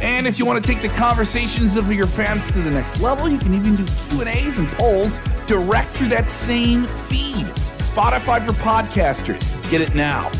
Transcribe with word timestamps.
And 0.00 0.28
if 0.28 0.38
you 0.38 0.46
want 0.46 0.64
to 0.64 0.72
take 0.72 0.80
the 0.80 0.96
conversations 0.96 1.76
of 1.76 1.92
your 1.92 2.06
fans 2.06 2.52
to 2.52 2.60
the 2.60 2.70
next 2.70 3.00
level, 3.00 3.28
you 3.28 3.38
can 3.38 3.52
even 3.52 3.74
do 3.74 3.84
Q&As 3.84 4.58
and 4.58 4.68
polls 4.68 5.18
direct 5.46 5.90
through 5.90 6.08
that 6.10 6.28
same 6.28 6.86
feed. 6.86 7.46
Spotify 7.78 8.46
for 8.46 8.52
podcasters. 8.52 9.70
Get 9.70 9.80
it 9.80 9.94
now. 9.96 10.30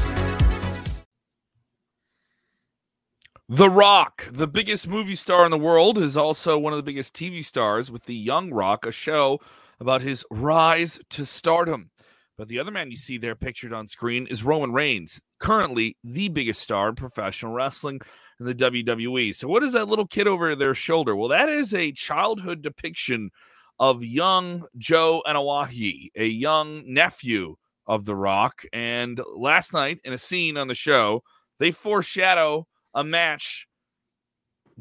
The 3.48 3.70
Rock, 3.70 4.28
the 4.30 4.46
biggest 4.46 4.86
movie 4.86 5.16
star 5.16 5.44
in 5.44 5.50
the 5.50 5.58
world, 5.58 5.98
is 5.98 6.16
also 6.16 6.58
one 6.58 6.72
of 6.72 6.76
the 6.76 6.82
biggest 6.82 7.14
TV 7.14 7.44
stars 7.44 7.90
with 7.90 8.04
The 8.04 8.14
Young 8.14 8.52
Rock, 8.52 8.86
a 8.86 8.92
show 8.92 9.40
about 9.80 10.02
his 10.02 10.24
rise 10.30 11.00
to 11.10 11.24
stardom. 11.24 11.90
But 12.36 12.48
the 12.48 12.60
other 12.60 12.70
man 12.70 12.90
you 12.90 12.96
see 12.96 13.18
there 13.18 13.34
pictured 13.34 13.72
on 13.72 13.88
screen 13.88 14.26
is 14.28 14.44
Roman 14.44 14.72
Reigns, 14.72 15.20
currently 15.40 15.96
the 16.04 16.28
biggest 16.28 16.60
star 16.60 16.90
in 16.90 16.94
professional 16.94 17.52
wrestling 17.52 18.00
in 18.40 18.46
the 18.46 18.54
WWE. 18.54 19.34
So, 19.34 19.48
what 19.48 19.62
is 19.62 19.72
that 19.72 19.88
little 19.88 20.06
kid 20.06 20.26
over 20.26 20.54
their 20.54 20.74
shoulder? 20.74 21.16
Well, 21.16 21.28
that 21.28 21.48
is 21.48 21.74
a 21.74 21.92
childhood 21.92 22.62
depiction 22.62 23.30
of 23.78 24.02
young 24.02 24.66
Joe 24.76 25.22
Anoa'i, 25.26 26.10
a 26.16 26.26
young 26.26 26.82
nephew 26.86 27.56
of 27.86 28.04
The 28.04 28.14
Rock. 28.14 28.62
And 28.72 29.20
last 29.34 29.72
night, 29.72 30.00
in 30.04 30.12
a 30.12 30.18
scene 30.18 30.56
on 30.56 30.68
the 30.68 30.74
show, 30.74 31.22
they 31.58 31.70
foreshadow 31.70 32.66
a 32.94 33.04
match 33.04 33.66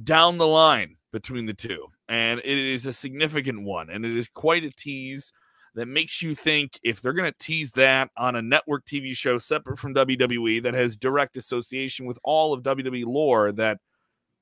down 0.03 0.37
the 0.37 0.47
line 0.47 0.97
between 1.11 1.45
the 1.45 1.53
two. 1.53 1.87
And 2.09 2.39
it 2.39 2.57
is 2.57 2.85
a 2.85 2.93
significant 2.93 3.63
one, 3.63 3.89
and 3.89 4.05
it 4.05 4.15
is 4.15 4.29
quite 4.29 4.63
a 4.63 4.71
tease 4.71 5.33
that 5.77 5.87
makes 5.87 6.23
you 6.23 6.33
think 6.33 6.79
if 6.83 7.01
they're 7.01 7.13
going 7.13 7.31
to 7.31 7.37
tease 7.37 7.71
that 7.73 8.09
on 8.17 8.35
a 8.35 8.41
network 8.41 8.83
TV 8.83 9.15
show 9.15 9.37
separate 9.37 9.77
from 9.77 9.93
WWE 9.93 10.63
that 10.63 10.73
has 10.73 10.97
direct 10.97 11.37
association 11.37 12.07
with 12.07 12.17
all 12.23 12.51
of 12.51 12.63
WWE 12.63 13.05
lore, 13.05 13.51
that 13.51 13.77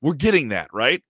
we're 0.00 0.14
getting 0.14 0.48
that, 0.48 0.72
right? 0.72 1.02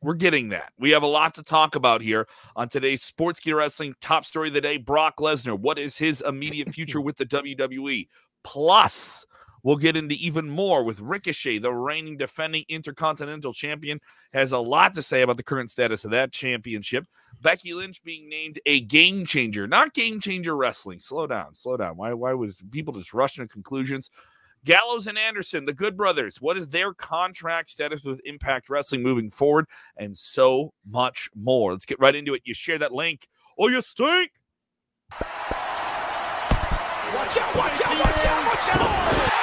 We're 0.00 0.14
getting 0.14 0.50
that. 0.50 0.72
We 0.78 0.90
have 0.90 1.02
a 1.02 1.08
lot 1.08 1.34
to 1.34 1.42
talk 1.42 1.74
about 1.74 2.02
here 2.02 2.28
on 2.54 2.68
today's 2.68 3.02
Sportskeeda 3.02 3.56
Wrestling 3.56 3.96
top 4.00 4.24
story 4.24 4.46
of 4.48 4.54
the 4.54 4.60
day. 4.60 4.76
Brock 4.76 5.16
Lesnar. 5.18 5.58
What 5.58 5.76
is 5.76 5.96
his 5.96 6.20
immediate 6.20 6.72
future 6.72 7.00
with 7.02 7.16
the 7.16 7.26
WWE? 7.26 8.06
Plus, 8.44 9.26
We'll 9.64 9.76
get 9.76 9.96
into 9.96 10.14
even 10.16 10.48
more 10.48 10.84
with 10.84 11.00
Ricochet, 11.00 11.58
the 11.58 11.72
reigning 11.72 12.18
defending 12.18 12.64
intercontinental 12.68 13.54
champion, 13.54 13.98
has 14.34 14.52
a 14.52 14.58
lot 14.58 14.92
to 14.94 15.02
say 15.02 15.22
about 15.22 15.38
the 15.38 15.42
current 15.42 15.70
status 15.70 16.04
of 16.04 16.10
that 16.10 16.32
championship. 16.32 17.06
Becky 17.40 17.72
Lynch 17.72 18.02
being 18.04 18.28
named 18.28 18.60
a 18.66 18.80
game 18.80 19.24
changer, 19.24 19.66
not 19.66 19.94
game 19.94 20.20
changer 20.20 20.54
wrestling. 20.54 20.98
Slow 20.98 21.26
down, 21.26 21.54
slow 21.54 21.78
down. 21.78 21.96
Why, 21.96 22.12
why 22.12 22.34
was 22.34 22.62
people 22.70 22.92
just 22.92 23.14
rushing 23.14 23.42
to 23.42 23.52
conclusions? 23.52 24.10
Gallows 24.66 25.06
and 25.06 25.18
Anderson, 25.18 25.64
the 25.64 25.72
Good 25.72 25.96
Brothers, 25.96 26.40
what 26.40 26.58
is 26.58 26.68
their 26.68 26.92
contract 26.92 27.70
status 27.70 28.02
with 28.04 28.20
Impact 28.24 28.68
Wrestling 28.68 29.02
moving 29.02 29.30
forward? 29.30 29.66
And 29.96 30.16
so 30.16 30.74
much 30.88 31.30
more. 31.34 31.72
Let's 31.72 31.86
get 31.86 32.00
right 32.00 32.14
into 32.14 32.34
it. 32.34 32.42
You 32.44 32.52
share 32.54 32.78
that 32.78 32.92
link. 32.92 33.28
Oh, 33.58 33.68
you 33.68 33.80
stink. 33.80 34.30
Watch 35.10 35.22
out, 37.38 37.56
watch 37.56 37.80
out, 37.80 37.98
watch 37.98 38.26
out, 38.26 38.46
watch 38.46 38.76
out. 38.76 39.33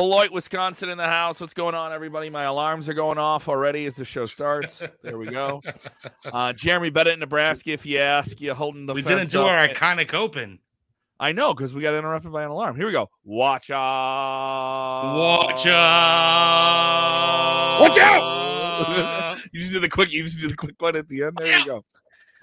Beloit, 0.00 0.32
Wisconsin 0.32 0.88
in 0.88 0.96
the 0.96 1.06
house. 1.06 1.42
What's 1.42 1.52
going 1.52 1.74
on, 1.74 1.92
everybody? 1.92 2.30
My 2.30 2.44
alarms 2.44 2.88
are 2.88 2.94
going 2.94 3.18
off 3.18 3.50
already 3.50 3.84
as 3.84 3.96
the 3.96 4.06
show 4.06 4.24
starts. 4.24 4.82
There 5.02 5.18
we 5.18 5.26
go. 5.26 5.60
Uh, 6.24 6.52
Jeremy 6.54 6.88
Bennett, 6.90 7.18
Nebraska, 7.18 7.70
if 7.72 7.84
you 7.84 7.98
ask, 7.98 8.40
you 8.40 8.54
holding 8.54 8.86
the 8.86 8.94
We 8.94 9.02
didn't 9.02 9.30
do 9.30 9.42
up. 9.42 9.50
our 9.50 9.68
iconic 9.68 10.14
open. 10.14 10.58
I 11.18 11.32
know 11.32 11.52
because 11.52 11.74
we 11.74 11.82
got 11.82 11.94
interrupted 11.94 12.32
by 12.32 12.44
an 12.44 12.50
alarm. 12.50 12.76
Here 12.76 12.86
we 12.86 12.92
go. 12.92 13.10
Watch 13.24 13.70
out. 13.70 15.16
Watch 15.16 15.66
out. 15.66 16.20
Watch 17.80 17.98
out. 17.98 19.38
you 19.52 19.60
just 19.60 19.72
do 19.72 19.80
the 19.80 19.88
quick, 19.88 20.12
you 20.12 20.22
just 20.24 20.40
do 20.40 20.48
the 20.48 20.56
quick 20.56 20.80
one 20.80 20.96
at 20.96 21.08
the 21.08 21.24
end. 21.24 21.36
There 21.38 21.58
you 21.58 21.66
go. 21.66 21.84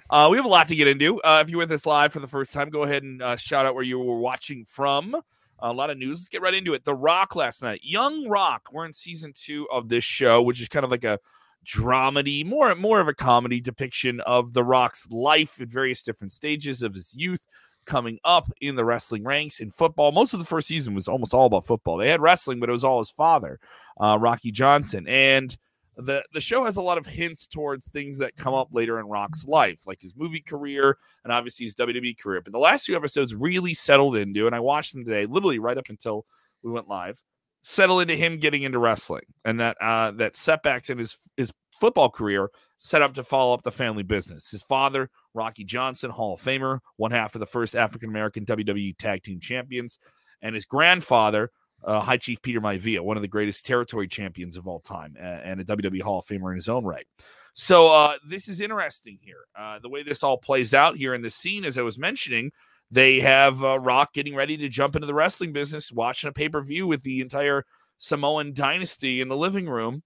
Uh, 0.10 0.28
we 0.30 0.38
have 0.38 0.46
a 0.46 0.50
lot 0.50 0.68
to 0.68 0.76
get 0.76 0.88
into. 0.88 1.20
Uh, 1.22 1.42
if 1.44 1.50
you're 1.50 1.60
with 1.60 1.72
us 1.72 1.86
live 1.88 2.14
for 2.14 2.20
the 2.20 2.28
first 2.28 2.52
time, 2.54 2.70
go 2.70 2.84
ahead 2.84 3.02
and 3.04 3.22
uh, 3.22 3.36
shout 3.36 3.66
out 3.66 3.74
where 3.74 3.84
you 3.84 3.98
were 4.00 4.20
watching 4.20 4.66
from 4.70 5.16
a 5.60 5.74
lot 5.74 5.90
of 5.90 5.98
news. 5.98 6.20
Let's 6.20 6.30
get 6.30 6.42
right 6.42 6.54
into 6.54 6.74
it. 6.74 6.86
The 6.86 6.96
Rock 6.96 7.36
last 7.36 7.62
night, 7.62 7.82
Young 7.84 8.28
Rock. 8.28 8.70
We're 8.72 8.86
in 8.86 8.94
season 8.94 9.34
two 9.36 9.68
of 9.72 9.90
this 9.90 10.04
show, 10.04 10.42
which 10.42 10.62
is 10.62 10.68
kind 10.68 10.84
of 10.84 10.92
like 10.92 11.04
a 11.04 11.20
dramedy, 11.66 12.46
more 12.46 12.74
more 12.76 13.00
of 13.00 13.08
a 13.08 13.14
comedy 13.14 13.60
depiction 13.60 14.22
of 14.22 14.54
The 14.54 14.64
Rock's 14.64 15.08
life 15.10 15.60
at 15.60 15.68
various 15.68 16.02
different 16.02 16.32
stages 16.32 16.82
of 16.82 16.94
his 16.94 17.14
youth, 17.14 17.46
coming 17.86 18.20
up 18.24 18.46
in 18.62 18.76
the 18.76 18.86
wrestling 18.86 19.24
ranks 19.24 19.60
in 19.60 19.72
football. 19.72 20.12
Most 20.12 20.34
of 20.34 20.40
the 20.40 20.46
first 20.46 20.68
season 20.68 20.94
was 20.94 21.08
almost 21.08 21.34
all 21.34 21.48
about 21.48 21.66
football. 21.66 21.98
They 21.98 22.10
had 22.10 22.22
wrestling, 22.22 22.60
but 22.60 22.70
it 22.70 22.74
was 22.74 22.84
all 22.84 23.00
his 23.00 23.10
father, 23.10 23.60
uh, 24.00 24.18
Rocky 24.20 24.52
Johnson, 24.52 25.08
and 25.08 25.58
the 25.98 26.24
the 26.34 26.40
show 26.40 26.64
has 26.66 26.78
a 26.78 26.82
lot 26.82 26.98
of 26.98 27.06
hints 27.06 27.48
towards 27.48 27.88
things 27.88 28.20
that 28.20 28.36
come 28.36 28.54
up 28.54 28.70
later 28.72 29.00
in 29.00 29.08
Rock's 29.08 29.46
life, 29.46 29.82
like 29.88 30.02
his 30.02 30.16
movie 30.16 30.42
career 30.42 30.98
and 31.24 31.34
obviously 31.34 31.66
his 31.66 31.76
WWE 31.76 32.18
career. 32.20 32.42
But 32.42 32.54
the 32.54 32.60
last 32.60 32.86
few 32.86 32.96
episodes 32.96 33.34
really 33.34 33.74
settled 33.74 34.16
into, 34.16 34.46
and 34.46 34.56
I 34.56 34.60
watched 34.60 34.94
them 34.94 35.04
today, 35.04 35.26
literally 35.26 35.60
right 35.60 35.78
up 35.78 35.90
until 35.90 36.26
we 36.62 36.72
went 36.72 36.88
live, 36.88 37.22
settle 37.64 38.00
into 38.00 38.16
him 38.16 38.40
getting 38.40 38.64
into 38.64 38.80
wrestling, 38.80 39.24
and 39.44 39.60
that 39.60 39.78
uh, 39.82 40.12
that 40.12 40.36
setbacks 40.36 40.90
in 40.90 41.00
his 41.00 41.18
his 41.36 41.52
football 41.80 42.10
career 42.10 42.50
set 42.78 43.02
up 43.02 43.16
to 43.16 43.24
follow 43.24 43.54
up 43.54 43.64
the 43.64 43.72
family 43.72 44.04
business. 44.04 44.50
His 44.52 44.64
father, 44.64 45.10
Rocky 45.34 45.64
Johnson, 45.64 46.12
Hall 46.12 46.36
of 46.36 46.42
Famer, 46.42 46.80
one 46.98 47.12
half 47.12 47.36
of 47.36 47.40
the 47.40 47.46
first 47.48 47.76
African 47.76 48.10
American 48.10 48.46
WWE 48.46 48.98
Tag 48.98 49.24
Team 49.24 49.40
Champions, 49.40 49.98
and 50.42 50.54
his 50.54 50.66
grandfather 50.66 51.52
uh, 51.84 52.00
High 52.00 52.18
Chief 52.18 52.42
Peter 52.42 52.60
Maivia, 52.60 53.02
one 53.02 53.18
of 53.18 53.22
the 53.22 53.28
greatest 53.28 53.66
territory 53.66 54.08
champions 54.08 54.58
of 54.58 54.68
all 54.68 54.80
time, 54.80 55.16
and 55.20 55.60
a 55.62 55.64
WWE 55.64 56.02
Hall 56.02 56.20
of 56.20 56.26
Famer 56.26 56.50
in 56.50 56.56
his 56.56 56.70
own 56.70 56.86
right. 56.86 57.08
So 57.54 57.88
uh, 57.92 58.18
this 58.28 58.48
is 58.48 58.62
interesting 58.62 59.18
here. 59.22 59.46
Uh, 59.58 59.80
the 59.80 59.90
way 59.90 60.04
this 60.04 60.24
all 60.24 60.38
plays 60.38 60.74
out 60.74 60.96
here 60.96 61.14
in 61.14 61.24
the 61.24 61.32
scene, 61.32 61.66
as 61.66 61.78
I 61.78 61.82
was 61.82 61.98
mentioning, 61.98 62.52
they 62.92 63.20
have 63.20 63.64
uh, 63.64 63.80
Rock 63.80 64.14
getting 64.14 64.36
ready 64.36 64.58
to 64.58 64.70
jump 64.70 64.96
into 64.96 65.08
the 65.08 65.14
wrestling 65.14 65.54
business, 65.54 65.92
watching 65.92 66.28
a 66.28 66.34
pay 66.34 66.50
per 66.50 66.62
view 66.62 66.86
with 66.88 67.02
the 67.02 67.20
entire 67.22 67.66
Samoan 67.98 68.54
dynasty 68.54 69.22
in 69.22 69.28
the 69.28 69.36
living 69.36 69.68
room, 69.68 70.04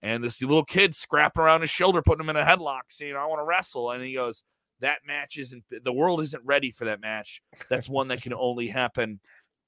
and 0.00 0.22
this 0.22 0.40
little 0.40 0.64
kid 0.64 0.94
scrapping 0.94 1.42
around 1.42 1.62
his 1.62 1.70
shoulder, 1.70 2.02
putting 2.02 2.24
him 2.24 2.30
in 2.30 2.36
a 2.36 2.44
headlock, 2.44 2.82
saying, 2.88 3.16
"I 3.16 3.26
want 3.26 3.40
to 3.40 3.44
wrestle," 3.44 3.90
and 3.90 4.02
he 4.04 4.14
goes. 4.14 4.44
That 4.80 4.98
match 5.06 5.38
isn't. 5.38 5.62
The 5.70 5.92
world 5.92 6.20
isn't 6.22 6.44
ready 6.44 6.72
for 6.72 6.86
that 6.86 7.00
match. 7.00 7.40
That's 7.68 7.88
one 7.88 8.08
that 8.08 8.20
can 8.20 8.34
only 8.34 8.66
happen 8.66 9.20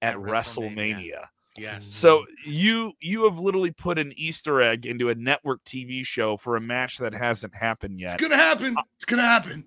at, 0.02 0.16
WrestleMania. 0.16 0.96
WrestleMania. 0.96 1.24
Yes. 1.56 1.86
So 1.86 2.24
you 2.44 2.92
you 3.00 3.24
have 3.24 3.38
literally 3.38 3.70
put 3.70 3.98
an 3.98 4.12
Easter 4.16 4.60
egg 4.60 4.86
into 4.86 5.08
a 5.08 5.14
network 5.14 5.62
TV 5.64 6.04
show 6.04 6.36
for 6.36 6.56
a 6.56 6.60
match 6.60 6.98
that 6.98 7.14
hasn't 7.14 7.54
happened 7.54 8.00
yet. 8.00 8.14
It's 8.14 8.22
gonna 8.22 8.36
happen. 8.36 8.76
It's 8.96 9.04
gonna 9.04 9.22
happen. 9.22 9.66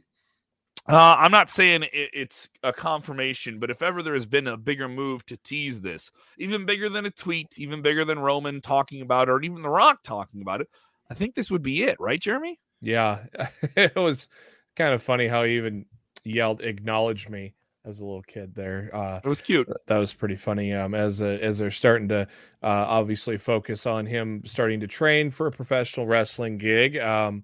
Uh, 0.90 1.16
I'm 1.18 1.32
not 1.32 1.50
saying 1.50 1.84
it, 1.84 2.10
it's 2.14 2.50
a 2.64 2.72
confirmation, 2.72 3.60
but 3.60 3.70
if 3.70 3.82
ever 3.82 4.02
there 4.02 4.14
has 4.14 4.26
been 4.26 4.48
a 4.48 4.56
bigger 4.56 4.88
move 4.88 5.26
to 5.26 5.36
tease 5.38 5.82
this, 5.82 6.12
even 6.38 6.66
bigger 6.66 6.88
than 6.88 7.06
a 7.06 7.12
tweet, 7.12 7.58
even 7.58 7.82
bigger 7.82 8.06
than 8.06 8.20
Roman 8.20 8.62
talking 8.62 9.02
about 9.02 9.28
it, 9.28 9.32
or 9.32 9.42
even 9.42 9.62
The 9.62 9.70
Rock 9.70 10.02
talking 10.02 10.42
about 10.42 10.62
it, 10.62 10.70
I 11.10 11.14
think 11.14 11.36
this 11.36 11.52
would 11.52 11.64
be 11.64 11.84
it, 11.84 12.00
right, 12.00 12.20
Jeremy? 12.20 12.60
Yeah, 12.82 13.26
it 13.76 13.96
was 13.96 14.30
kind 14.78 14.94
of 14.94 15.04
funny 15.04 15.28
how 15.28 15.44
he 15.44 15.58
even 15.58 15.88
yelled 16.24 16.62
"acknowledge 16.62 17.28
me." 17.28 17.54
As 17.88 18.02
a 18.02 18.06
little 18.06 18.24
kid 18.24 18.54
there. 18.54 18.90
Uh, 18.94 19.20
it 19.24 19.28
was 19.28 19.42
cute. 19.42 19.68
That 19.88 19.98
was 19.98 20.14
pretty 20.14 20.36
funny. 20.36 20.74
Um, 20.74 20.94
as 20.94 21.22
a, 21.22 21.42
as 21.42 21.58
they're 21.58 21.72
starting 21.72 22.10
to 22.10 22.22
uh, 22.62 22.86
obviously 22.88 23.38
focus 23.38 23.86
on 23.86 24.06
him 24.06 24.42
starting 24.46 24.82
to 24.82 24.88
train 24.88 25.32
for 25.32 25.48
a 25.48 25.52
professional 25.52 26.06
wrestling 26.06 26.58
gig. 26.58 26.98
Um, 26.98 27.44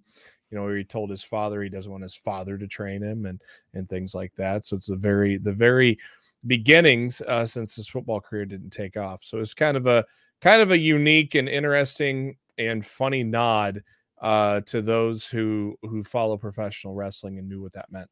you 0.52 0.58
know, 0.58 0.72
he 0.74 0.84
told 0.84 1.10
his 1.10 1.24
father 1.24 1.64
he 1.64 1.70
doesn't 1.70 1.92
want 1.92 2.04
his 2.04 2.16
father 2.16 2.58
to 2.58 2.68
train 2.68 3.02
him 3.02 3.26
and 3.26 3.42
and 3.74 3.88
things 3.88 4.14
like 4.14 4.36
that. 4.36 4.66
So 4.66 4.76
it's 4.76 4.90
a 4.90 4.96
very 4.96 5.38
the 5.38 5.54
very 5.54 5.98
beginnings 6.46 7.22
uh, 7.22 7.46
since 7.46 7.76
his 7.76 7.88
football 7.88 8.20
career 8.20 8.46
didn't 8.46 8.72
take 8.72 8.98
off. 8.98 9.24
So 9.24 9.40
it's 9.40 9.54
kind 9.54 9.78
of 9.78 9.88
a 9.88 10.06
kind 10.42 10.62
of 10.62 10.72
a 10.72 10.78
unique 10.78 11.36
and 11.36 11.48
interesting 11.48 12.36
and 12.58 12.86
funny 12.86 13.24
nod 13.24 13.82
uh, 14.22 14.60
to 14.62 14.82
those 14.82 15.26
who 15.26 15.76
who 15.84 16.04
follow 16.04 16.38
professional 16.38 16.94
wrestling 16.94 17.40
and 17.40 17.48
knew 17.48 17.62
what 17.62 17.74
that 17.74 17.92
meant. 17.92 18.10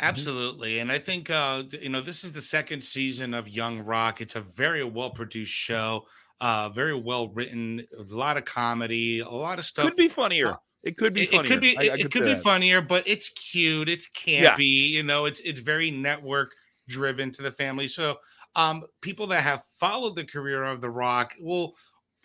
Absolutely. 0.00 0.78
And 0.78 0.92
I 0.92 0.98
think, 0.98 1.28
uh, 1.30 1.64
you 1.80 1.88
know, 1.88 2.00
this 2.00 2.22
is 2.22 2.32
the 2.32 2.40
second 2.40 2.84
season 2.84 3.34
of 3.34 3.48
Young 3.48 3.80
Rock. 3.80 4.20
It's 4.20 4.36
a 4.36 4.40
very 4.40 4.84
well 4.84 5.10
produced 5.10 5.52
show, 5.52 6.06
uh, 6.40 6.68
very 6.68 6.94
well 6.94 7.28
written, 7.30 7.84
a 7.98 8.02
lot 8.14 8.36
of 8.36 8.44
comedy, 8.44 9.20
a 9.20 9.28
lot 9.28 9.58
of 9.58 9.64
stuff. 9.64 9.86
Could 9.86 9.96
be 9.96 10.08
funnier. 10.08 10.52
Uh, 10.52 10.56
it 10.84 10.96
could 10.96 11.14
be. 11.14 11.26
Funnier. 11.26 11.44
It 11.44 11.48
could 11.48 11.60
be. 11.60 11.76
I, 11.76 11.80
I 11.80 11.84
it, 11.84 12.02
could, 12.02 12.12
could 12.12 12.24
be 12.24 12.34
that. 12.34 12.42
funnier, 12.42 12.80
but 12.80 13.02
it's 13.06 13.30
cute. 13.30 13.88
It's 13.88 14.08
campy. 14.10 14.90
Yeah. 14.90 14.98
You 14.98 15.02
know, 15.02 15.24
it's 15.24 15.40
it's 15.40 15.60
very 15.60 15.90
network 15.90 16.52
driven 16.88 17.32
to 17.32 17.42
the 17.42 17.50
family. 17.50 17.88
So, 17.88 18.18
um, 18.54 18.84
people 19.02 19.26
that 19.28 19.42
have 19.42 19.62
followed 19.80 20.14
the 20.14 20.24
career 20.24 20.64
of 20.64 20.80
The 20.80 20.90
Rock 20.90 21.34
will 21.40 21.74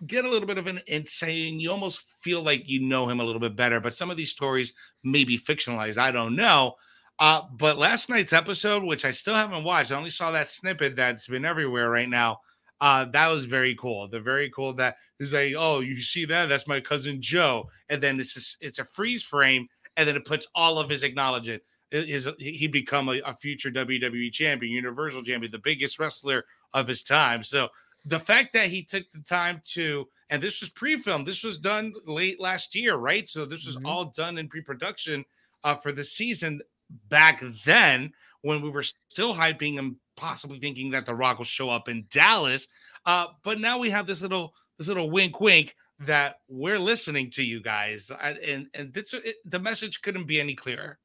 get 0.06 0.26
a 0.26 0.30
little 0.30 0.48
bit 0.48 0.60
of 0.60 0.68
an 0.68 0.80
insight, 0.86 1.48
and 1.48 1.60
you 1.60 1.72
almost 1.72 2.04
feel 2.22 2.44
like 2.44 2.70
you 2.70 2.80
know 2.80 3.10
him 3.10 3.20
a 3.20 3.24
little 3.24 3.42
bit 3.42 3.56
better. 3.56 3.80
But 3.80 3.96
some 3.96 4.12
of 4.12 4.18
these 4.18 4.32
stories 4.32 4.74
may 5.04 5.24
be 5.24 5.40
fictionalized. 5.40 5.98
I 5.98 6.12
don't 6.12 6.36
know. 6.36 6.76
Uh, 7.24 7.44
but 7.54 7.78
last 7.78 8.10
night's 8.10 8.34
episode, 8.34 8.84
which 8.84 9.06
I 9.06 9.12
still 9.12 9.34
haven't 9.34 9.64
watched, 9.64 9.94
I 9.94 9.96
only 9.96 10.10
saw 10.10 10.30
that 10.32 10.50
snippet 10.50 10.98
that's 10.98 11.26
been 11.26 11.46
everywhere 11.46 11.90
right 11.90 12.10
now. 12.10 12.42
Uh, 12.82 13.06
that 13.06 13.30
was 13.30 13.46
very 13.46 13.76
cool. 13.76 14.10
They're 14.10 14.20
very 14.20 14.50
cool 14.50 14.74
that 14.74 14.98
he's 15.20 15.32
like, 15.32 15.54
oh, 15.58 15.80
you 15.80 16.02
see 16.02 16.26
that? 16.26 16.50
That's 16.50 16.68
my 16.68 16.82
cousin 16.82 17.22
Joe. 17.22 17.70
And 17.88 18.04
then 18.04 18.20
it's 18.20 18.36
a, 18.36 18.68
it's 18.68 18.80
a 18.80 18.84
freeze 18.84 19.24
frame, 19.24 19.70
and 19.96 20.06
then 20.06 20.18
it 20.18 20.26
puts 20.26 20.50
all 20.54 20.78
of 20.78 20.90
his 20.90 21.04
acknowledgement. 21.04 21.64
His, 21.92 22.28
he 22.40 22.68
become 22.68 23.08
a, 23.08 23.22
a 23.26 23.34
future 23.34 23.72
WWE 23.72 24.30
champion, 24.34 24.74
Universal 24.74 25.24
champion, 25.24 25.50
the 25.50 25.60
biggest 25.60 26.00
wrestler 26.00 26.44
of 26.74 26.90
his 26.90 27.04
time. 27.04 27.42
So 27.42 27.70
the 28.04 28.20
fact 28.20 28.52
that 28.52 28.68
he 28.68 28.84
took 28.84 29.10
the 29.12 29.22
time 29.22 29.62
to, 29.68 30.10
and 30.30 30.44
this 30.44 30.60
was 30.60 30.72
pre-filmed, 30.72 31.26
this 31.26 31.42
was 31.42 31.58
done 31.58 31.94
late 32.06 32.42
last 32.42 32.76
year, 32.76 32.96
right? 32.96 33.30
So 33.30 33.46
this 33.46 33.66
was 33.66 33.78
mm-hmm. 33.78 33.86
all 33.86 34.12
done 34.14 34.38
in 34.38 34.50
pre-production 34.50 35.24
uh, 35.64 35.76
for 35.76 35.94
the 35.94 36.04
season 36.04 36.60
back 37.10 37.44
then 37.66 38.14
when 38.42 38.62
we 38.62 38.70
were 38.70 38.84
still 39.10 39.34
hyping 39.34 39.80
and 39.80 39.96
possibly 40.16 40.60
thinking 40.60 40.92
that 40.92 41.06
The 41.06 41.16
Rock 41.16 41.38
will 41.38 41.46
show 41.46 41.70
up 41.70 41.90
in 41.90 42.06
Dallas. 42.10 42.68
Uh, 43.06 43.28
but 43.44 43.60
now 43.60 43.80
we 43.80 43.90
have 43.90 44.08
this 44.08 44.22
little 44.22 44.54
this 44.78 44.88
little 44.88 45.10
wink 45.10 45.40
wink 45.40 45.76
that 46.00 46.38
we're 46.48 46.80
listening 46.80 47.32
to 47.32 47.44
you 47.44 47.62
guys, 47.62 48.12
and 48.22 48.68
and 48.74 48.94
this, 48.94 49.14
it, 49.14 49.36
the 49.46 49.60
message 49.60 50.02
couldn't 50.02 50.28
be 50.28 50.40
any 50.40 50.56
clearer. 50.56 51.00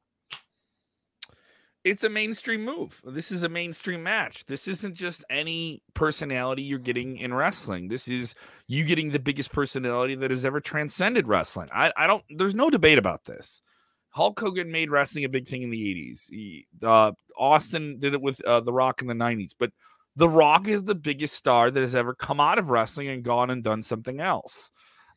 It's 1.84 2.04
a 2.04 2.08
mainstream 2.08 2.64
move. 2.64 3.00
This 3.04 3.30
is 3.30 3.42
a 3.42 3.48
mainstream 3.48 4.02
match. 4.02 4.44
This 4.46 4.68
isn't 4.68 4.94
just 4.94 5.24
any 5.30 5.82
personality 5.94 6.62
you're 6.62 6.78
getting 6.78 7.16
in 7.16 7.32
wrestling. 7.32 7.88
This 7.88 8.08
is 8.08 8.34
you 8.66 8.84
getting 8.84 9.12
the 9.12 9.18
biggest 9.18 9.52
personality 9.52 10.14
that 10.16 10.30
has 10.30 10.44
ever 10.44 10.60
transcended 10.60 11.28
wrestling. 11.28 11.68
I, 11.72 11.92
I 11.96 12.06
don't. 12.06 12.24
There's 12.28 12.54
no 12.54 12.68
debate 12.68 12.98
about 12.98 13.24
this. 13.24 13.62
Hulk 14.10 14.38
Hogan 14.40 14.72
made 14.72 14.90
wrestling 14.90 15.24
a 15.24 15.28
big 15.28 15.48
thing 15.48 15.62
in 15.62 15.70
the 15.70 15.78
80s. 15.78 16.30
He, 16.30 16.66
uh, 16.82 17.12
Austin 17.38 17.98
did 18.00 18.14
it 18.14 18.20
with 18.20 18.44
uh, 18.44 18.60
The 18.60 18.72
Rock 18.72 19.02
in 19.02 19.08
the 19.08 19.14
90s. 19.14 19.52
But 19.58 19.70
The 20.16 20.28
Rock 20.28 20.68
is 20.68 20.84
the 20.84 20.94
biggest 20.94 21.34
star 21.34 21.70
that 21.70 21.80
has 21.80 21.94
ever 21.94 22.14
come 22.14 22.40
out 22.40 22.58
of 22.58 22.70
wrestling 22.70 23.08
and 23.08 23.22
gone 23.22 23.50
and 23.50 23.62
done 23.62 23.82
something 23.82 24.20
else. 24.20 24.70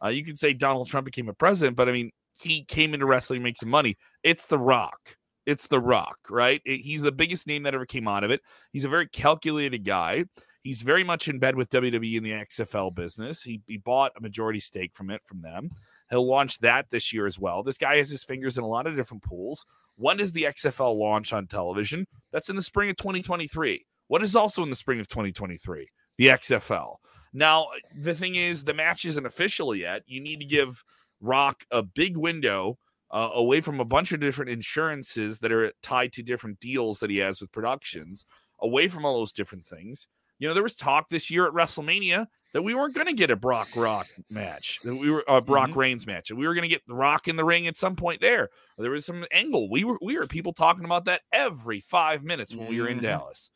Uh, 0.04 0.10
you 0.10 0.24
could 0.26 0.40
say 0.40 0.54
Donald 0.54 0.88
Trump 0.88 1.06
became 1.06 1.30
a 1.30 1.34
president, 1.34 1.78
but 1.78 1.88
I 1.88 1.92
mean, 1.92 2.12
he 2.40 2.64
came 2.64 2.94
into 2.94 3.06
wrestling, 3.06 3.44
make 3.44 3.58
some 3.58 3.70
money. 3.70 3.98
It's 4.24 4.46
The 4.46 4.60
Rock. 4.60 5.16
It's 5.46 5.68
The 5.68 5.80
Rock, 5.80 6.18
right? 6.30 6.62
It, 6.66 6.82
he's 6.82 7.02
the 7.02 7.12
biggest 7.12 7.48
name 7.48 7.64
that 7.64 7.76
ever 7.76 7.86
came 7.86 8.08
out 8.08 8.24
of 8.24 8.32
it. 8.32 8.42
He's 8.72 8.84
a 8.84 8.90
very 8.90 9.08
calculated 9.08 9.86
guy. 9.86 10.26
He's 10.64 10.82
very 10.82 11.04
much 11.04 11.28
in 11.28 11.40
bed 11.40 11.56
with 11.56 11.70
WWE 11.70 12.18
in 12.18 12.24
the 12.24 12.32
XFL 12.32 12.94
business. 12.94 13.42
He, 13.42 13.62
he 13.68 13.78
bought 13.78 14.12
a 14.16 14.22
majority 14.22 14.60
stake 14.60 14.92
from 14.94 15.10
it 15.10 15.22
from 15.26 15.42
them. 15.42 15.72
He'll 16.12 16.28
launch 16.28 16.60
that 16.60 16.88
this 16.92 17.12
year 17.14 17.26
as 17.26 17.40
well. 17.40 17.64
This 17.64 17.78
guy 17.78 17.98
has 17.98 18.10
his 18.10 18.24
fingers 18.24 18.58
in 18.58 18.64
a 18.64 18.68
lot 18.68 18.86
of 18.86 18.96
different 18.96 19.24
pools. 19.24 19.66
When 19.96 20.18
does 20.18 20.34
the 20.34 20.44
XFL 20.44 20.96
launch 20.96 21.32
on 21.34 21.48
television? 21.48 22.06
That's 22.32 22.50
in 22.50 22.56
the 22.58 22.62
spring 22.62 22.90
of 22.90 22.98
2023. 22.98 23.86
What 24.08 24.22
is 24.22 24.36
also 24.36 24.62
in 24.62 24.70
the 24.70 24.76
spring 24.76 25.00
of 25.00 25.08
2023? 25.08 25.88
The 26.18 26.28
XFL. 26.28 26.96
Now, 27.34 27.68
the 27.98 28.14
thing 28.14 28.36
is, 28.36 28.66
the 28.66 28.74
match 28.74 29.06
isn't 29.06 29.26
official 29.26 29.74
yet. 29.74 30.04
You 30.06 30.20
need 30.20 30.40
to 30.42 30.46
give 30.46 30.84
Rock 31.22 31.64
a 31.72 31.82
big 31.82 32.18
window 32.18 32.78
uh, 33.10 33.30
away 33.34 33.62
from 33.62 33.80
a 33.80 33.86
bunch 33.86 34.12
of 34.12 34.20
different 34.20 34.52
insurances 34.52 35.40
that 35.40 35.52
are 35.52 35.72
tied 35.82 36.12
to 36.14 36.24
different 36.24 36.60
deals 36.60 37.00
that 37.00 37.10
he 37.10 37.18
has 37.18 37.40
with 37.40 37.52
productions, 37.52 38.26
away 38.60 38.90
from 38.90 39.06
all 39.06 39.20
those 39.20 39.34
different 39.34 39.66
things. 39.66 40.08
You 40.40 40.48
know, 40.48 40.54
there 40.54 40.64
was 40.64 40.76
talk 40.76 41.10
this 41.10 41.30
year 41.30 41.46
at 41.46 41.54
WrestleMania 41.54 42.28
that 42.54 42.62
we 42.62 42.76
weren't 42.76 42.94
going 42.94 43.08
to 43.08 43.14
get 43.14 43.32
a 43.32 43.36
Brock 43.36 43.70
Rock 43.76 44.08
match, 44.30 44.80
that 44.84 44.96
we 44.96 45.10
were 45.10 45.24
a 45.28 45.42
Brock 45.42 45.70
mm-hmm. 45.70 45.80
Reigns 45.80 46.08
match, 46.08 46.30
and 46.30 46.40
we 46.40 46.48
were 46.48 46.54
going 46.54 46.64
to 46.64 46.68
get 46.68 46.86
the 46.88 46.94
Rock 46.94 47.28
in 47.28 47.36
the 47.36 47.46
ring 47.46 47.68
at 47.68 47.78
some 47.78 47.96
point 47.96 48.22
there. 48.22 48.50
There 48.78 48.92
was 48.92 49.06
some 49.06 49.26
angle. 49.32 49.70
We 49.70 49.84
were 49.84 49.98
we 50.02 50.18
were 50.18 50.28
people 50.28 50.54
talking 50.54 50.86
about 50.86 51.06
that 51.06 51.22
every 51.32 51.80
five 51.80 52.24
minutes 52.24 52.54
when 52.54 52.64
mm-hmm. 52.64 52.74
we 52.74 52.82
were 52.82 52.88
in 52.88 52.98
mm-hmm. 52.98 53.06
Dallas, 53.06 53.52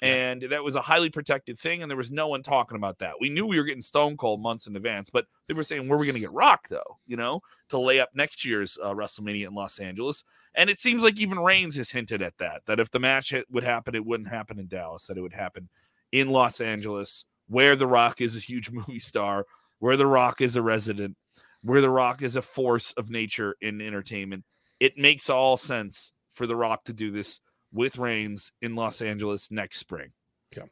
and 0.00 0.42
that 0.50 0.62
was 0.62 0.74
a 0.74 0.80
highly 0.80 1.10
protected 1.10 1.58
thing, 1.58 1.82
and 1.82 1.90
there 1.90 1.96
was 1.96 2.10
no 2.10 2.28
one 2.28 2.42
talking 2.42 2.76
about 2.76 2.98
that. 2.98 3.14
We 3.20 3.30
knew 3.30 3.46
we 3.46 3.58
were 3.58 3.64
getting 3.64 3.82
Stone 3.82 4.16
Cold 4.16 4.40
months 4.40 4.66
in 4.66 4.76
advance, 4.76 5.10
but 5.10 5.26
they 5.48 5.54
were 5.54 5.62
saying 5.62 5.88
where 5.88 5.96
are 5.96 6.00
we 6.00 6.06
going 6.06 6.14
to 6.14 6.20
get 6.20 6.32
Rock 6.32 6.68
though? 6.68 6.98
You 7.06 7.16
know, 7.16 7.40
to 7.70 7.78
lay 7.78 8.00
up 8.00 8.10
next 8.14 8.44
year's 8.44 8.78
uh, 8.82 8.94
WrestleMania 8.94 9.48
in 9.48 9.54
Los 9.54 9.78
Angeles, 9.78 10.22
and 10.54 10.70
it 10.70 10.78
seems 10.78 11.02
like 11.02 11.18
even 11.18 11.40
Reigns 11.40 11.76
has 11.76 11.90
hinted 11.90 12.22
at 12.22 12.38
that. 12.38 12.62
That 12.66 12.80
if 12.80 12.90
the 12.90 13.00
match 13.00 13.34
would 13.50 13.64
happen, 13.64 13.94
it 13.94 14.06
wouldn't 14.06 14.28
happen 14.28 14.58
in 14.58 14.68
Dallas. 14.68 15.06
That 15.06 15.18
it 15.18 15.22
would 15.22 15.32
happen 15.32 15.68
in 16.12 16.28
Los 16.28 16.60
Angeles 16.60 17.24
where 17.48 17.76
The 17.76 17.86
Rock 17.86 18.20
is 18.20 18.34
a 18.34 18.40
huge 18.40 18.70
movie 18.72 18.98
star, 18.98 19.46
where 19.78 19.96
The 19.96 20.06
Rock 20.06 20.40
is 20.40 20.56
a 20.56 20.62
resident, 20.62 21.16
where 21.62 21.80
The 21.80 21.90
Rock 21.90 22.22
is 22.22 22.36
a 22.36 22.42
force 22.42 22.92
of 22.92 23.10
nature 23.10 23.56
in 23.60 23.80
entertainment. 23.80 24.44
It 24.80 24.98
makes 24.98 25.30
all 25.30 25.56
sense 25.56 26.12
for 26.32 26.46
The 26.46 26.56
Rock 26.56 26.84
to 26.84 26.92
do 26.92 27.10
this 27.10 27.40
with 27.72 27.98
Reigns 27.98 28.52
in 28.60 28.74
Los 28.74 29.00
Angeles 29.00 29.50
next 29.50 29.78
spring. 29.78 30.12
Yeah. 30.56 30.64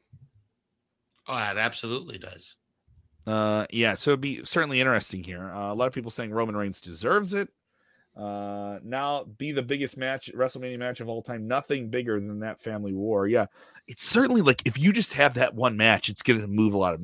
Oh, 1.27 1.37
it 1.37 1.57
absolutely 1.57 2.19
does. 2.19 2.57
Uh, 3.27 3.67
yeah, 3.71 3.95
so 3.95 4.11
it'd 4.11 4.21
be 4.21 4.45
certainly 4.45 4.81
interesting 4.81 5.25
here. 5.25 5.51
Uh, 5.51 5.73
a 5.73 5.75
lot 5.75 5.87
of 5.87 5.95
people 5.95 6.11
saying 6.11 6.31
Roman 6.31 6.57
Reigns 6.57 6.81
deserves 6.81 7.33
it. 7.33 7.49
Uh, 8.17 8.79
now 8.85 9.25
be 9.39 9.51
the 9.51 9.63
biggest 9.63 9.97
match, 9.97 10.31
WrestleMania 10.35 10.79
match 10.79 11.01
of 11.01 11.09
all 11.09 11.23
time. 11.23 11.49
Nothing 11.49 11.89
bigger 11.91 12.21
than 12.21 12.41
that 12.41 12.61
family 12.61 12.93
war. 12.93 13.27
Yeah, 13.27 13.47
it's 13.89 14.05
certainly 14.05 14.41
like 14.41 14.63
if 14.65 14.79
you 14.79 14.93
just 14.93 15.15
have 15.15 15.35
that 15.35 15.55
one 15.55 15.77
match, 15.77 16.09
it's 16.09 16.23
going 16.23 16.41
to 16.41 16.47
move 16.47 16.75
a 16.75 16.79
lot 16.79 16.95
of 16.95 17.01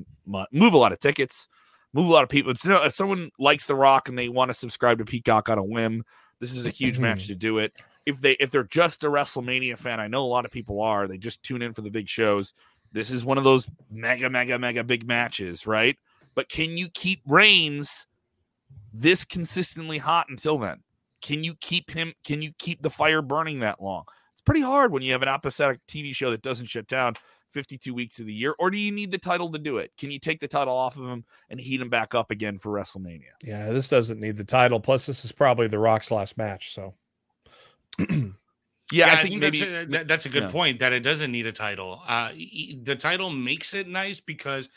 move 0.53 0.73
a 0.73 0.79
lot 0.79 0.93
of 0.93 1.01
tickets, 1.01 1.49
move 1.93 2.07
a 2.07 2.13
lot 2.13 2.23
of 2.23 2.29
people. 2.29 2.53
It's, 2.53 2.65
you 2.65 2.71
know, 2.71 2.85
if 2.85 2.95
someone 2.95 3.31
likes 3.39 3.67
The 3.67 3.75
Rock 3.75 4.09
and 4.09 4.17
they 4.17 4.29
want 4.29 4.51
to 4.51 4.55
subscribe 4.55 4.99
to 4.99 5.05
Peacock 5.05 5.49
on 5.49 5.59
a 5.59 5.65
whim, 5.65 6.05
this 6.39 6.55
is 6.55 6.65
a 6.65 6.71
huge 6.71 6.99
match 6.99 7.27
to 7.27 7.35
do 7.35 7.59
it. 7.59 7.73
If 8.07 8.21
they 8.21 8.33
if 8.33 8.51
they're 8.51 8.63
just 8.63 9.05
a 9.05 9.09
WrestleMania 9.09 9.79
fan, 9.79 9.99
I 9.99 10.07
know 10.07 10.25
a 10.25 10.27
lot 10.27 10.45
of 10.45 10.53
people 10.53 10.81
are. 10.81 11.09
They 11.09 11.19
just 11.19 11.43
tune 11.43 11.61
in 11.61 11.73
for 11.73 11.83
the 11.83 11.91
big 11.91 12.09
shows. 12.09 12.55
This 12.93 13.11
is 13.11 13.25
one 13.25 13.39
of 13.39 13.45
those 13.45 13.69
mega, 13.91 14.31
mega, 14.31 14.59
mega 14.59 14.85
big 14.85 15.07
matches, 15.07 15.67
right? 15.67 15.97
But 16.35 16.49
can 16.49 16.79
you 16.79 16.89
keep 16.89 17.21
Reigns 17.27 18.07
this 18.93 19.25
consistently 19.25 19.99
hot 19.99 20.27
until 20.29 20.59
then? 20.59 20.83
Can 21.23 21.45
you 21.45 21.55
keep 21.55 21.91
him? 21.91 22.15
Can 22.25 22.43
you 22.43 22.53
keep 22.59 22.83
the 22.83 22.91
fire 22.91 23.23
burning 23.23 23.61
that 23.61 23.83
long? 23.83 24.05
It's 24.33 24.43
pretty 24.43 24.63
hard 24.63 24.93
when 24.93 25.03
you 25.03 25.13
have 25.13 25.23
an 25.23 25.29
episodic 25.29 25.81
TV 25.87 26.15
show 26.15 26.31
that 26.31 26.43
doesn't 26.43 26.67
shut 26.67 26.87
down 26.87 27.15
52 27.53 27.93
weeks 27.93 28.19
of 28.21 28.27
the 28.27 28.33
year. 28.33 28.55
Or 28.59 28.71
do 28.71 28.79
you 28.79 28.93
need 28.93 29.11
the 29.11 29.19
title 29.19 29.51
to 29.53 29.59
do 29.59 29.79
it? 29.79 29.93
Can 29.99 30.11
you 30.11 30.19
take 30.19 30.41
the 30.41 30.49
title 30.49 30.75
off 30.75 30.97
of 30.97 31.07
him 31.07 31.25
and 31.49 31.61
heat 31.61 31.81
him 31.81 31.91
back 31.91 32.15
up 32.15 32.31
again 32.31 32.59
for 32.59 32.71
WrestleMania? 32.71 33.33
Yeah, 33.43 33.71
this 33.71 33.89
doesn't 33.89 34.21
need 34.21 34.37
the 34.37 34.45
title. 34.45 34.81
Plus, 34.81 35.07
this 35.07 35.25
is 35.25 35.33
probably 35.33 35.69
the 35.69 35.79
Rock's 35.79 36.11
last 36.11 36.39
match. 36.39 36.73
So. 36.73 36.95
yeah, 37.99 38.07
yeah, 38.93 39.13
I 39.13 39.23
think, 39.23 39.41
maybe 39.41 39.61
that's 39.61 40.03
a, 40.03 40.05
that's 40.05 40.27
a 40.27 40.31
good 40.31 40.45
yeah. 40.45 40.51
point 40.51 40.79
that 40.79 40.93
it 40.93 41.01
doesn't 41.01 41.31
need 41.31 41.47
a 41.47 41.53
title. 41.53 42.01
Uh, 42.07 42.31
the 42.83 42.97
title 42.97 43.31
makes 43.31 43.75
it 43.75 43.89
nice 43.89 44.21
because 44.21 44.69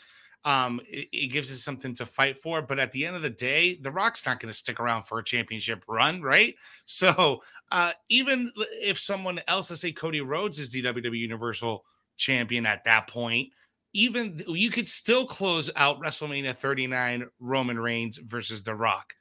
um, 0.44 0.80
it, 0.86 1.08
it, 1.12 1.26
gives 1.28 1.50
us 1.50 1.62
something 1.62 1.94
to 1.94 2.04
fight 2.04 2.38
for. 2.38 2.60
But 2.60 2.78
at 2.78 2.92
the 2.92 3.06
end 3.06 3.16
of 3.16 3.22
the 3.22 3.30
day, 3.30 3.78
The 3.80 3.90
Rock's 3.90 4.26
not 4.26 4.40
going 4.40 4.52
to 4.52 4.58
stick 4.58 4.78
around 4.78 5.04
for 5.04 5.18
a 5.18 5.24
championship 5.24 5.84
run, 5.88 6.22
right? 6.22 6.54
So 6.86 7.42
uh, 7.72 7.92
even 8.10 8.52
if 8.82 9.00
someone 9.00 9.40
else, 9.48 9.70
let's 9.70 9.80
say 9.80 9.92
Cody 9.92 10.20
Rhodes 10.20 10.58
is 10.58 10.70
the 10.70 10.82
WWE 10.82 11.18
Universal 11.18 11.84
Champion 12.18 12.66
at 12.66 12.84
that 12.84 13.08
point, 13.08 13.48
even 13.94 14.42
you 14.48 14.70
could 14.70 14.88
still 14.88 15.26
close 15.26 15.70
out 15.76 16.00
WrestleMania 16.00 16.56
39 16.56 17.26
Roman 17.40 17.78
Reigns 17.78 18.18
versus 18.18 18.62
The 18.62 18.74
Rock 18.74 19.14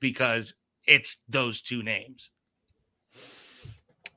because 0.00 0.54
it's 0.86 1.18
those 1.28 1.62
two 1.62 1.82
names. 1.82 2.30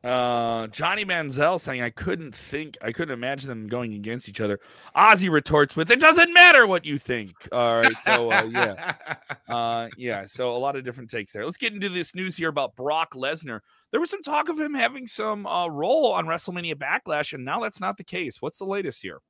Uh, 0.02 0.68
Johnny 0.68 1.04
Manziel 1.04 1.60
saying, 1.60 1.82
I 1.82 1.90
couldn't 1.90 2.34
think, 2.34 2.78
I 2.82 2.94
couldn't 2.94 3.14
imagine 3.14 3.50
them 3.50 3.68
going 3.68 3.94
against 3.94 4.30
each 4.30 4.40
other. 4.40 4.60
Ozzy 4.96 5.30
retorts 5.30 5.76
with, 5.76 5.92
It 5.92 6.00
doesn't 6.00 6.34
matter 6.34 6.66
what 6.66 6.86
you 6.86 6.98
think. 6.98 7.34
All 7.52 7.82
right. 7.82 7.98
So, 8.04 8.32
uh, 8.32 8.44
yeah. 8.50 8.96
Uh, 9.50 9.88
yeah. 9.98 10.26
So, 10.26 10.56
a 10.56 10.60
lot 10.60 10.76
of 10.76 10.84
different 10.84 11.10
takes 11.10 11.34
there. 11.34 11.44
Let's 11.44 11.58
get 11.58 11.74
into 11.74 11.90
this 11.90 12.14
news 12.14 12.38
here 12.38 12.50
about 12.50 12.76
Brock 12.76 13.16
Lesnar. 13.16 13.62
There 13.92 14.00
was 14.00 14.12
some 14.12 14.22
talk 14.22 14.48
of 14.48 14.60
him 14.60 14.76
having 14.76 15.08
some 15.08 15.48
uh, 15.48 15.68
role 15.68 16.12
on 16.12 16.28
WrestleMania 16.28 16.76
Backlash, 16.76 17.34
and 17.34 17.44
now 17.44 17.60
that's 17.62 17.82
not 17.82 17.98
the 17.98 18.04
case. 18.04 18.44
What's 18.44 18.60
the 18.60 18.66
latest 18.66 19.02
here? 19.02 19.22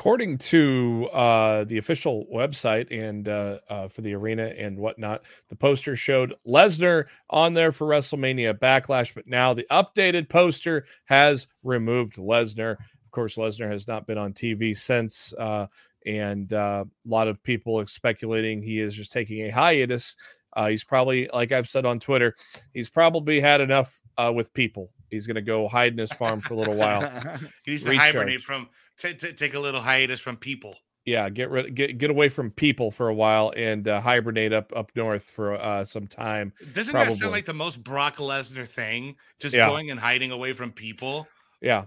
According 0.00 0.38
to 0.38 1.06
uh, 1.12 1.62
the 1.64 1.76
official 1.76 2.24
website 2.34 2.86
and 2.90 3.28
uh, 3.28 3.58
uh, 3.68 3.86
for 3.86 4.00
the 4.00 4.14
arena 4.14 4.46
and 4.56 4.78
whatnot, 4.78 5.20
the 5.50 5.56
poster 5.56 5.94
showed 5.94 6.34
Lesnar 6.48 7.04
on 7.28 7.52
there 7.52 7.70
for 7.70 7.86
WrestleMania 7.86 8.58
Backlash, 8.58 9.14
but 9.14 9.26
now 9.26 9.52
the 9.52 9.66
updated 9.70 10.30
poster 10.30 10.86
has 11.04 11.46
removed 11.62 12.16
Lesnar. 12.16 12.78
Of 13.04 13.10
course, 13.10 13.36
Lesnar 13.36 13.70
has 13.70 13.86
not 13.86 14.06
been 14.06 14.16
on 14.16 14.32
TV 14.32 14.74
since, 14.74 15.34
uh, 15.34 15.66
and 16.06 16.50
uh, 16.50 16.86
a 16.88 17.08
lot 17.08 17.28
of 17.28 17.42
people 17.42 17.78
are 17.78 17.86
speculating 17.86 18.62
he 18.62 18.80
is 18.80 18.94
just 18.94 19.12
taking 19.12 19.42
a 19.42 19.50
hiatus. 19.50 20.16
Uh, 20.54 20.68
he's 20.68 20.82
probably, 20.82 21.28
like 21.34 21.52
I've 21.52 21.68
said 21.68 21.84
on 21.84 22.00
Twitter, 22.00 22.36
he's 22.72 22.88
probably 22.88 23.38
had 23.38 23.60
enough 23.60 24.00
with 24.32 24.54
people. 24.54 24.92
He's 25.10 25.26
going 25.26 25.36
to 25.36 25.42
go 25.42 25.68
hide 25.68 25.92
in 25.92 25.98
his 25.98 26.12
farm 26.12 26.40
for 26.40 26.54
a 26.54 26.56
little 26.56 26.76
while. 26.76 27.00
he 27.64 27.72
needs 27.72 27.84
to 27.84 27.90
Recharge. 27.90 28.12
hibernate 28.12 28.40
from 28.40 28.68
t- 28.96 29.14
t- 29.14 29.32
take 29.32 29.54
a 29.54 29.60
little 29.60 29.80
hiatus 29.80 30.20
from 30.20 30.36
people. 30.36 30.76
Yeah, 31.06 31.30
get 31.30 31.50
rid 31.50 31.74
get 31.74 31.96
get 31.96 32.10
away 32.10 32.28
from 32.28 32.50
people 32.50 32.90
for 32.90 33.08
a 33.08 33.14
while 33.14 33.52
and 33.56 33.88
uh, 33.88 34.00
hibernate 34.00 34.52
up 34.52 34.70
up 34.76 34.92
north 34.94 35.22
for 35.22 35.54
uh, 35.54 35.84
some 35.84 36.06
time. 36.06 36.52
Doesn't 36.74 36.92
probably. 36.92 37.14
that 37.14 37.18
sound 37.18 37.32
like 37.32 37.46
the 37.46 37.54
most 37.54 37.82
Brock 37.82 38.16
Lesnar 38.16 38.68
thing? 38.68 39.16
Just 39.40 39.54
yeah. 39.54 39.66
going 39.66 39.90
and 39.90 39.98
hiding 39.98 40.30
away 40.30 40.52
from 40.52 40.72
people. 40.72 41.26
Yeah, 41.62 41.86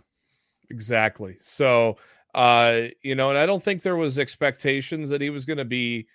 exactly. 0.72 1.38
So, 1.42 1.98
uh, 2.34 2.82
you 3.03 3.13
know, 3.13 3.30
and 3.30 3.38
I 3.38 3.46
don't 3.46 3.63
think 3.63 3.84
there 3.84 3.96
was 3.96 4.18
expectations 4.18 5.10
that 5.12 5.22
he 5.22 5.30
was 5.30 5.46
going 5.46 5.58
to 5.58 5.65
be 5.65 6.08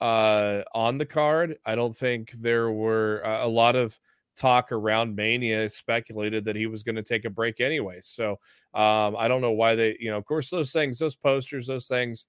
uh 0.00 0.62
on 0.74 0.98
the 0.98 1.06
card. 1.06 1.58
I 1.64 1.76
don't 1.76 1.96
think 1.96 2.32
there 2.32 2.72
were 2.72 3.22
uh, 3.24 3.46
a 3.46 3.48
lot 3.48 3.76
of 3.76 3.96
talk 4.42 4.72
around 4.72 5.14
Mania 5.14 5.68
speculated 5.68 6.44
that 6.44 6.56
he 6.56 6.66
was 6.66 6.82
going 6.82 6.96
to 6.96 7.02
take 7.02 7.24
a 7.24 7.30
break 7.30 7.60
anyway. 7.60 8.00
So 8.02 8.32
um, 8.74 9.14
I 9.16 9.28
don't 9.28 9.40
know 9.40 9.52
why 9.52 9.76
they, 9.76 9.96
you 10.00 10.10
know, 10.10 10.18
of 10.18 10.24
course, 10.24 10.50
those 10.50 10.72
things, 10.72 10.98
those 10.98 11.14
posters, 11.14 11.68
those 11.68 11.86
things 11.86 12.26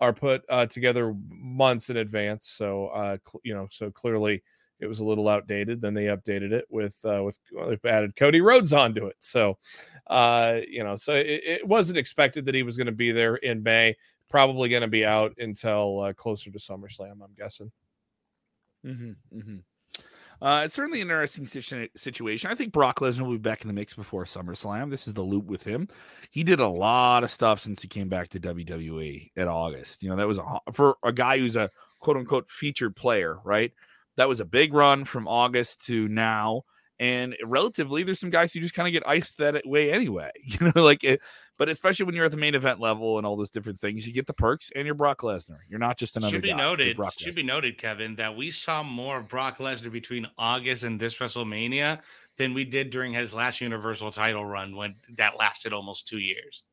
are 0.00 0.12
put 0.12 0.42
uh, 0.50 0.66
together 0.66 1.14
months 1.28 1.88
in 1.88 1.96
advance. 1.96 2.46
So, 2.48 2.88
uh, 2.88 3.16
cl- 3.26 3.40
you 3.42 3.54
know, 3.54 3.68
so 3.70 3.90
clearly 3.90 4.42
it 4.80 4.86
was 4.86 5.00
a 5.00 5.04
little 5.04 5.28
outdated. 5.28 5.80
Then 5.80 5.94
they 5.94 6.04
updated 6.04 6.52
it 6.52 6.66
with, 6.68 6.98
uh, 7.06 7.22
with, 7.24 7.38
well, 7.52 7.74
added 7.86 8.16
Cody 8.16 8.42
Rhodes 8.42 8.74
onto 8.74 9.06
it. 9.06 9.16
So, 9.20 9.56
uh, 10.08 10.60
you 10.68 10.84
know, 10.84 10.96
so 10.96 11.14
it, 11.14 11.40
it 11.44 11.66
wasn't 11.66 11.98
expected 11.98 12.44
that 12.46 12.54
he 12.54 12.62
was 12.62 12.76
going 12.76 12.86
to 12.86 12.92
be 12.92 13.12
there 13.12 13.36
in 13.36 13.62
May. 13.62 13.96
Probably 14.28 14.68
going 14.68 14.82
to 14.82 14.88
be 14.88 15.06
out 15.06 15.32
until 15.38 16.00
uh, 16.00 16.12
closer 16.12 16.50
to 16.50 16.58
SummerSlam, 16.58 17.22
I'm 17.22 17.34
guessing. 17.36 17.72
Mm-hmm, 18.86 19.38
mm-hmm. 19.38 19.56
Uh, 20.42 20.62
it's 20.64 20.74
certainly 20.74 21.02
an 21.02 21.10
interesting 21.10 21.46
situation. 21.46 22.50
I 22.50 22.54
think 22.54 22.72
Brock 22.72 23.00
Lesnar 23.00 23.22
will 23.22 23.32
be 23.32 23.38
back 23.38 23.60
in 23.60 23.68
the 23.68 23.74
mix 23.74 23.94
before 23.94 24.24
SummerSlam. 24.24 24.90
This 24.90 25.06
is 25.06 25.12
the 25.12 25.22
loop 25.22 25.44
with 25.46 25.62
him. 25.64 25.86
He 26.30 26.44
did 26.44 26.60
a 26.60 26.68
lot 26.68 27.24
of 27.24 27.30
stuff 27.30 27.60
since 27.60 27.82
he 27.82 27.88
came 27.88 28.08
back 28.08 28.28
to 28.28 28.40
WWE 28.40 29.32
in 29.36 29.48
August. 29.48 30.02
You 30.02 30.08
know, 30.08 30.16
that 30.16 30.26
was 30.26 30.38
a, 30.38 30.44
for 30.72 30.96
a 31.04 31.12
guy 31.12 31.38
who's 31.38 31.56
a 31.56 31.70
quote 32.00 32.16
unquote 32.16 32.48
featured 32.48 32.96
player, 32.96 33.38
right? 33.44 33.72
That 34.16 34.28
was 34.28 34.40
a 34.40 34.46
big 34.46 34.72
run 34.72 35.04
from 35.04 35.28
August 35.28 35.86
to 35.86 36.08
now. 36.08 36.62
And 36.98 37.36
relatively, 37.44 38.02
there's 38.02 38.20
some 38.20 38.30
guys 38.30 38.52
who 38.52 38.60
just 38.60 38.74
kind 38.74 38.88
of 38.88 38.92
get 38.92 39.08
iced 39.08 39.38
that 39.38 39.62
way 39.66 39.92
anyway. 39.92 40.30
You 40.42 40.72
know, 40.74 40.82
like 40.82 41.04
it, 41.04 41.20
but 41.60 41.68
especially 41.68 42.06
when 42.06 42.14
you're 42.14 42.24
at 42.24 42.30
the 42.30 42.38
main 42.38 42.54
event 42.54 42.80
level 42.80 43.18
and 43.18 43.26
all 43.26 43.36
those 43.36 43.50
different 43.50 43.78
things, 43.78 44.06
you 44.06 44.14
get 44.14 44.26
the 44.26 44.32
perks 44.32 44.70
and 44.74 44.86
you're 44.86 44.94
Brock 44.94 45.18
Lesnar. 45.18 45.58
You're 45.68 45.78
not 45.78 45.98
just 45.98 46.16
another. 46.16 46.32
Should 46.32 46.40
be 46.40 46.52
guy. 46.52 46.56
noted. 46.56 46.96
Should 47.18 47.34
be 47.34 47.42
noted, 47.42 47.76
Kevin, 47.76 48.16
that 48.16 48.34
we 48.34 48.50
saw 48.50 48.82
more 48.82 49.18
of 49.18 49.28
Brock 49.28 49.58
Lesnar 49.58 49.92
between 49.92 50.26
August 50.38 50.84
and 50.84 50.98
this 50.98 51.16
WrestleMania 51.16 52.00
than 52.38 52.54
we 52.54 52.64
did 52.64 52.88
during 52.88 53.12
his 53.12 53.34
last 53.34 53.60
Universal 53.60 54.12
Title 54.12 54.42
run 54.42 54.74
when 54.74 54.94
that 55.18 55.38
lasted 55.38 55.74
almost 55.74 56.08
two 56.08 56.16
years. 56.16 56.64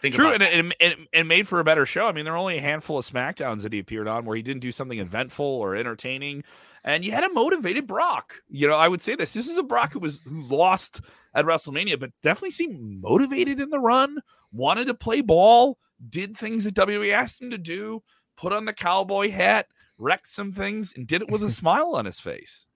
Think 0.00 0.14
True, 0.14 0.32
and 0.32 0.42
it, 0.42 0.74
and, 0.80 1.06
and 1.12 1.28
made 1.28 1.46
for 1.46 1.60
a 1.60 1.64
better 1.64 1.84
show. 1.84 2.06
I 2.06 2.12
mean, 2.12 2.24
there 2.24 2.32
are 2.32 2.38
only 2.38 2.56
a 2.56 2.62
handful 2.62 2.96
of 2.96 3.04
SmackDowns 3.04 3.60
that 3.60 3.74
he 3.74 3.78
appeared 3.78 4.08
on 4.08 4.24
where 4.24 4.36
he 4.36 4.42
didn't 4.42 4.62
do 4.62 4.72
something 4.72 4.98
eventful 4.98 5.44
or 5.44 5.76
entertaining, 5.76 6.44
and 6.82 7.04
you 7.04 7.12
had 7.12 7.24
a 7.24 7.32
motivated 7.34 7.86
Brock. 7.86 8.36
You 8.48 8.68
know, 8.68 8.76
I 8.76 8.88
would 8.88 9.02
say 9.02 9.16
this: 9.16 9.34
this 9.34 9.48
is 9.48 9.58
a 9.58 9.62
Brock 9.62 9.92
who 9.92 9.98
was 9.98 10.20
who 10.24 10.40
lost 10.40 11.02
at 11.34 11.44
WrestleMania, 11.44 11.98
but 11.98 12.12
definitely 12.22 12.50
seemed 12.50 13.00
motivated 13.00 13.60
in 13.60 13.70
the 13.70 13.78
run, 13.78 14.18
wanted 14.52 14.86
to 14.86 14.94
play 14.94 15.20
ball, 15.20 15.78
did 16.08 16.36
things 16.36 16.64
that 16.64 16.74
WWE 16.74 17.12
asked 17.12 17.40
him 17.40 17.50
to 17.50 17.58
do, 17.58 18.02
put 18.36 18.52
on 18.52 18.64
the 18.64 18.72
cowboy 18.72 19.30
hat, 19.30 19.66
wrecked 19.98 20.28
some 20.28 20.52
things, 20.52 20.92
and 20.96 21.06
did 21.06 21.22
it 21.22 21.30
with 21.30 21.42
a 21.42 21.50
smile 21.50 21.94
on 21.94 22.04
his 22.04 22.20
face. 22.20 22.66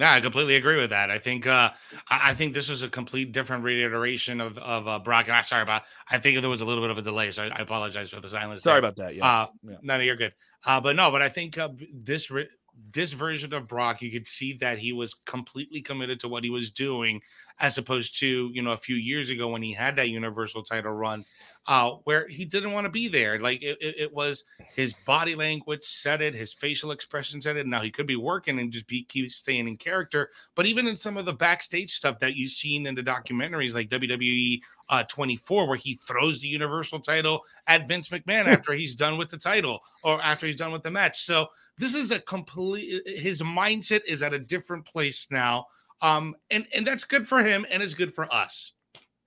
Yeah, 0.00 0.14
I 0.14 0.20
completely 0.22 0.56
agree 0.56 0.78
with 0.78 0.88
that. 0.90 1.10
I 1.10 1.18
think 1.18 1.46
uh, 1.46 1.72
I, 2.08 2.32
think 2.32 2.54
this 2.54 2.70
was 2.70 2.82
a 2.82 2.88
complete 2.88 3.32
different 3.32 3.64
reiteration 3.64 4.40
of 4.40 4.56
of 4.56 4.88
uh, 4.88 4.98
Brock. 4.98 5.26
And 5.26 5.36
I 5.36 5.42
sorry 5.42 5.62
about. 5.62 5.82
I 6.10 6.18
think 6.18 6.40
there 6.40 6.48
was 6.48 6.62
a 6.62 6.64
little 6.64 6.82
bit 6.82 6.90
of 6.90 6.96
a 6.96 7.02
delay, 7.02 7.30
so 7.32 7.42
I, 7.42 7.48
I 7.48 7.60
apologize 7.60 8.08
for 8.08 8.18
the 8.18 8.28
silence. 8.28 8.62
Sorry 8.62 8.80
there. 8.80 8.88
about 8.88 8.96
that. 8.96 9.14
Yeah. 9.14 9.26
Uh, 9.26 9.46
yeah. 9.62 9.76
no, 9.82 9.98
no, 9.98 10.02
you're 10.02 10.16
good. 10.16 10.32
Uh, 10.64 10.80
but 10.80 10.96
no, 10.96 11.10
but 11.10 11.20
I 11.20 11.28
think 11.28 11.58
uh, 11.58 11.68
this 11.92 12.30
re- 12.30 12.48
this 12.92 13.12
version 13.12 13.52
of 13.52 13.68
Brock, 13.68 14.02
you 14.02 14.10
could 14.10 14.26
see 14.26 14.54
that 14.58 14.78
he 14.78 14.92
was 14.92 15.14
completely 15.26 15.80
committed 15.80 16.20
to 16.20 16.28
what 16.28 16.44
he 16.44 16.50
was 16.50 16.70
doing, 16.70 17.20
as 17.60 17.76
opposed 17.76 18.18
to 18.18 18.50
you 18.52 18.62
know 18.62 18.72
a 18.72 18.76
few 18.76 18.96
years 18.96 19.30
ago 19.30 19.48
when 19.48 19.62
he 19.62 19.72
had 19.72 19.96
that 19.96 20.08
Universal 20.08 20.64
title 20.64 20.92
run, 20.92 21.24
uh, 21.66 21.92
where 22.04 22.26
he 22.26 22.44
didn't 22.44 22.72
want 22.72 22.86
to 22.86 22.90
be 22.90 23.06
there. 23.06 23.38
Like 23.38 23.62
it, 23.62 23.76
it, 23.80 23.94
it, 23.98 24.14
was 24.14 24.44
his 24.74 24.94
body 25.04 25.34
language 25.34 25.84
said 25.84 26.22
it, 26.22 26.34
his 26.34 26.54
facial 26.54 26.90
expression 26.90 27.40
said 27.42 27.56
it. 27.56 27.66
Now 27.66 27.82
he 27.82 27.90
could 27.90 28.06
be 28.06 28.16
working 28.16 28.58
and 28.58 28.72
just 28.72 28.86
be 28.86 29.04
keep 29.04 29.30
staying 29.30 29.68
in 29.68 29.76
character, 29.76 30.30
but 30.54 30.66
even 30.66 30.86
in 30.86 30.96
some 30.96 31.16
of 31.16 31.26
the 31.26 31.32
backstage 31.32 31.92
stuff 31.92 32.18
that 32.20 32.34
you've 32.34 32.50
seen 32.50 32.86
in 32.86 32.94
the 32.94 33.02
documentaries, 33.02 33.74
like 33.74 33.90
WWE 33.90 34.60
uh, 34.88 35.04
24, 35.04 35.68
where 35.68 35.76
he 35.76 35.94
throws 35.94 36.40
the 36.40 36.48
Universal 36.48 37.00
title 37.00 37.42
at 37.66 37.86
Vince 37.86 38.08
McMahon 38.08 38.44
hmm. 38.44 38.50
after 38.50 38.72
he's 38.72 38.94
done 38.94 39.18
with 39.18 39.28
the 39.28 39.38
title 39.38 39.80
or 40.02 40.20
after 40.22 40.46
he's 40.46 40.56
done 40.56 40.72
with 40.72 40.82
the 40.82 40.90
match. 40.90 41.24
So 41.24 41.46
this 41.76 41.94
is 41.94 42.10
a 42.10 42.20
complete. 42.20 43.06
His 43.06 43.42
mindset 43.42 44.00
is 44.06 44.22
at 44.22 44.32
a 44.32 44.38
different 44.38 44.86
place 44.86 45.26
now. 45.30 45.66
Um, 46.02 46.34
and 46.50 46.66
and 46.74 46.86
that's 46.86 47.04
good 47.04 47.28
for 47.28 47.40
him, 47.40 47.66
and 47.70 47.82
it's 47.82 47.94
good 47.94 48.14
for 48.14 48.32
us. 48.32 48.72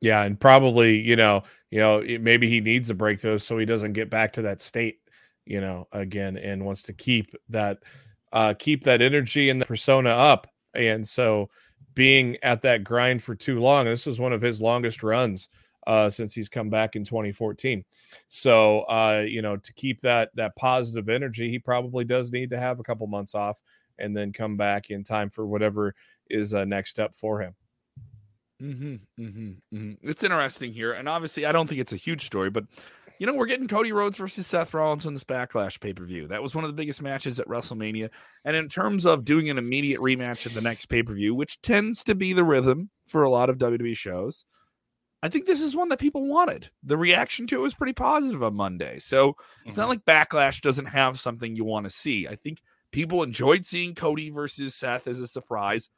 Yeah, 0.01 0.23
and 0.23 0.39
probably 0.39 0.99
you 0.99 1.15
know 1.15 1.43
you 1.73 1.79
know, 1.79 2.03
maybe 2.19 2.47
he 2.47 2.61
needs 2.61 2.91
a 2.91 2.93
break 2.93 3.19
though, 3.19 3.39
so 3.39 3.57
he 3.57 3.65
doesn't 3.65 3.93
get 3.93 4.11
back 4.11 4.33
to 4.33 4.43
that 4.43 4.61
state, 4.61 4.99
you 5.43 5.59
know, 5.59 5.87
again, 5.91 6.37
and 6.37 6.63
wants 6.63 6.83
to 6.83 6.93
keep 6.93 7.33
that, 7.49 7.79
uh, 8.31 8.53
keep 8.53 8.83
that 8.83 9.01
energy 9.01 9.49
and 9.49 9.59
the 9.59 9.65
persona 9.65 10.11
up. 10.11 10.45
And 10.75 11.07
so, 11.07 11.49
being 11.95 12.37
at 12.43 12.61
that 12.61 12.83
grind 12.83 13.23
for 13.23 13.33
too 13.33 13.59
long, 13.59 13.85
this 13.85 14.05
is 14.05 14.19
one 14.19 14.33
of 14.33 14.41
his 14.41 14.61
longest 14.61 15.01
runs 15.01 15.49
uh, 15.87 16.11
since 16.11 16.35
he's 16.35 16.47
come 16.47 16.69
back 16.69 16.95
in 16.95 17.03
2014. 17.05 17.83
So, 18.27 18.81
uh, 18.81 19.25
you 19.27 19.41
know, 19.41 19.57
to 19.57 19.73
keep 19.73 19.99
that 20.01 20.29
that 20.35 20.55
positive 20.55 21.09
energy, 21.09 21.49
he 21.49 21.57
probably 21.57 22.05
does 22.05 22.31
need 22.31 22.51
to 22.51 22.59
have 22.59 22.79
a 22.79 22.83
couple 22.83 23.07
months 23.07 23.33
off 23.33 23.59
and 23.97 24.15
then 24.15 24.33
come 24.33 24.57
back 24.57 24.89
in 24.89 25.03
time 25.03 25.29
for 25.29 25.45
whatever 25.45 25.93
is 26.29 26.53
uh, 26.53 26.65
next 26.65 26.99
up 26.99 27.15
for 27.15 27.41
him. 27.41 27.55
Mm-hmm, 28.61 29.23
mm-hmm, 29.23 29.49
mm-hmm. 29.75 30.09
It's 30.09 30.23
interesting 30.23 30.71
here, 30.71 30.93
and 30.93 31.09
obviously, 31.09 31.45
I 31.45 31.51
don't 31.51 31.67
think 31.67 31.81
it's 31.81 31.91
a 31.91 31.97
huge 31.97 32.25
story, 32.25 32.49
but 32.49 32.65
you 33.19 33.27
know, 33.27 33.33
we're 33.33 33.45
getting 33.45 33.67
Cody 33.67 33.91
Rhodes 33.91 34.17
versus 34.17 34.47
Seth 34.47 34.73
Rollins 34.73 35.05
in 35.05 35.13
this 35.13 35.23
Backlash 35.23 35.79
pay 35.79 35.93
per 35.93 36.05
view. 36.05 36.27
That 36.27 36.41
was 36.41 36.55
one 36.55 36.63
of 36.63 36.69
the 36.69 36.75
biggest 36.75 37.01
matches 37.01 37.39
at 37.39 37.47
WrestleMania, 37.47 38.09
and 38.45 38.55
in 38.55 38.69
terms 38.69 39.05
of 39.05 39.25
doing 39.25 39.49
an 39.49 39.57
immediate 39.57 39.99
rematch 39.99 40.45
at 40.45 40.53
the 40.53 40.61
next 40.61 40.85
pay 40.85 41.03
per 41.03 41.13
view, 41.13 41.35
which 41.35 41.61
tends 41.61 42.03
to 42.05 42.15
be 42.15 42.33
the 42.33 42.43
rhythm 42.43 42.89
for 43.05 43.23
a 43.23 43.29
lot 43.29 43.49
of 43.49 43.57
WWE 43.57 43.97
shows, 43.97 44.45
I 45.21 45.29
think 45.29 45.45
this 45.45 45.61
is 45.61 45.75
one 45.75 45.89
that 45.89 45.99
people 45.99 46.27
wanted. 46.27 46.69
The 46.83 46.97
reaction 46.97 47.47
to 47.47 47.55
it 47.55 47.61
was 47.61 47.73
pretty 47.73 47.93
positive 47.93 48.43
on 48.43 48.55
Monday, 48.55 48.99
so 48.99 49.35
it's 49.65 49.77
not 49.77 49.89
mm-hmm. 49.89 49.89
like 49.89 50.29
Backlash 50.29 50.61
doesn't 50.61 50.87
have 50.87 51.19
something 51.19 51.55
you 51.55 51.63
want 51.63 51.85
to 51.85 51.89
see. 51.89 52.27
I 52.27 52.35
think 52.35 52.61
people 52.93 53.21
enjoyed 53.23 53.65
seeing 53.65 53.93
Cody 53.95 54.29
versus 54.29 54.73
Seth 54.73 55.07
as 55.07 55.19
a 55.19 55.27
surprise 55.27 55.89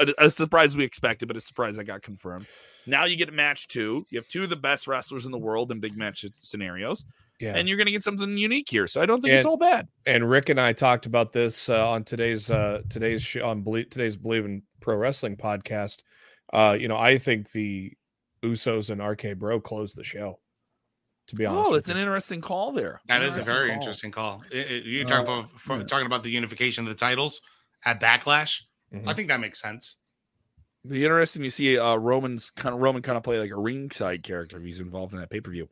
a, 0.00 0.26
a, 0.26 0.30
surprise 0.30 0.76
we 0.76 0.84
expected, 0.84 1.28
but 1.28 1.36
a 1.36 1.40
surprise 1.40 1.76
that 1.76 1.84
got 1.84 2.02
confirmed. 2.02 2.46
Now 2.86 3.04
you 3.04 3.16
get 3.16 3.28
a 3.28 3.32
match 3.32 3.68
two. 3.68 4.06
You 4.10 4.18
have 4.18 4.28
two 4.28 4.44
of 4.44 4.50
the 4.50 4.56
best 4.56 4.86
wrestlers 4.86 5.26
in 5.26 5.32
the 5.32 5.38
world 5.38 5.70
in 5.70 5.80
big 5.80 5.96
match 5.96 6.24
scenarios. 6.40 7.04
Yeah. 7.40 7.56
And 7.56 7.68
you're 7.68 7.78
going 7.78 7.86
to 7.86 7.92
get 7.92 8.02
something 8.02 8.36
unique 8.36 8.68
here. 8.68 8.86
So 8.86 9.00
I 9.00 9.06
don't 9.06 9.22
think 9.22 9.30
and, 9.30 9.38
it's 9.38 9.46
all 9.46 9.56
bad. 9.56 9.88
And 10.04 10.28
Rick 10.28 10.50
and 10.50 10.60
I 10.60 10.74
talked 10.74 11.06
about 11.06 11.32
this 11.32 11.70
uh, 11.70 11.88
on 11.88 12.04
today's 12.04 12.50
uh, 12.50 12.82
today's 12.90 13.22
show, 13.22 13.46
on 13.48 13.62
Ble- 13.62 13.84
today's 13.84 14.16
Bleav 14.16 14.44
in 14.44 14.62
Pro 14.80 14.96
Wrestling 14.96 15.36
podcast. 15.36 15.98
Uh, 16.52 16.76
you 16.78 16.86
know, 16.86 16.98
I 16.98 17.16
think 17.16 17.52
the 17.52 17.92
Usos 18.42 18.90
and 18.90 19.02
RK 19.02 19.38
Bro 19.38 19.60
closed 19.60 19.96
the 19.96 20.04
show. 20.04 20.38
To 21.30 21.36
be 21.36 21.46
honest, 21.46 21.70
oh, 21.70 21.74
it's 21.76 21.88
an 21.88 21.96
interesting 21.96 22.40
call 22.40 22.72
there. 22.72 23.00
That 23.06 23.22
is 23.22 23.36
a 23.36 23.42
very 23.42 23.68
call. 23.68 23.78
interesting 23.78 24.10
call. 24.10 24.42
It, 24.50 24.68
it, 24.68 24.84
you 24.84 25.04
talking 25.04 25.28
uh, 25.28 25.44
about 25.64 25.78
yeah. 25.78 25.86
talking 25.86 26.06
about 26.06 26.24
the 26.24 26.30
unification 26.30 26.84
of 26.84 26.88
the 26.88 26.96
titles 26.96 27.40
at 27.84 28.00
Backlash. 28.00 28.62
Mm-hmm. 28.92 29.08
I 29.08 29.14
think 29.14 29.28
that 29.28 29.38
makes 29.38 29.60
sense. 29.60 29.94
Be 30.88 31.04
interesting 31.04 31.44
to 31.44 31.50
see 31.52 31.78
uh, 31.78 31.94
Roman's 31.94 32.50
kind 32.50 32.74
of 32.74 32.80
Roman 32.80 33.00
kind 33.00 33.16
of 33.16 33.22
play 33.22 33.38
like 33.38 33.52
a 33.52 33.56
ringside 33.56 34.24
character 34.24 34.56
if 34.56 34.64
he's 34.64 34.80
involved 34.80 35.12
in 35.12 35.20
that 35.20 35.30
pay 35.30 35.40
per 35.40 35.52
view. 35.52 35.68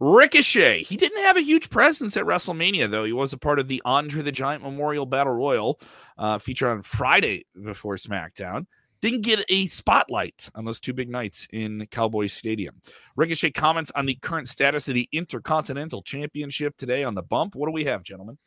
Ricochet, 0.00 0.84
he 0.84 0.96
didn't 0.96 1.22
have 1.24 1.36
a 1.36 1.42
huge 1.42 1.68
presence 1.68 2.16
at 2.16 2.24
WrestleMania 2.24 2.90
though. 2.90 3.04
He 3.04 3.12
was 3.12 3.34
a 3.34 3.38
part 3.38 3.58
of 3.58 3.68
the 3.68 3.82
Andre 3.84 4.22
the 4.22 4.32
Giant 4.32 4.62
Memorial 4.62 5.04
Battle 5.04 5.34
Royal, 5.34 5.78
uh, 6.16 6.38
featured 6.38 6.70
on 6.70 6.80
Friday 6.80 7.44
before 7.62 7.96
SmackDown. 7.96 8.64
Didn't 9.02 9.22
get 9.22 9.44
a 9.48 9.66
spotlight 9.66 10.48
on 10.54 10.64
those 10.64 10.80
two 10.80 10.92
big 10.94 11.10
nights 11.10 11.46
in 11.52 11.86
Cowboy 11.90 12.28
Stadium. 12.28 12.80
Ricochet 13.16 13.50
comments 13.50 13.90
on 13.94 14.06
the 14.06 14.14
current 14.14 14.48
status 14.48 14.88
of 14.88 14.94
the 14.94 15.08
Intercontinental 15.12 16.02
Championship 16.02 16.76
today 16.76 17.04
on 17.04 17.14
the 17.14 17.22
bump. 17.22 17.54
What 17.54 17.66
do 17.66 17.72
we 17.72 17.84
have, 17.84 18.02
gentlemen? 18.02 18.38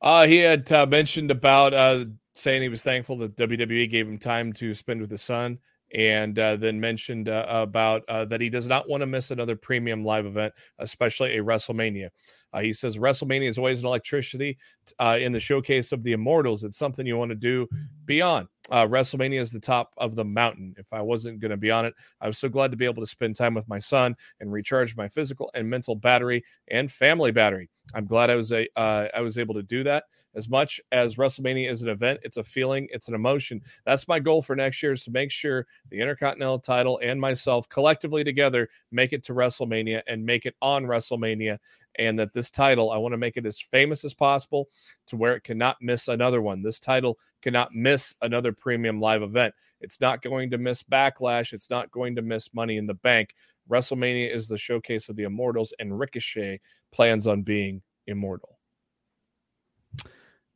Uh, 0.00 0.26
he 0.26 0.38
had 0.38 0.70
uh, 0.70 0.86
mentioned 0.86 1.30
about 1.30 1.74
uh, 1.74 2.04
saying 2.34 2.62
he 2.62 2.68
was 2.68 2.82
thankful 2.82 3.16
that 3.18 3.36
WWE 3.36 3.90
gave 3.90 4.06
him 4.06 4.18
time 4.18 4.52
to 4.54 4.72
spend 4.72 5.00
with 5.00 5.10
his 5.10 5.22
son, 5.22 5.58
and 5.92 6.38
uh, 6.38 6.56
then 6.56 6.80
mentioned 6.80 7.28
uh, 7.28 7.46
about 7.48 8.02
uh, 8.08 8.24
that 8.26 8.40
he 8.40 8.50
does 8.50 8.68
not 8.68 8.88
want 8.88 9.00
to 9.00 9.06
miss 9.06 9.30
another 9.30 9.56
premium 9.56 10.04
live 10.04 10.26
event, 10.26 10.52
especially 10.78 11.36
a 11.36 11.42
WrestleMania. 11.42 12.10
Uh, 12.52 12.60
he 12.60 12.72
says 12.72 12.98
WrestleMania 12.98 13.48
is 13.48 13.58
always 13.58 13.80
an 13.80 13.86
electricity 13.86 14.58
uh, 14.98 15.18
in 15.20 15.32
the 15.32 15.40
showcase 15.40 15.90
of 15.90 16.02
the 16.02 16.12
immortals. 16.12 16.64
It's 16.64 16.78
something 16.78 17.06
you 17.06 17.16
want 17.16 17.30
to 17.30 17.36
do 17.36 17.68
beyond. 18.04 18.48
Uh, 18.70 18.86
WrestleMania 18.86 19.40
is 19.40 19.52
the 19.52 19.60
top 19.60 19.92
of 19.98 20.14
the 20.14 20.24
mountain. 20.24 20.74
If 20.78 20.92
I 20.92 21.02
wasn't 21.02 21.40
going 21.40 21.50
to 21.50 21.56
be 21.56 21.70
on 21.70 21.84
it, 21.84 21.94
I 22.20 22.26
was 22.26 22.38
so 22.38 22.48
glad 22.48 22.70
to 22.70 22.76
be 22.76 22.86
able 22.86 23.02
to 23.02 23.06
spend 23.06 23.36
time 23.36 23.54
with 23.54 23.68
my 23.68 23.78
son 23.78 24.16
and 24.40 24.50
recharge 24.50 24.96
my 24.96 25.08
physical 25.08 25.50
and 25.54 25.68
mental 25.68 25.94
battery 25.94 26.44
and 26.68 26.90
family 26.90 27.30
battery. 27.30 27.68
I'm 27.92 28.06
glad 28.06 28.30
I 28.30 28.36
was 28.36 28.50
a 28.52 28.66
uh, 28.76 29.08
I 29.14 29.20
was 29.20 29.36
able 29.36 29.54
to 29.54 29.62
do 29.62 29.84
that. 29.84 30.04
As 30.34 30.48
much 30.48 30.80
as 30.90 31.16
WrestleMania 31.16 31.68
is 31.68 31.82
an 31.82 31.90
event, 31.90 32.20
it's 32.22 32.38
a 32.38 32.42
feeling, 32.42 32.88
it's 32.90 33.08
an 33.08 33.14
emotion. 33.14 33.60
That's 33.84 34.08
my 34.08 34.18
goal 34.18 34.42
for 34.42 34.56
next 34.56 34.82
year 34.82 34.92
is 34.92 35.04
to 35.04 35.10
make 35.10 35.30
sure 35.30 35.66
the 35.90 36.00
Intercontinental 36.00 36.58
title 36.58 36.98
and 37.02 37.20
myself 37.20 37.68
collectively 37.68 38.24
together 38.24 38.68
make 38.90 39.12
it 39.12 39.22
to 39.24 39.34
WrestleMania 39.34 40.02
and 40.08 40.24
make 40.24 40.46
it 40.46 40.56
on 40.62 40.84
WrestleMania 40.84 41.58
and 41.98 42.18
that 42.18 42.32
this 42.32 42.50
title, 42.50 42.90
I 42.90 42.98
want 42.98 43.12
to 43.12 43.18
make 43.18 43.36
it 43.36 43.46
as 43.46 43.60
famous 43.60 44.04
as 44.04 44.14
possible 44.14 44.68
to 45.06 45.16
where 45.16 45.34
it 45.34 45.44
cannot 45.44 45.76
miss 45.80 46.08
another 46.08 46.42
one. 46.42 46.62
This 46.62 46.80
title 46.80 47.18
cannot 47.42 47.74
miss 47.74 48.14
another 48.22 48.52
premium 48.52 49.00
live 49.00 49.22
event. 49.22 49.54
It's 49.80 50.00
not 50.00 50.22
going 50.22 50.50
to 50.50 50.58
miss 50.58 50.82
Backlash. 50.82 51.52
It's 51.52 51.70
not 51.70 51.90
going 51.90 52.16
to 52.16 52.22
miss 52.22 52.52
Money 52.54 52.76
in 52.76 52.86
the 52.86 52.94
Bank. 52.94 53.34
WrestleMania 53.70 54.34
is 54.34 54.48
the 54.48 54.58
showcase 54.58 55.08
of 55.08 55.16
the 55.16 55.22
immortals, 55.24 55.72
and 55.78 55.98
Ricochet 55.98 56.60
plans 56.92 57.26
on 57.26 57.42
being 57.42 57.82
immortal. 58.06 58.58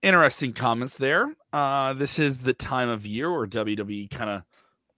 Interesting 0.02 0.52
comments 0.52 0.96
there. 0.96 1.34
Uh, 1.52 1.92
this 1.92 2.18
is 2.18 2.38
the 2.38 2.52
time 2.52 2.88
of 2.88 3.06
year 3.06 3.32
where 3.32 3.46
WWE 3.46 4.10
kind 4.10 4.30
of 4.30 4.42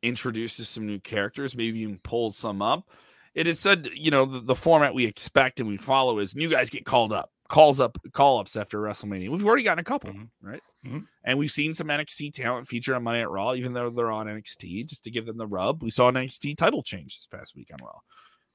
introduces 0.02 0.68
some 0.68 0.86
new 0.86 0.98
characters, 0.98 1.56
maybe 1.56 1.80
even 1.80 1.98
pulls 1.98 2.36
some 2.36 2.60
up 2.60 2.88
it 3.34 3.46
is 3.46 3.60
said, 3.60 3.88
you 3.94 4.10
know, 4.10 4.24
the, 4.24 4.40
the, 4.40 4.54
format 4.54 4.94
we 4.94 5.06
expect 5.06 5.60
and 5.60 5.68
we 5.68 5.76
follow 5.76 6.18
is 6.18 6.34
new 6.34 6.50
guys 6.50 6.70
get 6.70 6.84
called 6.84 7.12
up, 7.12 7.30
calls 7.48 7.80
up, 7.80 7.96
call 8.12 8.40
ups 8.40 8.56
after 8.56 8.78
WrestleMania. 8.78 9.30
We've 9.30 9.44
already 9.44 9.62
gotten 9.62 9.80
a 9.80 9.84
couple, 9.84 10.10
mm-hmm. 10.10 10.46
right? 10.46 10.62
Mm-hmm. 10.84 11.00
And 11.24 11.38
we've 11.38 11.50
seen 11.50 11.74
some 11.74 11.88
NXT 11.88 12.34
talent 12.34 12.66
feature 12.66 12.94
on 12.94 13.04
Monday 13.04 13.22
at 13.22 13.30
Raw, 13.30 13.54
even 13.54 13.72
though 13.72 13.90
they're 13.90 14.10
on 14.10 14.26
NXT, 14.26 14.86
just 14.86 15.04
to 15.04 15.10
give 15.10 15.26
them 15.26 15.36
the 15.36 15.46
rub. 15.46 15.82
We 15.82 15.90
saw 15.90 16.08
an 16.08 16.16
NXT 16.16 16.56
title 16.56 16.82
change 16.82 17.16
this 17.16 17.26
past 17.26 17.54
week 17.54 17.70
on 17.72 17.84
Raw. 17.84 17.98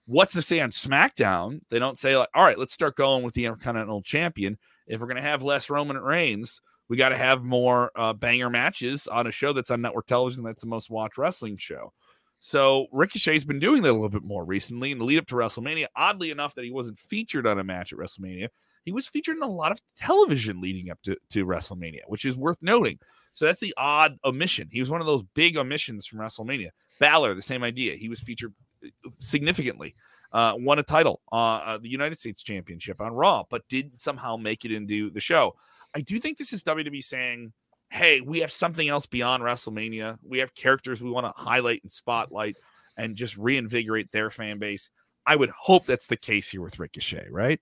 What's 0.07 0.33
to 0.33 0.41
say 0.41 0.59
on 0.59 0.71
SmackDown? 0.71 1.61
They 1.69 1.79
don't 1.79 1.97
say 1.97 2.17
like, 2.17 2.29
all 2.35 2.43
right, 2.43 2.59
let's 2.59 2.73
start 2.73 2.95
going 2.95 3.23
with 3.23 3.33
the 3.33 3.45
Intercontinental 3.45 4.01
Champion. 4.01 4.57
If 4.87 4.99
we're 4.99 5.07
gonna 5.07 5.21
have 5.21 5.41
less 5.41 5.69
Roman 5.69 5.97
Reigns, 5.97 6.61
we 6.87 6.97
got 6.97 7.09
to 7.09 7.17
have 7.17 7.43
more 7.43 7.91
uh, 7.95 8.13
banger 8.13 8.49
matches 8.49 9.07
on 9.07 9.27
a 9.27 9.31
show 9.31 9.53
that's 9.53 9.71
on 9.71 9.81
network 9.81 10.05
television. 10.05 10.43
That's 10.43 10.61
the 10.61 10.67
most 10.67 10.89
watched 10.89 11.17
wrestling 11.17 11.57
show. 11.57 11.93
So 12.39 12.87
Ricochet's 12.91 13.45
been 13.45 13.59
doing 13.59 13.81
that 13.83 13.91
a 13.91 13.93
little 13.93 14.09
bit 14.09 14.23
more 14.23 14.45
recently 14.45 14.91
in 14.91 14.99
the 14.99 15.05
lead 15.05 15.17
up 15.17 15.27
to 15.27 15.35
WrestleMania. 15.35 15.87
Oddly 15.95 16.31
enough, 16.31 16.55
that 16.55 16.65
he 16.65 16.71
wasn't 16.71 16.99
featured 16.99 17.47
on 17.47 17.59
a 17.59 17.63
match 17.63 17.91
at 17.91 17.99
WrestleMania. 17.99 18.49
He 18.83 18.91
was 18.91 19.07
featured 19.07 19.37
in 19.37 19.43
a 19.43 19.47
lot 19.47 19.71
of 19.71 19.81
television 19.97 20.61
leading 20.61 20.91
up 20.91 21.01
to, 21.03 21.17
to 21.31 21.45
WrestleMania, 21.45 22.01
which 22.07 22.23
is 22.23 22.35
worth 22.35 22.59
noting. 22.61 22.99
So 23.33 23.45
that's 23.45 23.59
the 23.59 23.73
odd 23.77 24.17
omission. 24.23 24.69
He 24.71 24.79
was 24.79 24.91
one 24.91 25.01
of 25.01 25.07
those 25.07 25.23
big 25.33 25.57
omissions 25.57 26.05
from 26.05 26.19
WrestleMania. 26.19 26.69
Balor, 26.99 27.33
the 27.33 27.41
same 27.41 27.63
idea. 27.63 27.95
He 27.95 28.09
was 28.09 28.19
featured 28.19 28.53
uh, 28.85 29.09
significantly, 29.17 29.95
uh, 30.31 30.53
won 30.55 30.79
a 30.79 30.83
title, 30.83 31.21
uh, 31.31 31.55
uh, 31.55 31.77
the 31.79 31.89
United 31.89 32.19
States 32.19 32.43
Championship 32.43 33.01
on 33.01 33.13
Raw, 33.13 33.43
but 33.49 33.67
did 33.67 33.97
somehow 33.97 34.37
make 34.37 34.65
it 34.65 34.71
into 34.71 35.09
the 35.09 35.19
show. 35.19 35.55
I 35.95 36.01
do 36.01 36.19
think 36.19 36.37
this 36.37 36.53
is 36.53 36.63
WWE 36.63 37.03
saying– 37.03 37.53
hey, 37.89 38.21
we 38.21 38.39
have 38.39 38.51
something 38.51 38.87
else 38.87 39.05
beyond 39.05 39.43
WrestleMania. 39.43 40.17
We 40.23 40.39
have 40.39 40.55
characters 40.55 41.01
we 41.01 41.09
want 41.09 41.25
to 41.25 41.41
highlight 41.41 41.81
and 41.83 41.91
spotlight 41.91 42.57
and 42.97 43.15
just 43.15 43.37
reinvigorate 43.37 44.11
their 44.11 44.29
fan 44.29 44.59
base. 44.59 44.89
I 45.25 45.35
would 45.35 45.49
hope 45.49 45.85
that's 45.85 46.07
the 46.07 46.17
case 46.17 46.49
here 46.49 46.61
with 46.61 46.79
Ricochet, 46.79 47.27
right? 47.29 47.59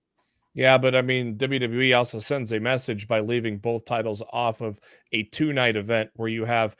Yeah, 0.53 0.77
but 0.77 0.95
I 0.95 1.01
mean, 1.01 1.37
WWE 1.37 1.97
also 1.97 2.19
sends 2.19 2.51
a 2.51 2.59
message 2.59 3.07
by 3.07 3.21
leaving 3.21 3.57
both 3.57 3.85
titles 3.85 4.21
off 4.31 4.61
of 4.61 4.79
a 5.11 5.23
two 5.23 5.51
night 5.51 5.75
event 5.75 6.11
where 6.15 6.29
you 6.29 6.45
have 6.45 6.75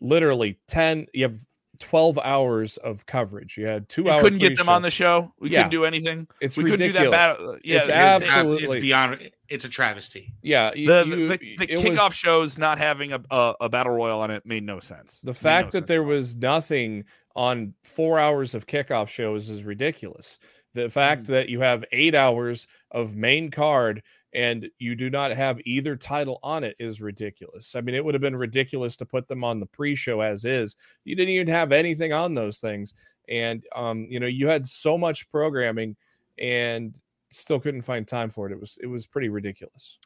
literally 0.00 0.58
10, 0.68 1.06
you 1.12 1.24
have 1.24 1.38
12 1.80 2.18
hours 2.22 2.76
of 2.78 3.06
coverage. 3.06 3.56
You 3.56 3.66
had 3.66 3.88
two 3.88 4.02
you 4.02 4.10
hours. 4.10 4.22
Couldn't 4.22 4.38
get 4.38 4.56
them 4.56 4.68
on 4.68 4.82
the 4.82 4.90
show. 4.90 5.32
We 5.40 5.50
yeah. 5.50 5.58
couldn't 5.58 5.70
do 5.70 5.84
anything. 5.84 6.28
It's 6.40 6.56
we 6.56 6.64
ridiculous. 6.64 6.92
couldn't 6.92 7.04
do 7.04 7.10
that. 7.10 7.38
Battle. 7.38 7.50
Uh, 7.50 7.58
yeah, 7.64 7.80
it's, 7.80 7.90
absolutely 7.90 8.78
it's 8.78 8.82
beyond. 8.82 9.30
It's 9.48 9.64
a 9.64 9.68
travesty. 9.68 10.34
Yeah, 10.42 10.72
you, 10.74 10.86
the, 10.86 11.04
you, 11.06 11.28
the, 11.28 11.38
the 11.56 11.66
kickoff 11.66 12.08
was, 12.08 12.14
shows 12.14 12.58
not 12.58 12.78
having 12.78 13.12
a, 13.14 13.20
a, 13.30 13.54
a, 13.62 13.68
battle 13.68 13.94
royal 13.94 14.20
on 14.20 14.30
it 14.30 14.44
made 14.44 14.62
no 14.62 14.78
sense. 14.78 15.20
The 15.22 15.32
fact 15.32 15.72
no 15.72 15.80
that 15.80 15.86
there 15.86 16.02
was 16.02 16.34
nothing 16.34 17.04
on 17.34 17.74
four 17.82 18.18
hours 18.18 18.54
of 18.54 18.66
kickoff 18.66 19.08
shows 19.08 19.48
is 19.48 19.64
ridiculous. 19.64 20.38
The 20.74 20.90
fact 20.90 21.24
mm-hmm. 21.24 21.32
that 21.32 21.48
you 21.48 21.60
have 21.60 21.84
eight 21.92 22.14
hours 22.14 22.66
of 22.90 23.16
main 23.16 23.50
card 23.50 24.02
and 24.34 24.68
you 24.78 24.94
do 24.94 25.08
not 25.08 25.30
have 25.30 25.60
either 25.64 25.96
title 25.96 26.38
on 26.42 26.62
it 26.62 26.76
is 26.78 27.00
ridiculous. 27.00 27.74
I 27.74 27.80
mean, 27.80 27.94
it 27.94 28.04
would 28.04 28.14
have 28.14 28.20
been 28.20 28.36
ridiculous 28.36 28.96
to 28.96 29.06
put 29.06 29.26
them 29.26 29.42
on 29.42 29.60
the 29.60 29.66
pre-show 29.66 30.20
as 30.20 30.44
is. 30.44 30.76
You 31.04 31.16
didn't 31.16 31.30
even 31.30 31.48
have 31.48 31.72
anything 31.72 32.12
on 32.12 32.34
those 32.34 32.58
things, 32.58 32.92
and 33.28 33.64
um, 33.74 34.06
you 34.10 34.20
know, 34.20 34.26
you 34.26 34.48
had 34.48 34.66
so 34.66 34.98
much 34.98 35.30
programming 35.30 35.96
and 36.38 36.94
still 37.30 37.60
couldn't 37.60 37.82
find 37.82 38.06
time 38.06 38.30
for 38.30 38.46
it. 38.46 38.52
It 38.52 38.60
was 38.60 38.78
it 38.82 38.86
was 38.86 39.06
pretty 39.06 39.28
ridiculous. 39.28 39.98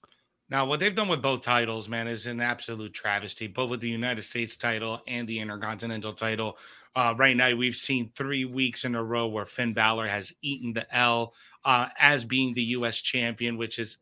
Now, 0.52 0.66
what 0.66 0.80
they've 0.80 0.94
done 0.94 1.08
with 1.08 1.22
both 1.22 1.40
titles, 1.40 1.88
man, 1.88 2.06
is 2.06 2.26
an 2.26 2.40
absolute 2.40 2.92
travesty. 2.92 3.46
Both 3.46 3.70
with 3.70 3.80
the 3.80 3.88
United 3.88 4.22
States 4.22 4.54
title 4.54 5.00
and 5.06 5.26
the 5.26 5.40
Intercontinental 5.40 6.12
title. 6.12 6.58
Uh, 6.94 7.14
right 7.16 7.34
now, 7.34 7.54
we've 7.54 7.74
seen 7.74 8.12
three 8.14 8.44
weeks 8.44 8.84
in 8.84 8.94
a 8.94 9.02
row 9.02 9.28
where 9.28 9.46
Finn 9.46 9.72
Balor 9.72 10.06
has 10.08 10.30
eaten 10.42 10.74
the 10.74 10.94
L 10.94 11.32
uh, 11.64 11.88
as 11.98 12.26
being 12.26 12.52
the 12.52 12.62
U.S. 12.64 13.00
champion, 13.00 13.56
which 13.56 13.78
is 13.78 13.96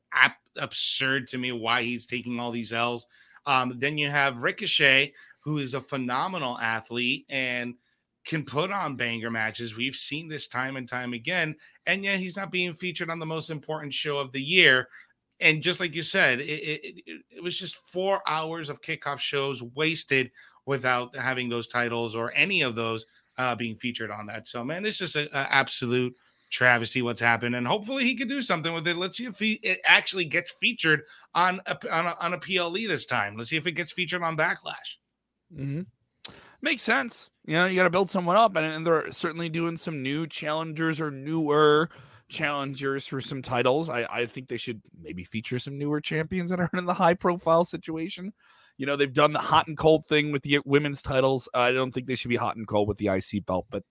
absurd 0.56 1.28
to 1.28 1.38
me 1.38 1.52
why 1.52 1.82
he's 1.82 2.04
taking 2.04 2.40
all 2.40 2.50
these 2.50 2.72
L's. 2.72 3.06
Um, 3.46 3.74
then 3.78 3.96
you 3.96 4.10
have 4.10 4.42
Ricochet, 4.42 5.12
who 5.40 5.58
is 5.58 5.74
a 5.74 5.80
phenomenal 5.80 6.58
athlete 6.58 7.26
and 7.28 7.76
can 8.24 8.44
put 8.44 8.70
on 8.70 8.96
banger 8.96 9.30
matches. 9.30 9.76
We've 9.76 9.94
seen 9.94 10.28
this 10.28 10.46
time 10.46 10.76
and 10.76 10.88
time 10.88 11.12
again, 11.12 11.56
and 11.86 12.04
yet 12.04 12.18
he's 12.18 12.36
not 12.36 12.52
being 12.52 12.74
featured 12.74 13.10
on 13.10 13.18
the 13.18 13.26
most 13.26 13.50
important 13.50 13.94
show 13.94 14.18
of 14.18 14.32
the 14.32 14.42
year. 14.42 14.88
And 15.40 15.62
just 15.62 15.80
like 15.80 15.94
you 15.94 16.02
said, 16.02 16.40
it, 16.40 16.44
it, 16.44 17.02
it, 17.06 17.22
it 17.30 17.42
was 17.42 17.58
just 17.58 17.76
four 17.88 18.20
hours 18.26 18.68
of 18.68 18.82
kickoff 18.82 19.18
shows 19.18 19.62
wasted 19.62 20.30
without 20.66 21.16
having 21.16 21.48
those 21.48 21.68
titles 21.68 22.14
or 22.14 22.32
any 22.34 22.62
of 22.62 22.74
those 22.74 23.06
uh, 23.38 23.54
being 23.54 23.74
featured 23.76 24.10
on 24.10 24.26
that. 24.26 24.46
So, 24.48 24.62
man, 24.62 24.84
it's 24.84 24.98
just 24.98 25.16
an 25.16 25.28
absolute– 25.32 26.14
travesty 26.50 27.00
what's 27.00 27.20
happened, 27.20 27.54
and 27.54 27.66
hopefully 27.66 28.04
he 28.04 28.14
can 28.14 28.28
do 28.28 28.42
something 28.42 28.74
with 28.74 28.86
it. 28.86 28.96
Let's 28.96 29.16
see 29.16 29.24
if 29.24 29.38
he 29.38 29.54
it 29.62 29.80
actually 29.84 30.26
gets 30.26 30.50
featured 30.50 31.02
on 31.34 31.60
a, 31.66 31.78
on 31.90 32.06
a, 32.06 32.16
on 32.20 32.34
a 32.34 32.38
PLE 32.38 32.88
this 32.88 33.06
time. 33.06 33.36
Let's 33.36 33.50
see 33.50 33.56
if 33.56 33.66
it 33.66 33.72
gets 33.72 33.92
featured 33.92 34.22
on 34.22 34.36
Backlash. 34.36 34.98
Mm-hmm. 35.54 35.82
Makes 36.60 36.82
sense. 36.82 37.30
You 37.50 37.56
know, 37.56 37.66
you 37.66 37.74
got 37.74 37.82
to 37.82 37.90
build 37.90 38.08
someone 38.08 38.36
up, 38.36 38.54
and, 38.54 38.64
and 38.64 38.86
they're 38.86 39.10
certainly 39.10 39.48
doing 39.48 39.76
some 39.76 40.04
new 40.04 40.24
challengers 40.28 41.00
or 41.00 41.10
newer 41.10 41.90
challengers 42.28 43.08
for 43.08 43.20
some 43.20 43.42
titles. 43.42 43.88
I, 43.88 44.06
I 44.08 44.26
think 44.26 44.46
they 44.46 44.56
should 44.56 44.80
maybe 45.02 45.24
feature 45.24 45.58
some 45.58 45.76
newer 45.76 46.00
champions 46.00 46.50
that 46.50 46.60
aren't 46.60 46.74
in 46.74 46.84
the 46.84 46.94
high 46.94 47.14
profile 47.14 47.64
situation. 47.64 48.32
You 48.76 48.86
know, 48.86 48.94
they've 48.94 49.12
done 49.12 49.32
the 49.32 49.40
hot 49.40 49.66
and 49.66 49.76
cold 49.76 50.06
thing 50.06 50.30
with 50.30 50.42
the 50.44 50.60
women's 50.64 51.02
titles. 51.02 51.48
I 51.52 51.72
don't 51.72 51.90
think 51.90 52.06
they 52.06 52.14
should 52.14 52.28
be 52.28 52.36
hot 52.36 52.54
and 52.54 52.68
cold 52.68 52.86
with 52.86 52.98
the 52.98 53.08
IC 53.08 53.44
belt, 53.46 53.66
but 53.68 53.82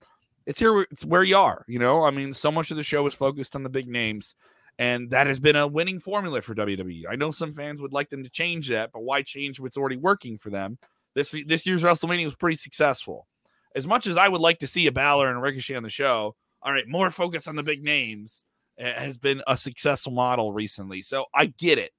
it's 0.45 0.59
here. 0.61 0.79
It's 0.89 1.03
where 1.03 1.23
you 1.23 1.35
are. 1.35 1.65
You 1.67 1.79
know, 1.79 2.05
I 2.05 2.11
mean, 2.11 2.31
so 2.31 2.53
much 2.53 2.71
of 2.71 2.77
the 2.77 2.83
show 2.83 3.05
is 3.07 3.13
focused 3.13 3.57
on 3.57 3.63
the 3.63 3.69
big 3.69 3.89
names, 3.89 4.35
and 4.77 5.09
that 5.09 5.27
has 5.27 5.37
been 5.37 5.57
a 5.57 5.67
winning 5.67 5.99
formula 5.99 6.41
for 6.41 6.55
WWE. 6.55 7.03
I 7.11 7.17
know 7.17 7.31
some 7.31 7.51
fans 7.51 7.81
would 7.81 7.91
like 7.91 8.07
them 8.07 8.23
to 8.23 8.29
change 8.29 8.69
that, 8.69 8.93
but 8.93 9.03
why 9.03 9.21
change 9.21 9.59
what's 9.59 9.75
already 9.75 9.97
working 9.97 10.37
for 10.37 10.49
them? 10.49 10.77
This 11.13 11.35
this 11.45 11.65
year's 11.65 11.83
WrestleMania 11.83 12.23
was 12.23 12.37
pretty 12.37 12.55
successful. 12.55 13.27
As 13.75 13.85
much 13.87 14.07
as 14.07 14.17
I 14.17 14.27
would 14.27 14.41
like 14.41 14.59
to 14.59 14.67
see 14.67 14.87
a 14.87 14.91
Balor 14.91 15.29
and 15.29 15.37
a 15.37 15.41
Ricochet 15.41 15.75
on 15.75 15.83
the 15.83 15.89
show, 15.89 16.35
all 16.61 16.73
right, 16.73 16.87
more 16.87 17.09
focus 17.09 17.47
on 17.47 17.55
the 17.55 17.63
big 17.63 17.83
names 17.83 18.43
has 18.77 19.17
been 19.17 19.41
a 19.47 19.57
successful 19.57 20.11
model 20.11 20.53
recently. 20.53 21.01
So 21.01 21.25
I 21.33 21.47
get 21.47 21.77
it. 21.77 21.91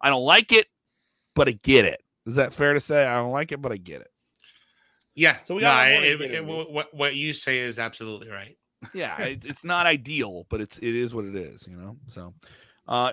I 0.00 0.10
don't 0.10 0.24
like 0.24 0.52
it, 0.52 0.66
but 1.34 1.48
I 1.48 1.52
get 1.52 1.84
it. 1.84 2.02
Is 2.26 2.36
that 2.36 2.52
fair 2.52 2.74
to 2.74 2.80
say? 2.80 3.06
I 3.06 3.14
don't 3.14 3.32
like 3.32 3.52
it, 3.52 3.62
but 3.62 3.72
I 3.72 3.76
get 3.76 4.00
it. 4.00 4.10
Yeah. 5.14 5.36
So 5.44 5.54
we 5.54 5.62
got 5.62 5.88
no, 5.88 6.02
it, 6.02 6.20
it, 6.20 6.44
what 6.44 6.92
what 6.92 7.14
you 7.14 7.32
say 7.32 7.58
is 7.58 7.78
absolutely 7.78 8.28
right. 8.30 8.56
yeah, 8.92 9.20
it's, 9.22 9.46
it's 9.46 9.64
not 9.64 9.86
ideal, 9.86 10.46
but 10.50 10.60
it's 10.60 10.78
it 10.78 10.94
is 10.94 11.14
what 11.14 11.24
it 11.24 11.34
is, 11.34 11.66
you 11.66 11.76
know. 11.76 11.96
So, 12.08 12.34
uh, 12.86 13.12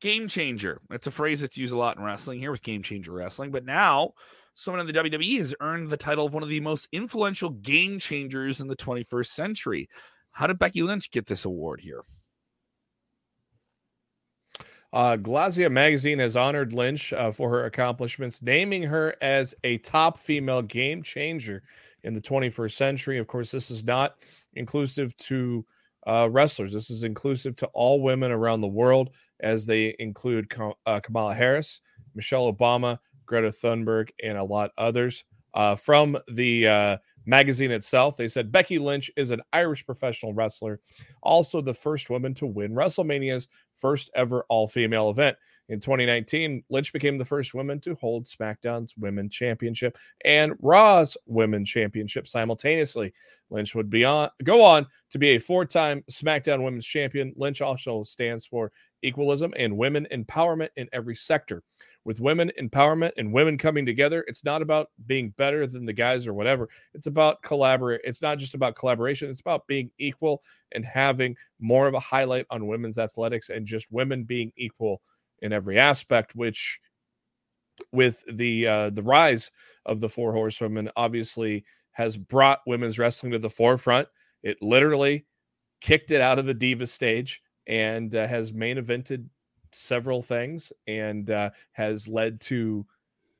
game 0.00 0.28
changer. 0.28 0.80
It's 0.90 1.06
a 1.08 1.10
phrase 1.10 1.40
that's 1.40 1.56
used 1.56 1.72
a 1.72 1.78
lot 1.78 1.96
in 1.96 2.04
wrestling 2.04 2.38
here 2.38 2.52
with 2.52 2.62
game 2.62 2.82
changer 2.82 3.12
wrestling, 3.12 3.50
but 3.50 3.64
now 3.64 4.12
someone 4.54 4.80
in 4.80 4.86
the 4.86 4.92
WWE 4.92 5.38
has 5.38 5.54
earned 5.60 5.90
the 5.90 5.96
title 5.96 6.26
of 6.26 6.34
one 6.34 6.42
of 6.42 6.48
the 6.48 6.60
most 6.60 6.88
influential 6.92 7.50
game 7.50 7.98
changers 7.98 8.60
in 8.60 8.68
the 8.68 8.76
21st 8.76 9.26
century. 9.26 9.88
How 10.32 10.46
did 10.46 10.58
Becky 10.58 10.82
Lynch 10.82 11.10
get 11.10 11.26
this 11.26 11.44
award 11.44 11.80
here? 11.80 12.02
Uh, 14.92 15.16
Grazia 15.16 15.70
magazine 15.70 16.18
has 16.18 16.36
honored 16.36 16.74
Lynch 16.74 17.12
uh, 17.14 17.30
for 17.32 17.48
her 17.48 17.64
accomplishments, 17.64 18.42
naming 18.42 18.82
her 18.82 19.14
as 19.22 19.54
a 19.64 19.78
top 19.78 20.18
female 20.18 20.60
game 20.60 21.02
changer 21.02 21.62
in 22.02 22.12
the 22.12 22.20
21st 22.20 22.72
century. 22.72 23.18
Of 23.18 23.26
course, 23.26 23.50
this 23.50 23.70
is 23.70 23.84
not 23.84 24.16
inclusive 24.54 25.16
to 25.16 25.64
uh, 26.06 26.28
wrestlers. 26.30 26.72
This 26.72 26.90
is 26.90 27.04
inclusive 27.04 27.56
to 27.56 27.66
all 27.68 28.02
women 28.02 28.30
around 28.32 28.60
the 28.60 28.66
world, 28.66 29.10
as 29.40 29.64
they 29.64 29.94
include 29.98 30.52
uh, 30.86 31.00
Kamala 31.00 31.34
Harris, 31.34 31.80
Michelle 32.14 32.52
Obama, 32.52 32.98
Greta 33.26 33.50
Thunberg, 33.50 34.10
and 34.22 34.38
a 34.38 34.44
lot 34.44 34.70
others. 34.78 35.24
Uh, 35.54 35.74
from 35.74 36.16
the 36.32 36.66
uh, 36.66 36.96
magazine 37.26 37.70
itself, 37.70 38.16
they 38.16 38.28
said 38.28 38.50
Becky 38.50 38.78
Lynch 38.78 39.10
is 39.16 39.30
an 39.30 39.42
Irish 39.52 39.84
professional 39.84 40.32
wrestler, 40.32 40.80
also 41.22 41.60
the 41.60 41.74
first 41.74 42.08
woman 42.08 42.34
to 42.34 42.46
win 42.46 42.72
WrestleMania's 42.72 43.48
first 43.76 44.10
ever 44.14 44.44
all 44.48 44.66
female 44.66 45.10
event. 45.10 45.36
In 45.68 45.78
2019, 45.80 46.64
Lynch 46.70 46.92
became 46.92 47.18
the 47.18 47.24
first 47.24 47.54
woman 47.54 47.80
to 47.80 47.94
hold 47.94 48.26
SmackDown's 48.26 48.94
Women's 48.96 49.34
Championship 49.34 49.96
and 50.24 50.54
Raw's 50.60 51.16
Women's 51.26 51.70
Championship 51.70 52.28
simultaneously. 52.28 53.12
Lynch 53.48 53.74
would 53.74 53.88
be 53.88 54.04
on 54.04 54.28
go 54.42 54.62
on 54.62 54.86
to 55.10 55.18
be 55.18 55.30
a 55.30 55.38
four-time 55.38 56.04
SmackDown 56.10 56.64
Women's 56.64 56.86
Champion. 56.86 57.32
Lynch 57.36 57.62
also 57.62 58.02
stands 58.02 58.44
for 58.44 58.72
equalism 59.02 59.52
and 59.56 59.76
women 59.76 60.06
empowerment 60.12 60.70
in 60.76 60.88
every 60.92 61.16
sector. 61.16 61.62
With 62.04 62.20
women 62.20 62.50
empowerment 62.60 63.12
and 63.16 63.32
women 63.32 63.56
coming 63.56 63.86
together, 63.86 64.24
it's 64.26 64.44
not 64.44 64.60
about 64.60 64.90
being 65.06 65.30
better 65.30 65.66
than 65.66 65.84
the 65.84 65.92
guys 65.92 66.26
or 66.26 66.34
whatever. 66.34 66.68
It's 66.94 67.06
about 67.06 67.42
collaborate. 67.42 68.00
It's 68.02 68.22
not 68.22 68.38
just 68.38 68.54
about 68.54 68.74
collaboration. 68.74 69.30
It's 69.30 69.40
about 69.40 69.68
being 69.68 69.90
equal 69.98 70.42
and 70.72 70.84
having 70.84 71.36
more 71.60 71.86
of 71.86 71.94
a 71.94 72.00
highlight 72.00 72.46
on 72.50 72.66
women's 72.66 72.98
athletics 72.98 73.50
and 73.50 73.66
just 73.66 73.92
women 73.92 74.24
being 74.24 74.52
equal 74.56 75.00
in 75.42 75.52
every 75.52 75.78
aspect, 75.78 76.34
which 76.34 76.80
with 77.92 78.24
the 78.30 78.66
uh, 78.66 78.90
the 78.90 79.02
rise 79.02 79.50
of 79.86 80.00
the 80.00 80.08
four 80.08 80.32
horsewomen 80.32 80.90
obviously 80.96 81.64
has 81.92 82.16
brought 82.16 82.60
women's 82.66 82.98
wrestling 82.98 83.32
to 83.32 83.38
the 83.38 83.50
forefront. 83.50 84.08
It 84.42 84.60
literally 84.60 85.26
kicked 85.80 86.10
it 86.10 86.20
out 86.20 86.38
of 86.38 86.46
the 86.46 86.54
diva 86.54 86.86
stage 86.86 87.42
and 87.66 88.14
uh, 88.14 88.26
has 88.26 88.52
main 88.52 88.76
evented 88.76 89.26
several 89.74 90.22
things 90.22 90.72
and 90.86 91.30
uh, 91.30 91.50
has 91.72 92.08
led 92.08 92.40
to 92.42 92.86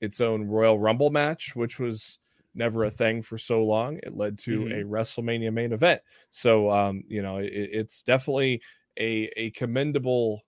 its 0.01 0.21
own 0.21 0.47
Royal 0.47 0.79
Rumble 0.79 1.11
match, 1.11 1.55
which 1.55 1.79
was 1.79 2.19
never 2.55 2.85
a 2.85 2.91
thing 2.91 3.23
for 3.23 3.39
so 3.39 3.63
long. 3.65 3.99
It 4.03 4.17
led 4.17 4.39
to 4.41 4.61
mm-hmm. 4.61 4.73
a 4.73 4.85
WrestleMania 4.85 5.53
main 5.53 5.73
event. 5.73 6.03
So, 6.31 6.71
um, 6.71 7.05
you 7.09 7.23
know, 7.23 7.39
it, 7.39 7.51
it's 7.53 8.03
definitely 8.03 8.61
a, 8.99 9.31
a 9.37 9.51
commendable 9.51 10.43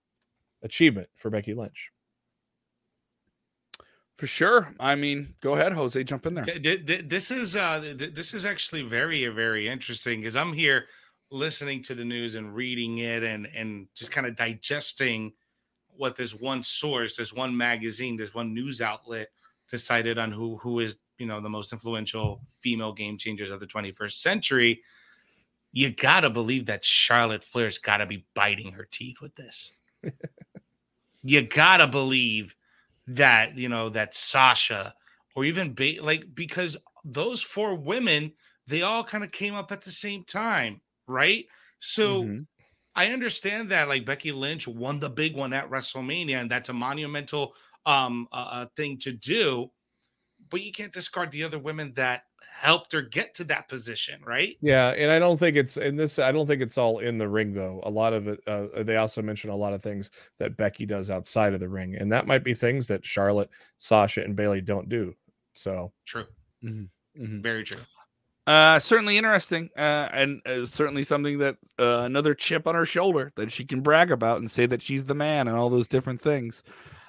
achievement 0.63 1.09
for 1.15 1.31
Becky 1.31 1.55
Lynch. 1.55 1.91
For 4.17 4.27
sure. 4.27 4.75
I 4.79 4.95
mean, 4.95 5.35
go 5.41 5.55
ahead, 5.55 5.73
Jose, 5.73 6.03
jump 6.05 6.27
in 6.27 6.35
there. 6.35 6.45
This 6.45 7.31
is 7.31 7.57
uh, 7.57 7.95
this 7.97 8.33
is 8.33 8.47
actually 8.47 8.83
very 8.83 9.27
very 9.27 9.69
interesting 9.69 10.21
because 10.21 10.37
I'm 10.37 10.53
here 10.53 10.87
listening 11.31 11.83
to 11.83 11.97
the 11.97 12.05
news 12.05 12.37
and 12.37 12.55
reading 12.55 12.99
it 12.99 13.25
and 13.25 13.49
and 13.57 13.89
just 13.95 14.13
kind 14.13 14.27
of 14.27 14.37
digesting 14.37 15.33
what 15.97 16.17
this 16.17 16.35
one 16.35 16.63
source, 16.63 17.17
this 17.17 17.33
one 17.33 17.57
magazine, 17.57 18.17
this 18.17 18.35
one 18.35 18.55
news 18.55 18.81
outlet 18.81 19.29
decided 19.71 20.19
on 20.19 20.31
who 20.33 20.57
who 20.59 20.81
is 20.81 20.97
you 21.19 21.27
know 21.27 21.41
the 21.41 21.49
most 21.49 21.73
influential 21.73 22.41
female 22.61 22.93
game 22.93 23.17
changers 23.17 23.51
of 23.51 23.61
the 23.61 23.67
21st 23.67 24.13
century. 24.13 24.83
You 25.73 25.91
gotta 25.91 26.31
believe 26.31 26.67
that 26.67 26.85
Charlotte 26.85 27.43
Flair's 27.43 27.79
got 27.79 27.97
to 27.97 28.07
be 28.07 28.25
biting 28.35 28.73
her 28.73 28.87
teeth 28.91 29.21
with 29.21 29.35
this 29.35 29.73
you 31.25 31.43
gotta 31.43 31.87
believe 31.87 32.55
that 33.07 33.57
you 33.57 33.69
know 33.69 33.89
that 33.89 34.15
Sasha 34.15 34.95
or 35.35 35.45
even 35.45 35.75
ba- 35.75 36.03
like 36.03 36.35
because 36.35 36.77
those 37.05 37.43
four 37.43 37.75
women 37.75 38.33
they 38.67 38.83
all 38.83 39.05
kind 39.05 39.25
of 39.25 39.31
came 39.31 39.55
up 39.55 39.73
at 39.73 39.83
the 39.83 39.91
same 39.91 40.25
time, 40.25 40.81
right? 41.07 41.47
So 41.81 42.23
mm-hmm. 42.23 42.43
I 42.97 43.13
understand 43.13 43.71
that 43.71 43.89
like 43.89 44.07
Becky 44.07 44.33
Lynch 44.33 44.69
won 44.69 45.01
the 45.01 45.11
big 45.11 45.37
one 45.37 45.53
at 45.53 45.71
WrestleMania, 45.71 46.41
and 46.41 46.51
that's 46.51 46.69
a 46.69 46.75
monumental 46.75 47.55
um 47.87 48.29
uh, 48.33 48.49
uh 48.51 48.67
thing 48.77 48.99
to 48.99 49.13
do. 49.13 49.71
But 50.51 50.63
you 50.63 50.73
can't 50.73 50.93
discard 50.93 51.33
the 51.33 51.43
other 51.43 51.59
women 51.59 51.93
that 51.97 52.25
helped 52.51 52.93
her 52.93 53.03
get 53.03 53.35
to 53.35 53.45
that 53.45 53.69
position, 53.69 54.21
right? 54.25 54.57
Yeah, 54.61 54.91
and 54.91 55.11
I 55.11 55.19
don't 55.19 55.39
think 55.39 55.57
it's 55.57 55.77
in 55.77 55.97
this. 55.97 56.19
I 56.19 56.33
don't 56.33 56.47
think 56.47 56.63
it's 56.63 56.79
all 56.79 56.99
in 56.99 57.19
the 57.19 57.29
ring 57.29 57.53
though. 57.53 57.81
A 57.85 57.91
lot 57.91 58.13
of 58.13 58.29
it. 58.29 58.41
Uh, 58.47 58.83
they 58.83 58.97
also 58.97 59.23
mention 59.23 59.51
a 59.51 59.57
lot 59.57 59.73
of 59.73 59.83
things 59.83 60.11
that 60.39 60.57
Becky 60.57 60.87
does 60.87 61.11
outside 61.11 61.55
of 61.55 61.61
the 61.61 61.69
ring, 61.69 61.97
and 61.97 62.13
that 62.13 62.27
might 62.27 62.45
be 62.45 62.55
things 62.55 62.87
that 62.89 63.05
Charlotte, 63.05 63.51
Sasha, 63.79 64.23
and 64.23 64.37
Bayley 64.37 64.61
don't 64.61 64.89
do. 64.89 65.15
So 65.55 65.93
true. 66.05 66.27
Mm-hmm. 66.63 67.23
Mm-hmm. 67.23 67.43
Very 67.43 67.65
true. 67.65 67.81
Uh, 68.47 68.79
certainly 68.79 69.17
interesting, 69.17 69.71
uh, 69.77 70.09
and 70.13 70.43
uh, 70.47 70.67
certainly 70.67 71.03
something 71.03 71.39
that 71.39 71.57
uh, 71.79 72.01
another 72.01 72.35
chip 72.35 72.67
on 72.67 72.75
her 72.75 72.85
shoulder 72.85 73.33
that 73.37 73.51
she 73.51 73.65
can 73.65 73.81
brag 73.81 74.11
about 74.11 74.39
and 74.39 74.51
say 74.51 74.67
that 74.67 74.83
she's 74.83 75.07
the 75.07 75.15
man 75.15 75.49
and 75.49 75.57
all 75.57 75.71
those 75.71 75.89
different 75.89 76.21
things. 76.21 76.63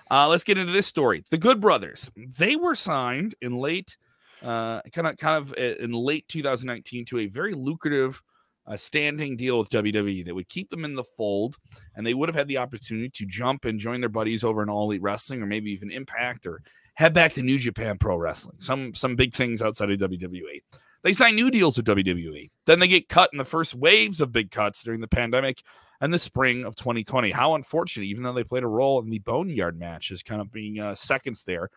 Uh, 0.10 0.28
let's 0.30 0.46
get 0.46 0.58
into 0.58 0.72
this 0.72 0.88
story. 0.88 1.26
The 1.32 1.38
Good 1.38 1.60
Brothers. 1.60 2.10
They 2.16 2.56
were 2.56 2.76
signed 2.76 3.36
in 3.42 3.58
late 3.58 3.98
uh, 4.42 4.82
kind 4.94 5.08
of 5.08 5.18
kind 5.18 5.38
of 5.38 5.54
in 5.58 5.92
late 5.92 6.28
2019 6.28 7.06
to 7.06 7.20
a 7.20 7.28
very 7.28 7.54
lucrative 7.54 8.22
uh, 8.68 8.78
standing 8.78 9.38
deal 9.38 9.60
with 9.60 9.70
WWE 9.70 10.26
that 10.26 10.36
would 10.36 10.50
keep 10.50 10.70
them 10.70 10.86
in 10.86 10.96
the 10.96 11.04
fold, 11.04 11.58
and 11.96 12.06
they 12.06 12.14
would 12.14 12.30
have 12.30 12.36
had 12.36 12.48
the 12.48 12.58
opportunity 12.58 13.10
to 13.10 13.26
jump 13.26 13.66
and 13.66 13.80
join 13.80 14.00
their 14.00 14.10
buddies 14.10 14.44
over 14.44 14.64
in 14.64 14.70
All 14.70 14.86
Elite 14.86 15.02
Wrestling, 15.02 15.42
or 15.42 15.46
maybe 15.46 15.72
even 15.72 15.92
Impact, 15.92 16.46
or 16.46 16.62
head 16.96 17.14
back 17.14 17.34
to 17.34 17.42
New 17.42 17.60
Japan 17.60 17.98
Pro 17.98 18.18
Wrestling. 18.18 18.58
Some 18.60 18.94
some 18.94 19.16
big 19.16 19.34
things 19.34 19.62
outside 19.62 19.92
of 19.92 20.00
WWE. 20.00 20.62
They 21.06 21.14
sign 21.14 21.36
new 21.36 21.52
deals 21.52 21.78
with 21.78 21.86
WWE. 21.86 22.50
Then 22.66 22.80
they 22.80 22.88
get 22.88 23.10
cut 23.10 23.30
in 23.32 23.38
the 23.38 23.46
first 23.46 23.76
waves 23.76 24.20
of 24.20 24.32
big 24.32 24.50
cuts 24.50 24.82
during 24.82 25.02
the 25.02 25.08
pandemic 25.08 25.62
and 26.02 26.12
the 26.12 26.18
spring 26.18 26.66
of 26.66 26.76
2020. 26.76 27.30
How 27.30 27.54
unfortunate, 27.54 28.06
even 28.06 28.24
though 28.24 28.34
they 28.34 28.44
played 28.44 28.64
a 28.64 28.68
role 28.68 29.00
in 29.00 29.12
the 29.12 29.20
Boneyard 29.20 29.78
match, 29.78 30.12
as 30.12 30.24
kind 30.24 30.42
of 30.42 30.52
being 30.52 30.80
uh, 30.80 30.96
seconds 30.96 31.44
there 31.44 31.70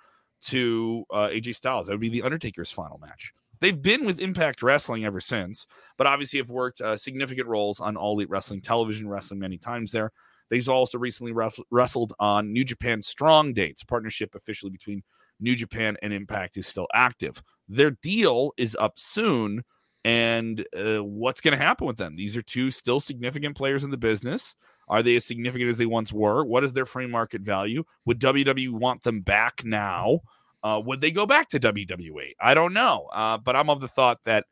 to 0.47 1.05
uh, 1.12 1.29
AJ 1.29 1.57
Styles. 1.57 1.87
That 1.87 1.93
would 1.93 2.01
be 2.01 2.09
the 2.09 2.23
Undertaker's 2.23 2.71
final 2.71 2.97
match. 2.97 3.35
They've 3.61 3.81
been 3.81 4.07
with 4.07 4.19
Impact 4.19 4.62
Wrestling 4.62 5.05
ever 5.05 5.21
since, 5.21 5.67
but 5.99 6.07
obviously 6.07 6.38
have 6.38 6.49
worked 6.49 6.81
uh, 6.81 6.97
significant 6.97 7.49
roles 7.49 7.81
on 7.81 7.99
All 7.99 8.14
Elite 8.14 8.31
Wrestling, 8.31 8.62
television 8.62 9.11
wrestling 9.11 9.41
many 9.41 9.59
times 9.59 9.93
there. 9.93 10.11
They've 10.49 10.67
also 10.71 10.97
recently 10.97 11.33
ref- 11.33 11.59
wrestled 11.71 12.14
on 12.19 12.53
New 12.53 12.64
Japan 12.64 13.03
Strong 13.03 13.53
Dates, 13.53 13.85
partnership 13.85 14.35
officially 14.35 14.71
between 14.71 15.03
New 15.38 15.55
Japan 15.55 15.99
and 16.01 16.14
Impact 16.14 16.57
is 16.57 16.67
still 16.67 16.87
active. 16.95 17.43
Their 17.69 17.91
deal 17.91 18.53
is 18.57 18.77
up 18.79 18.99
soon, 18.99 19.65
and 20.05 20.65
uh, 20.77 21.05
what's 21.05 21.41
going 21.41 21.57
to 21.59 21.65
happen 21.65 21.87
with 21.87 21.97
them? 21.97 22.17
These 22.17 22.37
are 22.37 22.43
two 22.43 22.71
still 22.71 23.01
significant 23.01 23.57
players 23.57 23.85
in 23.85 23.91
the 23.91 23.97
business. 23.97 24.55
Are 24.89 25.03
they 25.03 25.17
as 25.17 25.25
significant 25.25 25.71
as 25.71 25.77
they 25.77 25.87
once 25.87 26.13
were? 26.13 26.45
What 26.45 26.65
is 26.65 26.73
their 26.73 26.87
free 26.87 27.07
market 27.07 27.43
value? 27.43 27.85
Would 28.07 28.21
WWE 28.21 28.71
want 28.71 29.03
them 29.03 29.21
back 29.21 29.63
now? 29.65 30.21
Uh, 30.63 30.81
would 30.85 31.01
they 31.01 31.11
go 31.11 31.27
back 31.27 31.49
to 31.51 31.61
WWE? 31.61 32.33
I 32.41 32.55
don't 32.55 32.73
know. 32.73 33.09
Uh, 33.13 33.39
but 33.39 33.55
I'm 33.55 33.71
of 33.71 33.81
the 33.81 33.89
thought 33.89 34.19
that 34.25 34.47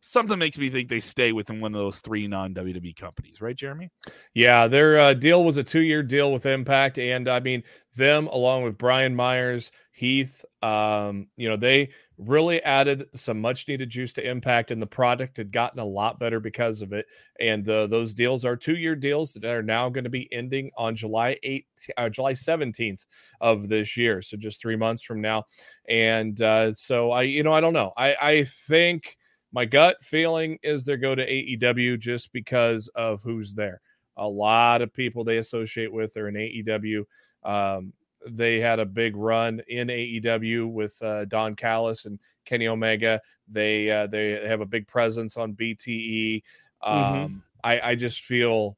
something 0.00 0.38
makes 0.38 0.58
me 0.58 0.70
think 0.70 0.88
they 0.88 1.00
stay 1.00 1.32
within 1.32 1.60
one 1.60 1.74
of 1.74 1.80
those 1.80 1.98
three 1.98 2.26
non 2.26 2.54
WWE 2.54 2.96
companies, 2.96 3.40
right, 3.40 3.56
Jeremy? 3.56 3.90
Yeah, 4.34 4.66
their 4.66 4.98
uh, 4.98 5.14
deal 5.14 5.44
was 5.44 5.56
a 5.56 5.64
two 5.64 5.82
year 5.82 6.02
deal 6.02 6.32
with 6.32 6.46
Impact. 6.46 6.98
And 6.98 7.28
I 7.28 7.40
mean, 7.40 7.62
them 7.96 8.26
along 8.28 8.64
with 8.64 8.78
Brian 8.78 9.14
Myers, 9.14 9.70
Heath, 9.92 10.44
um, 10.66 11.28
you 11.36 11.48
know, 11.48 11.56
they 11.56 11.90
really 12.18 12.60
added 12.62 13.06
some 13.14 13.40
much 13.40 13.68
needed 13.68 13.88
juice 13.88 14.12
to 14.14 14.28
impact 14.28 14.72
and 14.72 14.82
the 14.82 14.86
product 14.86 15.36
had 15.36 15.52
gotten 15.52 15.78
a 15.78 15.84
lot 15.84 16.18
better 16.18 16.40
because 16.40 16.82
of 16.82 16.92
it. 16.92 17.06
And 17.38 17.68
uh, 17.68 17.86
those 17.86 18.14
deals 18.14 18.44
are 18.44 18.56
two 18.56 18.76
year 18.76 18.96
deals 18.96 19.34
that 19.34 19.44
are 19.44 19.62
now 19.62 19.88
going 19.90 20.04
to 20.04 20.10
be 20.10 20.32
ending 20.32 20.70
on 20.76 20.96
july 20.96 21.36
8th 21.44 21.64
uh, 21.96 22.08
july 22.08 22.32
17th 22.32 23.04
of 23.40 23.68
this 23.68 23.96
year 23.96 24.22
so 24.22 24.36
just 24.36 24.60
three 24.60 24.76
months 24.76 25.02
from 25.02 25.20
now. 25.20 25.44
And 25.88 26.40
uh, 26.40 26.72
so 26.74 27.12
i 27.12 27.22
you 27.22 27.42
know 27.44 27.52
i 27.52 27.60
don't 27.60 27.74
know. 27.74 27.92
I 27.96 28.16
i 28.20 28.44
think 28.44 29.18
my 29.52 29.66
gut 29.66 29.98
feeling 30.02 30.58
is 30.62 30.84
they 30.84 30.96
go 30.96 31.14
to 31.14 31.24
aew 31.24 31.98
just 31.98 32.32
because 32.32 32.88
of 32.94 33.22
who's 33.22 33.54
there. 33.54 33.80
A 34.16 34.26
lot 34.26 34.82
of 34.82 34.92
people 34.92 35.22
they 35.22 35.38
associate 35.38 35.92
with 35.92 36.16
are 36.16 36.28
in 36.28 36.34
aew 36.34 37.04
um, 37.44 37.92
they 38.26 38.60
had 38.60 38.78
a 38.78 38.86
big 38.86 39.16
run 39.16 39.60
in 39.68 39.88
AEW 39.88 40.70
with 40.70 41.00
uh, 41.02 41.24
Don 41.26 41.54
Callis 41.54 42.04
and 42.04 42.18
Kenny 42.44 42.68
Omega. 42.68 43.20
They 43.48 43.90
uh, 43.90 44.06
they 44.06 44.46
have 44.46 44.60
a 44.60 44.66
big 44.66 44.86
presence 44.86 45.36
on 45.36 45.54
BTE. 45.54 46.42
Mm-hmm. 46.84 46.88
Um, 46.88 47.14
mm-hmm. 47.14 47.36
I, 47.64 47.80
I 47.90 47.94
just 47.94 48.20
feel 48.20 48.76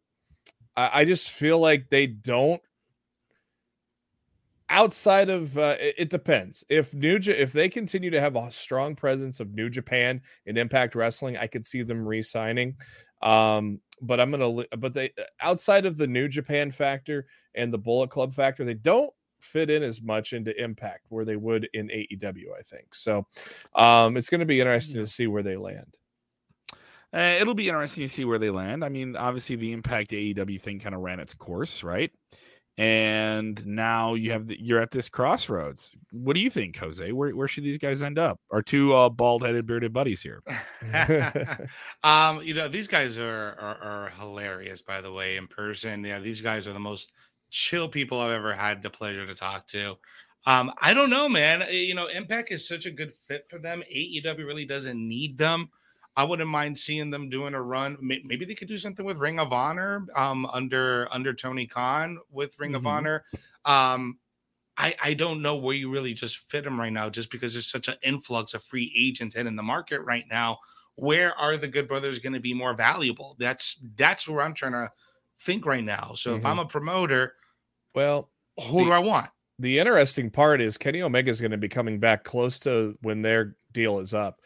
I, 0.76 0.90
I 1.00 1.04
just 1.04 1.30
feel 1.30 1.58
like 1.58 1.90
they 1.90 2.06
don't 2.06 2.62
outside 4.70 5.30
of 5.30 5.56
uh, 5.56 5.76
it, 5.80 5.94
it 5.98 6.10
depends. 6.10 6.64
If 6.68 6.94
New 6.94 7.18
Ja- 7.18 7.34
if 7.34 7.52
they 7.52 7.68
continue 7.68 8.10
to 8.10 8.20
have 8.20 8.36
a 8.36 8.50
strong 8.50 8.94
presence 8.94 9.40
of 9.40 9.54
New 9.54 9.70
Japan 9.70 10.20
in 10.46 10.56
Impact 10.56 10.94
Wrestling, 10.94 11.36
I 11.36 11.46
could 11.46 11.66
see 11.66 11.82
them 11.82 12.06
re-signing. 12.06 12.76
Um, 13.22 13.80
but 14.00 14.20
I'm 14.20 14.30
gonna 14.30 14.64
but 14.78 14.94
they 14.94 15.10
outside 15.40 15.86
of 15.86 15.96
the 15.96 16.06
New 16.06 16.28
Japan 16.28 16.70
factor 16.70 17.26
and 17.54 17.72
the 17.72 17.78
Bullet 17.78 18.10
Club 18.10 18.32
factor, 18.32 18.64
they 18.64 18.74
don't 18.74 19.12
fit 19.40 19.70
in 19.70 19.82
as 19.82 20.02
much 20.02 20.32
into 20.32 20.58
Impact 20.62 21.06
where 21.08 21.24
they 21.24 21.36
would 21.36 21.68
in 21.72 21.88
AEW. 21.88 22.52
I 22.58 22.62
think 22.62 22.94
so. 22.94 23.26
Um, 23.74 24.16
it's 24.16 24.28
going 24.28 24.40
to 24.40 24.46
be 24.46 24.60
interesting 24.60 24.96
to 24.96 25.06
see 25.06 25.26
where 25.26 25.42
they 25.42 25.56
land. 25.56 25.96
Uh, 27.12 27.36
it'll 27.40 27.54
be 27.54 27.68
interesting 27.68 28.06
to 28.06 28.12
see 28.12 28.24
where 28.24 28.38
they 28.38 28.50
land. 28.50 28.84
I 28.84 28.90
mean, 28.90 29.16
obviously 29.16 29.56
the 29.56 29.72
Impact 29.72 30.10
AEW 30.10 30.60
thing 30.60 30.78
kind 30.78 30.94
of 30.94 31.00
ran 31.00 31.20
its 31.20 31.34
course, 31.34 31.82
right? 31.82 32.10
And 32.76 33.66
now 33.66 34.14
you 34.14 34.30
have 34.30 34.46
the, 34.46 34.56
you're 34.60 34.78
at 34.78 34.92
this 34.92 35.08
crossroads. 35.08 35.92
What 36.12 36.34
do 36.34 36.40
you 36.40 36.48
think, 36.48 36.76
Jose? 36.76 37.10
Where 37.10 37.34
where 37.34 37.48
should 37.48 37.64
these 37.64 37.76
guys 37.76 38.04
end 38.04 38.20
up? 38.20 38.38
Our 38.52 38.62
two 38.62 38.94
uh, 38.94 39.08
bald 39.08 39.42
headed 39.42 39.66
bearded 39.66 39.92
buddies 39.92 40.22
here. 40.22 40.44
um, 42.04 42.40
you 42.40 42.54
know, 42.54 42.68
these 42.68 42.86
guys 42.86 43.18
are, 43.18 43.56
are 43.58 43.78
are 43.82 44.12
hilarious, 44.20 44.80
by 44.80 45.00
the 45.00 45.10
way, 45.10 45.38
in 45.38 45.48
person. 45.48 46.04
Yeah, 46.04 46.20
these 46.20 46.40
guys 46.40 46.68
are 46.68 46.72
the 46.72 46.78
most 46.78 47.12
chill 47.50 47.88
people 47.88 48.20
I've 48.20 48.32
ever 48.32 48.54
had 48.54 48.82
the 48.82 48.90
pleasure 48.90 49.26
to 49.26 49.34
talk 49.34 49.66
to. 49.68 49.96
Um, 50.46 50.72
I 50.80 50.94
don't 50.94 51.10
know, 51.10 51.28
man. 51.28 51.62
Uh, 51.62 51.66
You 51.66 51.94
know, 51.94 52.06
Impact 52.06 52.50
is 52.52 52.66
such 52.66 52.86
a 52.86 52.90
good 52.90 53.12
fit 53.14 53.46
for 53.48 53.58
them. 53.58 53.82
AEW 53.90 54.46
really 54.46 54.64
doesn't 54.64 54.96
need 54.96 55.36
them. 55.38 55.70
I 56.16 56.24
wouldn't 56.24 56.48
mind 56.48 56.78
seeing 56.78 57.10
them 57.10 57.28
doing 57.28 57.54
a 57.54 57.62
run. 57.62 57.96
Maybe 58.00 58.44
they 58.44 58.54
could 58.54 58.66
do 58.66 58.78
something 58.78 59.04
with 59.06 59.18
Ring 59.18 59.38
of 59.38 59.52
Honor 59.52 60.04
um, 60.16 60.46
under 60.46 61.08
under 61.12 61.32
Tony 61.32 61.66
Khan 61.66 62.18
with 62.30 62.58
Ring 62.58 62.74
of 62.74 62.82
Mhm. 62.82 62.86
Honor. 62.88 63.24
Um, 63.64 64.18
I, 64.76 64.94
I 65.02 65.14
don't 65.14 65.42
know 65.42 65.56
where 65.56 65.74
you 65.74 65.90
really 65.90 66.14
just 66.14 66.38
fit 66.50 66.64
them 66.64 66.78
right 66.78 66.92
now, 66.92 67.08
just 67.10 67.30
because 67.30 67.52
there's 67.52 67.70
such 67.70 67.88
an 67.88 67.96
influx 68.02 68.54
of 68.54 68.62
free 68.62 68.92
agents 68.96 69.34
in 69.36 69.54
the 69.56 69.62
market 69.62 70.00
right 70.02 70.24
now. 70.30 70.58
Where 70.94 71.36
are 71.36 71.56
the 71.56 71.68
Good 71.68 71.86
Brothers 71.88 72.18
going 72.20 72.32
to 72.32 72.40
be 72.40 72.54
more 72.54 72.74
valuable? 72.74 73.36
That's 73.38 73.80
that's 73.96 74.28
where 74.28 74.42
I'm 74.42 74.54
trying 74.54 74.72
to 74.72 74.90
think 75.40 75.66
right 75.66 75.84
now. 75.84 76.14
So 76.16 76.36
if 76.36 76.42
Mhm. 76.42 76.46
I'm 76.46 76.58
a 76.58 76.66
promoter, 76.66 77.34
well, 77.94 78.30
who 78.68 78.84
do 78.84 78.92
I 78.92 78.98
want? 78.98 79.30
the 79.58 79.78
interesting 79.78 80.30
part 80.30 80.60
is 80.60 80.78
Kenny 80.78 81.02
Omega 81.02 81.30
is 81.30 81.40
going 81.40 81.50
to 81.50 81.56
be 81.58 81.68
coming 81.68 81.98
back 81.98 82.22
close 82.24 82.60
to 82.60 82.96
when 83.02 83.22
their 83.22 83.56
deal 83.72 83.98
is 83.98 84.14
up. 84.14 84.40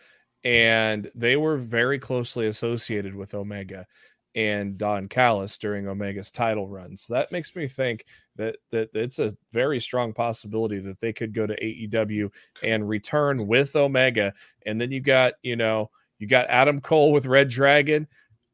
And 0.45 1.11
they 1.15 1.37
were 1.37 1.57
very 1.59 1.99
closely 1.99 2.47
associated 2.47 3.15
with 3.15 3.35
Omega 3.35 3.87
and 4.35 4.79
Don 4.79 5.09
Callis 5.09 5.59
during 5.59 5.87
Omega's 5.87 6.31
title 6.33 6.67
run. 6.67 6.97
So 6.97 7.13
that 7.15 7.31
makes 7.31 7.55
me 7.55 7.69
think 7.69 8.07
that 8.37 8.57
that 8.71 8.89
it's 8.95 9.19
a 9.19 9.37
very 9.51 9.79
strong 9.81 10.15
possibility 10.15 10.79
that 10.81 10.99
they 11.01 11.13
could 11.13 11.35
go 11.35 11.47
to 11.47 11.55
AEW 11.63 12.31
and 12.63 12.89
return 12.89 13.47
with 13.47 13.77
Omega. 13.77 14.33
And 14.65 14.81
then 14.81 14.91
you 14.91 15.01
got, 15.01 15.35
you 15.43 15.57
know, 15.57 15.91
you 16.19 16.27
got 16.27 16.47
Adam 16.49 16.81
Cole 16.81 17.13
with 17.13 17.27
Red 17.27 17.51
Dragon. 17.51 18.09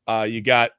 Uh, 0.08 0.26
you 0.28 0.40
got 0.40 0.72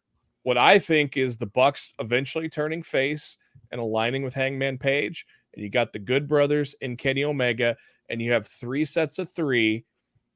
what 0.50 0.58
I 0.58 0.80
think 0.80 1.16
is 1.16 1.38
the 1.38 1.46
Bucks 1.46 1.94
eventually 2.00 2.50
turning 2.50 2.82
face 2.82 3.38
and 3.72 3.80
aligning 3.80 4.24
with 4.24 4.34
Hangman 4.34 4.80
Page 4.80 5.24
and 5.54 5.64
you 5.64 5.70
got 5.70 5.94
the 5.94 6.00
Good 6.00 6.28
Brothers 6.28 6.74
and 6.82 6.98
Kenny 6.98 7.24
Omega, 7.24 7.78
and 8.10 8.20
you 8.20 8.32
have 8.32 8.48
three 8.48 8.84
sets 8.84 9.20
of 9.20 9.30
three 9.30 9.86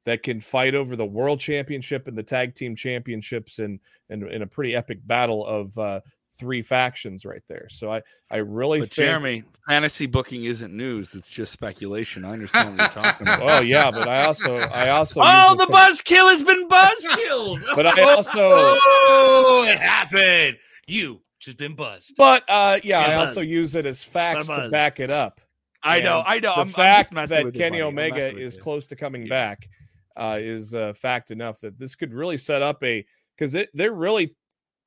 that 0.06 0.22
can 0.22 0.40
fight 0.40 0.76
over 0.76 0.94
the 0.94 1.04
World 1.04 1.40
Championship 1.40 2.06
and 2.06 2.16
the 2.16 2.22
Tag 2.22 2.54
Team 2.54 2.76
Championships 2.76 3.58
in 3.58 3.80
in, 4.08 4.24
in 4.28 4.42
a 4.42 4.46
pretty 4.46 4.76
epic 4.76 5.00
battle 5.04 5.44
of 5.44 5.76
uh, 5.78 6.00
three 6.38 6.62
factions 6.62 7.24
right 7.24 7.42
there. 7.48 7.66
So 7.70 7.92
I 7.92 8.02
I 8.30 8.38
really 8.38 8.80
But 8.80 8.88
think. 8.90 9.06
Jeremy, 9.06 9.44
fantasy 9.68 10.06
booking 10.06 10.44
isn't 10.44 10.74
news; 10.76 11.14
it's 11.14 11.30
just 11.30 11.52
speculation. 11.52 12.24
I 12.24 12.32
understand 12.32 12.78
what 12.78 12.94
you're 12.94 13.02
talking 13.02 13.26
about. 13.28 13.44
Well, 13.44 13.62
yeah, 13.64 13.90
but 13.90 14.08
I 14.08 14.24
also 14.24 14.56
I 14.56 14.90
also 14.90 15.20
oh, 15.22 15.54
the 15.56 15.62
it 15.64 15.66
for- 15.66 15.72
buzzkill 15.72 16.30
has 16.30 16.42
been 16.42 16.68
buzzkilled. 16.68 17.62
but 17.76 17.86
I 17.86 18.02
also 18.14 18.30
oh, 18.38 19.64
it 19.68 19.78
happened. 19.78 20.58
You 20.86 21.20
just 21.40 21.58
been 21.58 21.74
buzzed. 21.74 22.14
but 22.16 22.42
uh 22.48 22.78
yeah, 22.82 23.00
Yeah, 23.08 23.16
I 23.16 23.20
buzz. 23.20 23.28
also 23.30 23.40
use 23.42 23.74
it 23.74 23.86
as 23.86 24.02
facts 24.02 24.46
to 24.46 24.68
back 24.70 25.00
it 25.00 25.10
up. 25.10 25.40
I 25.82 26.00
know, 26.00 26.20
And 26.20 26.28
I 26.28 26.34
know. 26.38 26.54
The 26.54 26.60
I'm, 26.60 26.60
I'm 26.60 26.68
fact 26.68 27.12
that 27.28 27.44
with 27.44 27.54
you, 27.54 27.60
Kenny 27.60 27.82
Omega 27.82 28.34
is 28.34 28.56
you. 28.56 28.62
close 28.62 28.86
to 28.86 28.96
coming 28.96 29.22
Yeah. 29.24 29.28
back 29.28 29.68
uh, 30.16 30.38
is 30.40 30.74
uh, 30.74 30.94
fact 30.94 31.30
enough 31.30 31.60
that 31.60 31.78
this 31.78 31.94
could 31.96 32.14
really 32.14 32.38
set 32.38 32.62
up 32.62 32.82
a 32.82 33.04
because 33.36 33.54
they're 33.74 33.92
really 33.92 34.34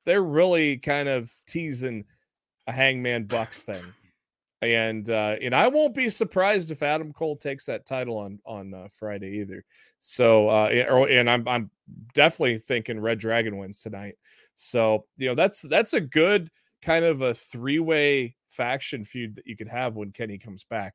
they're 0.08 0.22
really 0.22 0.78
kind 0.78 1.06
of 1.06 1.30
teasing 1.46 2.06
a 2.66 2.72
Hangman 2.72 3.24
Bucks 3.24 3.64
thing, 3.64 3.84
and 4.62 5.08
uh, 5.10 5.36
and 5.40 5.54
I 5.54 5.68
won't 5.68 5.94
be 5.94 6.08
surprised 6.08 6.70
if 6.70 6.82
Adam 6.82 7.12
Cole 7.12 7.36
takes 7.36 7.66
that 7.66 7.84
title 7.84 8.16
on 8.16 8.38
on 8.46 8.72
uh, 8.72 8.88
Friday 8.90 9.40
either. 9.40 9.64
So 10.00 10.48
uh, 10.48 10.66
and- 11.10 11.28
I'm 11.28 11.46
I'm 11.46 11.70
definitely 12.14 12.58
thinking 12.58 12.98
Red 13.00 13.18
Dragon 13.18 13.58
wins 13.58 13.82
tonight. 13.82 14.14
So 14.56 15.04
you 15.18 15.28
know 15.28 15.34
that's 15.34 15.60
that's 15.60 15.92
a 15.92 16.00
good 16.00 16.50
kind 16.80 17.04
of 17.04 17.20
a 17.20 17.34
three 17.34 17.78
way 17.78 18.34
faction 18.48 19.04
feud 19.04 19.36
that 19.36 19.46
you 19.46 19.56
could 19.56 19.68
have 19.68 19.94
when 19.94 20.10
Kenny 20.12 20.38
comes 20.38 20.64
back. 20.64 20.94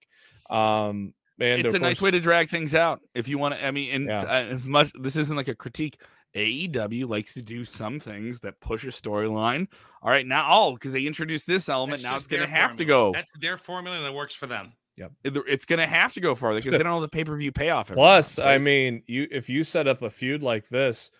Um, 0.49 1.13
and 1.39 1.63
it's 1.63 1.73
a 1.73 1.80
nice 1.80 2.02
way 2.02 2.12
to 2.12 2.19
drag 2.19 2.49
things 2.49 2.73
out 2.73 3.02
if 3.13 3.28
you 3.28 3.38
want 3.38 3.58
to. 3.58 3.65
I 3.65 3.71
mean, 3.71 3.91
and 3.91 4.06
Yeah. 4.08 4.21
uh, 4.21 4.60
much 4.63 4.91
this 4.99 5.15
isn't 5.15 5.36
like 5.36 5.47
a 5.47 5.56
critique. 5.56 5.99
AEW 6.36 7.08
likes 7.08 7.34
to 7.36 7.41
do 7.41 7.63
some 7.65 8.00
things 8.00 8.39
that 8.41 8.60
push 8.60 8.84
a 8.84 8.88
storyline. 8.88 9.67
All 10.02 10.10
right, 10.10 10.26
now 10.26 10.48
oh, 10.50 10.74
because 10.74 10.91
they 10.93 11.06
introduced 11.06 11.48
this 11.48 11.69
element, 11.69 12.02
That's 12.02 12.12
now 12.12 12.15
it's 12.17 12.28
going 12.28 12.41
to 12.41 12.48
their 12.48 12.56
have 12.56 12.76
to 12.78 12.86
go. 12.86 13.12
That's 13.13 13.32
their 13.39 13.58
formula 13.58 14.02
that 14.02 14.13
works 14.13 14.36
for 14.36 14.48
them. 14.48 14.74
It- 14.98 15.10
It's 15.48 15.65
going 15.65 15.80
to 15.80 15.88
have 15.88 16.13
to 16.13 16.22
go 16.22 16.36
farther 16.36 16.60
because 16.60 16.74
they 16.74 16.84
don't 16.84 16.93
have 16.93 17.02
the 17.02 17.08
pay 17.08 17.24
per 17.24 17.36
view 17.38 17.52
payoff. 17.52 17.88
every 17.88 17.96
Plus, 17.96 18.38
month, 18.38 18.48
I 18.48 18.58
mean, 18.58 19.04
you 19.08 19.28
if 19.32 19.50
you 19.50 19.63
set 19.63 19.88
up 19.88 20.02
a 20.02 20.10
feud 20.10 20.43
like 20.43 20.69
this, 20.69 21.12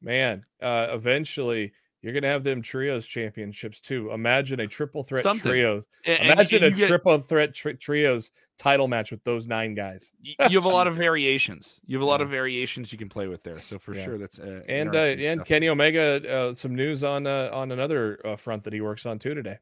man, 0.00 0.44
uh, 0.60 0.88
eventually 0.90 1.72
you're 2.02 2.12
gonna 2.12 2.28
have 2.28 2.44
them 2.44 2.60
trios 2.62 3.06
championships 3.06 3.80
too. 3.80 4.10
Imagine 4.10 4.60
a 4.60 4.66
triple 4.66 5.02
threat 5.02 5.22
Something. 5.22 5.52
trios. 5.52 5.86
And- 6.04 6.18
and 6.20 6.30
Imagine 6.32 6.62
you 6.62 6.68
a 6.68 6.70
get- 6.72 6.88
triple 6.88 7.18
threat 7.18 7.54
tri- 7.54 7.72
trios 7.74 8.30
title 8.58 8.86
match 8.88 9.10
with 9.10 9.24
those 9.24 9.46
nine 9.46 9.74
guys. 9.74 10.12
you 10.22 10.34
have 10.38 10.64
a 10.64 10.68
lot 10.68 10.86
of 10.86 10.94
variations. 10.94 11.80
You 11.86 11.96
have 11.96 12.02
a 12.02 12.06
lot 12.06 12.20
of 12.20 12.28
variations 12.28 12.92
you 12.92 12.98
can 12.98 13.08
play 13.08 13.26
with 13.28 13.42
there. 13.42 13.60
So 13.60 13.78
for 13.78 13.94
Yeah. 13.94 14.04
sure, 14.04 14.18
that's 14.18 14.38
uh, 14.38 14.62
And 14.68 14.94
uh, 14.94 14.98
and. 14.98 15.44
Kenny 15.44 15.68
Omega, 15.68 16.22
uh, 16.30 16.54
some 16.54 16.74
news 16.74 17.02
on 17.04 17.26
uh, 17.26 17.50
on 17.52 17.72
another 17.72 18.20
uh, 18.24 18.36
front 18.36 18.64
that 18.64 18.72
he 18.72 18.80
works 18.80 19.06
on 19.06 19.18
too 19.18 19.34
today. 19.34 19.58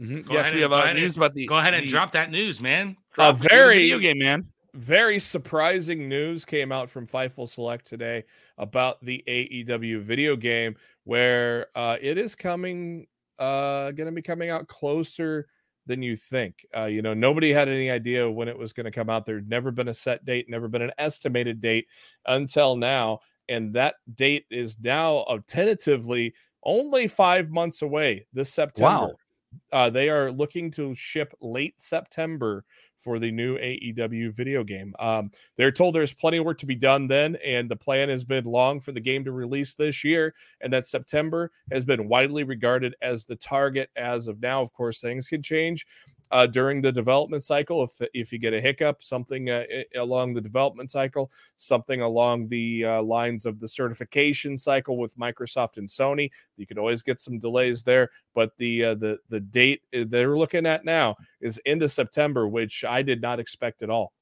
Mhm. 0.00 0.26
Go 0.26 0.34
Yes, 0.34 0.42
ahead 0.42 0.54
we 0.54 0.62
and- 0.62 0.62
have 0.62 0.70
go 0.70 0.76
uh, 0.76 0.78
ahead 0.84 0.96
and- 0.96 1.02
news 1.04 1.16
about 1.16 1.34
the. 1.34 1.46
Go 1.46 1.58
ahead 1.58 1.74
and 1.74 1.84
the- 1.84 1.88
drop 1.90 2.12
that 2.12 2.30
news, 2.30 2.60
man. 2.60 2.96
drop 3.12 3.34
A 3.34 3.38
very- 3.38 3.76
video 3.82 3.98
game, 3.98 4.18
man. 4.18 4.46
Very 4.74 5.18
surprising 5.18 6.08
news 6.08 6.44
came 6.44 6.72
out 6.72 6.90
from 6.90 7.06
Fightful 7.06 7.48
Select 7.48 7.86
today 7.86 8.24
about 8.58 9.04
the 9.04 9.22
AEW 9.26 10.00
video 10.02 10.36
game, 10.36 10.76
where 11.04 11.66
uh, 11.74 11.96
it 12.00 12.16
is 12.16 12.34
coming, 12.34 13.06
uh, 13.38 13.90
going 13.90 14.06
to 14.06 14.12
be 14.12 14.22
coming 14.22 14.50
out 14.50 14.68
closer 14.68 15.46
than 15.86 16.02
you 16.02 16.16
think. 16.16 16.64
Uh, 16.76 16.84
you 16.84 17.02
know, 17.02 17.12
nobody 17.12 17.52
had 17.52 17.68
any 17.68 17.90
idea 17.90 18.30
when 18.30 18.48
it 18.48 18.56
was 18.56 18.72
going 18.72 18.84
to 18.84 18.90
come 18.90 19.10
out. 19.10 19.26
There'd 19.26 19.48
never 19.48 19.70
been 19.70 19.88
a 19.88 19.94
set 19.94 20.24
date, 20.24 20.48
never 20.48 20.68
been 20.68 20.82
an 20.82 20.92
estimated 20.96 21.60
date 21.60 21.86
until 22.26 22.76
now, 22.76 23.20
and 23.48 23.74
that 23.74 23.96
date 24.14 24.46
is 24.50 24.78
now 24.80 25.24
tentatively 25.46 26.34
only 26.64 27.08
five 27.08 27.50
months 27.50 27.82
away. 27.82 28.26
This 28.32 28.52
September. 28.52 29.06
Wow. 29.06 29.12
Uh, 29.70 29.90
they 29.90 30.08
are 30.08 30.32
looking 30.32 30.70
to 30.70 30.94
ship 30.94 31.34
late 31.42 31.78
September 31.78 32.64
for 33.02 33.18
the 33.18 33.30
new 33.30 33.58
AEW 33.58 34.32
video 34.32 34.62
game. 34.62 34.94
Um, 34.98 35.30
they're 35.56 35.72
told 35.72 35.94
there's 35.94 36.14
plenty 36.14 36.38
of 36.38 36.44
work 36.44 36.58
to 36.58 36.66
be 36.66 36.74
done 36.74 37.08
then, 37.08 37.36
and 37.44 37.70
the 37.70 37.76
plan 37.76 38.08
has 38.08 38.24
been 38.24 38.44
long 38.44 38.80
for 38.80 38.92
the 38.92 39.00
game 39.00 39.24
to 39.24 39.32
release 39.32 39.74
this 39.74 40.04
year, 40.04 40.34
and 40.60 40.72
that 40.72 40.86
September 40.86 41.50
has 41.72 41.84
been 41.84 42.08
widely 42.08 42.44
regarded 42.44 42.94
as 43.02 43.24
the 43.24 43.36
target 43.36 43.90
as 43.96 44.28
of 44.28 44.40
now. 44.40 44.62
Of 44.62 44.72
course, 44.72 45.00
things 45.00 45.28
can 45.28 45.42
change. 45.42 45.86
Uh, 46.32 46.46
during 46.46 46.80
the 46.80 46.90
development 46.90 47.44
cycle, 47.44 47.84
if 47.84 48.00
if 48.14 48.32
you 48.32 48.38
get 48.38 48.54
a 48.54 48.60
hiccup, 48.60 49.04
something 49.04 49.50
uh, 49.50 49.64
along 49.96 50.32
the 50.32 50.40
development 50.40 50.90
cycle, 50.90 51.30
something 51.58 52.00
along 52.00 52.48
the 52.48 52.84
uh, 52.86 53.02
lines 53.02 53.44
of 53.44 53.60
the 53.60 53.68
certification 53.68 54.56
cycle 54.56 54.96
with 54.96 55.16
Microsoft 55.18 55.76
and 55.76 55.86
Sony, 55.86 56.30
you 56.56 56.66
could 56.66 56.78
always 56.78 57.02
get 57.02 57.20
some 57.20 57.38
delays 57.38 57.82
there. 57.82 58.10
But 58.34 58.56
the 58.56 58.84
uh, 58.84 58.94
the 58.94 59.18
the 59.28 59.40
date 59.40 59.82
uh, 59.94 60.04
they're 60.08 60.36
looking 60.36 60.64
at 60.64 60.86
now 60.86 61.16
is 61.42 61.58
into 61.66 61.86
September, 61.86 62.48
which 62.48 62.82
I 62.82 63.02
did 63.02 63.20
not 63.20 63.38
expect 63.38 63.82
at 63.82 63.90
all. 63.90 64.14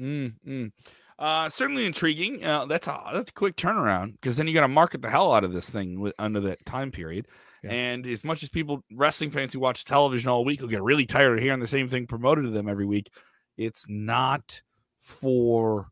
Mm, 0.00 0.34
mm. 0.46 0.72
Uh, 1.18 1.48
certainly 1.48 1.84
intriguing. 1.84 2.44
Uh, 2.44 2.64
that's 2.64 2.86
a 2.86 3.00
that's 3.12 3.30
a 3.30 3.34
quick 3.34 3.56
turnaround 3.56 4.12
because 4.12 4.36
then 4.36 4.46
you 4.46 4.54
got 4.54 4.62
to 4.62 4.68
market 4.68 5.02
the 5.02 5.10
hell 5.10 5.34
out 5.34 5.44
of 5.44 5.52
this 5.52 5.68
thing 5.68 6.00
with, 6.00 6.14
under 6.18 6.40
that 6.40 6.64
time 6.64 6.90
period. 6.90 7.26
Yeah. 7.62 7.70
And 7.70 8.06
as 8.06 8.24
much 8.24 8.42
as 8.42 8.48
people, 8.48 8.84
wrestling 8.92 9.30
fans 9.30 9.52
who 9.52 9.60
watch 9.60 9.84
television 9.84 10.30
all 10.30 10.44
week, 10.44 10.60
will 10.60 10.68
get 10.68 10.82
really 10.82 11.06
tired 11.06 11.38
of 11.38 11.44
hearing 11.44 11.60
the 11.60 11.66
same 11.66 11.88
thing 11.88 12.06
promoted 12.06 12.44
to 12.44 12.50
them 12.50 12.68
every 12.68 12.86
week, 12.86 13.10
it's 13.56 13.86
not 13.88 14.62
for 14.98 15.90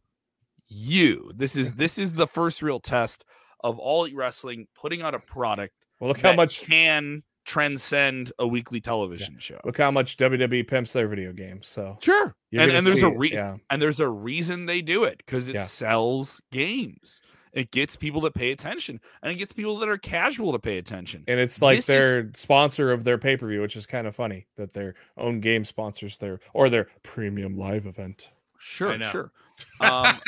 you. 0.68 1.30
This 1.34 1.56
is 1.56 1.70
mm-hmm. 1.70 1.78
this 1.78 1.98
is 1.98 2.14
the 2.14 2.26
first 2.26 2.62
real 2.62 2.80
test 2.80 3.24
of 3.60 3.78
all 3.78 4.08
wrestling 4.12 4.66
putting 4.74 5.02
out 5.02 5.14
a 5.14 5.18
product 5.18 5.74
Well, 5.98 6.08
look 6.08 6.20
how 6.20 6.34
much 6.34 6.60
can 6.60 7.22
transcend 7.44 8.32
a 8.38 8.46
weekly 8.46 8.80
television 8.80 9.34
yeah. 9.34 9.40
show. 9.40 9.60
Look 9.64 9.78
how 9.78 9.90
much 9.90 10.16
WWE 10.16 10.66
pimps 10.66 10.92
their 10.92 11.08
video 11.08 11.32
games. 11.32 11.66
So 11.66 11.96
sure, 12.00 12.34
and, 12.52 12.70
and 12.70 12.86
there's 12.86 13.02
a 13.02 13.10
re- 13.10 13.32
yeah. 13.32 13.56
and 13.70 13.80
there's 13.80 14.00
a 14.00 14.08
reason 14.08 14.66
they 14.66 14.82
do 14.82 15.04
it 15.04 15.18
because 15.18 15.48
it 15.48 15.54
yeah. 15.54 15.64
sells 15.64 16.40
games. 16.52 17.20
It 17.56 17.70
gets 17.70 17.96
people 17.96 18.20
to 18.20 18.30
pay 18.30 18.52
attention, 18.52 19.00
and 19.22 19.32
it 19.32 19.36
gets 19.36 19.50
people 19.54 19.78
that 19.78 19.88
are 19.88 19.96
casual 19.96 20.52
to 20.52 20.58
pay 20.58 20.76
attention. 20.76 21.24
And 21.26 21.40
it's 21.40 21.62
like 21.62 21.78
this 21.78 21.86
their 21.86 22.20
is... 22.20 22.32
sponsor 22.34 22.92
of 22.92 23.02
their 23.02 23.16
pay 23.16 23.38
per 23.38 23.48
view, 23.48 23.62
which 23.62 23.76
is 23.76 23.86
kind 23.86 24.06
of 24.06 24.14
funny 24.14 24.46
that 24.58 24.74
their 24.74 24.94
own 25.16 25.40
game 25.40 25.64
sponsors 25.64 26.18
their 26.18 26.38
or 26.52 26.68
their 26.68 26.88
premium 27.02 27.56
live 27.56 27.86
event. 27.86 28.30
Sure, 28.58 28.98
sure. 29.10 29.32
Um, 29.80 30.20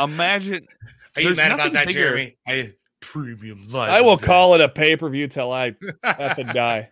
imagine. 0.00 0.64
Are 1.16 1.22
you 1.22 1.34
mad 1.34 1.50
about 1.50 1.72
that, 1.72 1.88
bigger... 1.88 2.10
Jeremy? 2.10 2.36
I 2.46 2.74
premium 3.00 3.66
live. 3.72 3.90
I 3.90 4.00
will 4.02 4.12
event. 4.12 4.26
call 4.26 4.54
it 4.54 4.60
a 4.60 4.68
pay 4.68 4.96
per 4.96 5.08
view 5.08 5.26
till 5.26 5.50
I 5.50 5.74
have 6.04 6.36
to 6.36 6.44
die. 6.44 6.88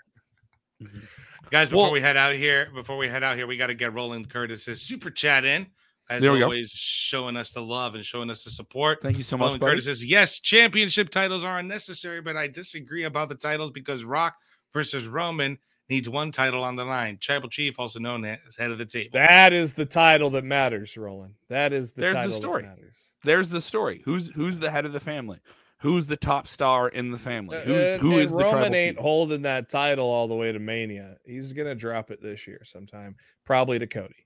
Guys, 1.50 1.68
before 1.68 1.84
well, 1.84 1.92
we 1.92 2.00
head 2.00 2.16
out 2.16 2.34
here, 2.34 2.70
before 2.74 2.96
we 2.96 3.06
head 3.06 3.22
out 3.22 3.36
here, 3.36 3.46
we 3.46 3.56
got 3.56 3.68
to 3.68 3.74
get 3.74 3.94
Roland 3.94 4.28
Curtis's 4.28 4.82
super 4.82 5.12
chat 5.12 5.44
in. 5.44 5.68
As 6.08 6.22
there 6.22 6.32
we 6.32 6.42
always, 6.42 6.72
go. 6.72 6.76
showing 6.76 7.36
us 7.36 7.50
the 7.50 7.60
love 7.60 7.94
and 7.94 8.04
showing 8.04 8.30
us 8.30 8.44
the 8.44 8.50
support. 8.50 9.00
Thank 9.02 9.16
you 9.16 9.24
so 9.24 9.36
much, 9.36 9.46
Roland 9.46 9.62
Curtis 9.62 9.84
says, 9.86 10.04
yes, 10.04 10.38
championship 10.40 11.10
titles 11.10 11.42
are 11.42 11.58
unnecessary, 11.58 12.20
but 12.20 12.36
I 12.36 12.46
disagree 12.46 13.04
about 13.04 13.28
the 13.28 13.34
titles 13.34 13.72
because 13.72 14.04
Rock 14.04 14.36
versus 14.72 15.08
Roman 15.08 15.58
needs 15.88 16.08
one 16.08 16.32
title 16.32 16.62
on 16.62 16.76
the 16.76 16.84
line. 16.84 17.18
Tribal 17.20 17.48
Chief, 17.48 17.78
also 17.78 17.98
known 17.98 18.24
as 18.24 18.56
head 18.56 18.70
of 18.70 18.78
the 18.78 18.86
table. 18.86 19.10
That 19.12 19.52
is 19.52 19.72
the 19.72 19.86
title 19.86 20.30
that 20.30 20.44
matters, 20.44 20.96
Roland. 20.96 21.34
That 21.48 21.72
is 21.72 21.92
the 21.92 22.02
There's 22.02 22.14
title 22.14 22.30
the 22.30 22.36
story. 22.36 22.62
that 22.62 22.68
matters. 22.68 23.10
There's 23.24 23.50
the 23.50 23.60
story. 23.60 24.02
Who's 24.04 24.28
who's 24.28 24.60
the 24.60 24.70
head 24.70 24.84
of 24.84 24.92
the 24.92 25.00
family? 25.00 25.40
Who's 25.80 26.06
the 26.06 26.16
top 26.16 26.48
star 26.48 26.88
in 26.88 27.10
the 27.10 27.18
family? 27.18 27.56
Uh, 27.58 27.60
who's 27.62 27.76
and, 27.76 28.00
who 28.00 28.18
is 28.18 28.30
the 28.30 28.38
Roman 28.38 28.74
ain't 28.74 28.98
holding 28.98 29.42
that 29.42 29.68
title 29.68 30.06
all 30.06 30.26
the 30.26 30.34
way 30.34 30.50
to 30.52 30.58
Mania. 30.58 31.16
He's 31.24 31.52
gonna 31.52 31.74
drop 31.74 32.10
it 32.10 32.22
this 32.22 32.46
year 32.46 32.62
sometime, 32.64 33.16
probably 33.44 33.78
to 33.78 33.86
Cody. 33.86 34.25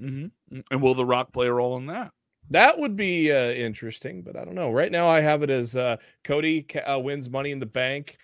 Mm-hmm. 0.00 0.60
And 0.70 0.82
will 0.82 0.94
The 0.94 1.06
Rock 1.06 1.32
play 1.32 1.46
a 1.46 1.52
role 1.52 1.76
in 1.76 1.86
that? 1.86 2.12
That 2.50 2.78
would 2.78 2.96
be 2.96 3.30
uh, 3.30 3.50
interesting, 3.50 4.22
but 4.22 4.36
I 4.36 4.44
don't 4.44 4.54
know. 4.56 4.70
Right 4.70 4.90
now, 4.90 5.06
I 5.06 5.20
have 5.20 5.42
it 5.42 5.50
as 5.50 5.76
uh, 5.76 5.96
Cody 6.24 6.66
uh, 6.78 6.98
wins 6.98 7.30
Money 7.30 7.52
in 7.52 7.60
the 7.60 7.66
Bank 7.66 8.18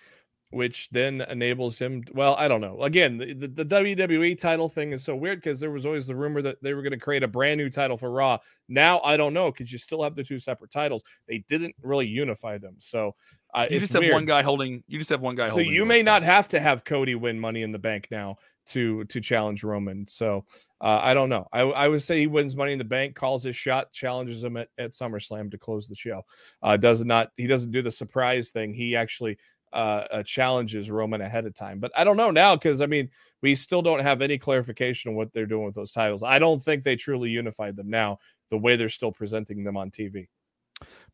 which 0.49 0.89
then 0.91 1.21
enables 1.29 1.77
him. 1.77 2.03
Well, 2.13 2.35
I 2.35 2.47
don't 2.47 2.61
know. 2.61 2.81
Again, 2.81 3.17
the, 3.17 3.33
the, 3.33 3.63
the 3.63 3.65
WWE 3.65 4.39
title 4.39 4.69
thing 4.69 4.93
is 4.93 5.03
so 5.03 5.15
weird 5.15 5.39
because 5.39 5.59
there 5.59 5.71
was 5.71 5.85
always 5.85 6.07
the 6.07 6.15
rumor 6.15 6.41
that 6.41 6.61
they 6.63 6.73
were 6.73 6.81
going 6.81 6.91
to 6.91 6.97
create 6.97 7.23
a 7.23 7.27
brand 7.27 7.57
new 7.57 7.69
title 7.69 7.97
for 7.97 8.11
Raw. 8.11 8.37
Now 8.69 9.01
I 9.03 9.17
don't 9.17 9.33
know 9.33 9.51
because 9.51 9.71
you 9.71 9.77
still 9.77 10.03
have 10.03 10.15
the 10.15 10.23
two 10.23 10.39
separate 10.39 10.71
titles. 10.71 11.03
They 11.27 11.43
didn't 11.49 11.75
really 11.81 12.07
unify 12.07 12.57
them, 12.57 12.75
so 12.79 13.15
uh, 13.53 13.67
you 13.69 13.79
just 13.79 13.93
have 13.93 14.01
weird. 14.01 14.13
one 14.13 14.25
guy 14.25 14.41
holding. 14.41 14.83
You 14.87 14.99
just 14.99 15.09
have 15.09 15.21
one 15.21 15.35
guy. 15.35 15.49
Holding. 15.49 15.65
So 15.65 15.71
you 15.71 15.85
may 15.85 16.01
not 16.01 16.23
have 16.23 16.47
to 16.49 16.59
have 16.59 16.85
Cody 16.85 17.15
win 17.15 17.39
Money 17.39 17.63
in 17.63 17.71
the 17.71 17.79
Bank 17.79 18.07
now 18.09 18.37
to 18.67 19.03
to 19.05 19.19
challenge 19.19 19.63
Roman. 19.63 20.07
So 20.07 20.45
uh, 20.79 20.99
I 21.01 21.13
don't 21.13 21.29
know. 21.29 21.47
I, 21.51 21.61
I 21.61 21.87
would 21.87 22.03
say 22.03 22.19
he 22.19 22.27
wins 22.27 22.55
Money 22.55 22.73
in 22.73 22.77
the 22.77 22.85
Bank, 22.85 23.15
calls 23.15 23.43
his 23.43 23.55
shot, 23.55 23.91
challenges 23.91 24.43
him 24.43 24.57
at, 24.57 24.69
at 24.77 24.91
SummerSlam 24.91 25.49
to 25.51 25.57
close 25.57 25.87
the 25.87 25.95
show. 25.95 26.23
Uh, 26.61 26.77
does 26.77 27.03
not 27.03 27.31
he 27.35 27.47
doesn't 27.47 27.71
do 27.71 27.81
the 27.81 27.91
surprise 27.91 28.51
thing. 28.51 28.73
He 28.73 28.95
actually 28.95 29.37
uh, 29.73 30.05
uh, 30.11 30.23
challenges 30.23 30.91
Roman 30.91 31.21
ahead 31.21 31.45
of 31.45 31.55
time. 31.55 31.79
But 31.79 31.91
I 31.95 32.03
don't 32.03 32.17
know 32.17 32.31
now 32.31 32.55
because 32.55 32.81
I 32.81 32.85
mean 32.85 33.09
we 33.41 33.55
still 33.55 33.81
don't 33.81 34.01
have 34.01 34.21
any 34.21 34.37
clarification 34.37 35.09
on 35.09 35.15
what 35.15 35.33
they're 35.33 35.45
doing 35.45 35.65
with 35.65 35.75
those 35.75 35.91
titles. 35.91 36.23
I 36.23 36.39
don't 36.39 36.61
think 36.61 36.83
they 36.83 36.95
truly 36.95 37.29
unified 37.29 37.75
them 37.75 37.89
now 37.89 38.19
the 38.49 38.57
way 38.57 38.75
they're 38.75 38.89
still 38.89 39.11
presenting 39.11 39.63
them 39.63 39.77
on 39.77 39.89
TV. 39.89 40.27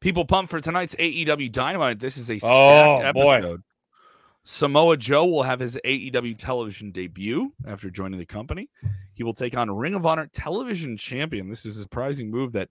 People 0.01 0.25
pump 0.25 0.49
for 0.49 0.59
tonight's 0.59 0.95
AEW 0.95 1.51
Dynamite. 1.51 1.99
This 1.99 2.17
is 2.17 2.29
a 2.29 2.37
stacked 2.37 2.51
oh, 2.51 3.01
episode. 3.01 3.57
Boy. 3.57 3.63
Samoa 4.45 4.97
Joe 4.97 5.25
will 5.25 5.43
have 5.43 5.59
his 5.59 5.79
AEW 5.85 6.37
television 6.37 6.91
debut 6.91 7.53
after 7.65 7.89
joining 7.89 8.19
the 8.19 8.25
company. 8.25 8.69
He 9.13 9.23
will 9.23 9.33
take 9.33 9.55
on 9.55 9.71
Ring 9.71 9.93
of 9.93 10.05
Honor 10.05 10.29
television 10.33 10.97
champion. 10.97 11.49
This 11.49 11.65
is 11.65 11.77
a 11.77 11.83
surprising 11.83 12.29
move 12.29 12.53
that 12.53 12.69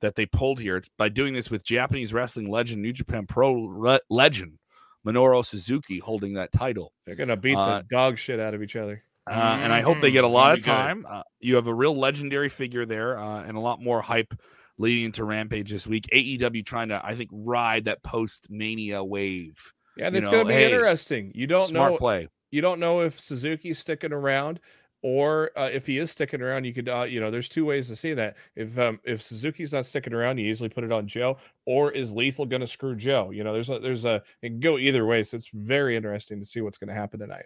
that 0.00 0.16
they 0.16 0.26
pulled 0.26 0.60
here 0.60 0.82
by 0.98 1.08
doing 1.08 1.32
this 1.32 1.50
with 1.50 1.64
Japanese 1.64 2.12
wrestling 2.12 2.50
legend, 2.50 2.82
New 2.82 2.92
Japan 2.92 3.26
Pro 3.26 3.52
le- 3.52 4.00
legend 4.10 4.58
Minoru 5.06 5.44
Suzuki 5.44 5.98
holding 5.98 6.34
that 6.34 6.52
title. 6.52 6.92
They're 7.06 7.14
gonna 7.14 7.36
beat 7.36 7.56
uh, 7.56 7.78
the 7.78 7.84
dog 7.84 8.18
shit 8.18 8.40
out 8.40 8.54
of 8.54 8.62
each 8.62 8.76
other. 8.76 9.02
Uh, 9.26 9.58
and 9.62 9.72
I 9.72 9.80
hope 9.80 10.02
they 10.02 10.10
get 10.10 10.24
a 10.24 10.26
mm-hmm. 10.26 10.34
lot 10.34 10.58
of 10.58 10.64
time. 10.64 11.06
Uh, 11.08 11.22
you 11.40 11.54
have 11.54 11.66
a 11.66 11.74
real 11.74 11.96
legendary 11.96 12.50
figure 12.50 12.84
there, 12.84 13.18
uh, 13.18 13.42
and 13.42 13.56
a 13.56 13.60
lot 13.60 13.80
more 13.80 14.02
hype 14.02 14.34
leading 14.76 15.04
into 15.06 15.24
Rampage 15.24 15.70
this 15.70 15.86
week. 15.86 16.06
AEW 16.12 16.66
trying 16.66 16.88
to, 16.88 17.00
I 17.02 17.14
think, 17.14 17.30
ride 17.32 17.86
that 17.86 18.02
post 18.02 18.48
Mania 18.50 19.02
wave. 19.02 19.72
Yeah, 19.96 20.06
and 20.06 20.16
it's 20.16 20.28
going 20.28 20.44
to 20.44 20.48
be 20.48 20.54
hey, 20.54 20.72
interesting. 20.72 21.32
You 21.34 21.46
don't 21.46 21.68
smart 21.68 21.92
know 21.92 21.98
play. 21.98 22.28
You 22.50 22.60
don't 22.60 22.80
know 22.80 23.00
if 23.00 23.18
Suzuki's 23.18 23.78
sticking 23.78 24.12
around 24.12 24.60
or 25.04 25.50
uh, 25.54 25.68
if 25.70 25.86
he 25.86 25.98
is 25.98 26.10
sticking 26.10 26.40
around, 26.40 26.64
you 26.64 26.72
could, 26.72 26.88
uh, 26.88 27.02
you 27.02 27.20
know, 27.20 27.30
there's 27.30 27.50
two 27.50 27.66
ways 27.66 27.88
to 27.88 27.96
see 27.96 28.14
that. 28.14 28.36
If 28.56 28.78
um, 28.78 28.98
if 29.04 29.20
Suzuki's 29.20 29.74
not 29.74 29.84
sticking 29.84 30.14
around, 30.14 30.38
you 30.38 30.50
easily 30.50 30.70
put 30.70 30.82
it 30.82 30.90
on 30.92 31.06
Joe, 31.06 31.36
or 31.66 31.92
is 31.92 32.14
Lethal 32.14 32.46
going 32.46 32.62
to 32.62 32.66
screw 32.66 32.96
Joe? 32.96 33.30
You 33.30 33.44
know, 33.44 33.52
there's 33.52 33.68
a, 33.68 33.78
there's 33.78 34.06
a 34.06 34.22
it 34.40 34.48
can 34.48 34.60
go 34.60 34.78
either 34.78 35.04
way. 35.04 35.22
So 35.22 35.36
it's 35.36 35.50
very 35.52 35.94
interesting 35.94 36.40
to 36.40 36.46
see 36.46 36.62
what's 36.62 36.78
going 36.78 36.88
to 36.88 36.94
happen 36.94 37.20
tonight. 37.20 37.44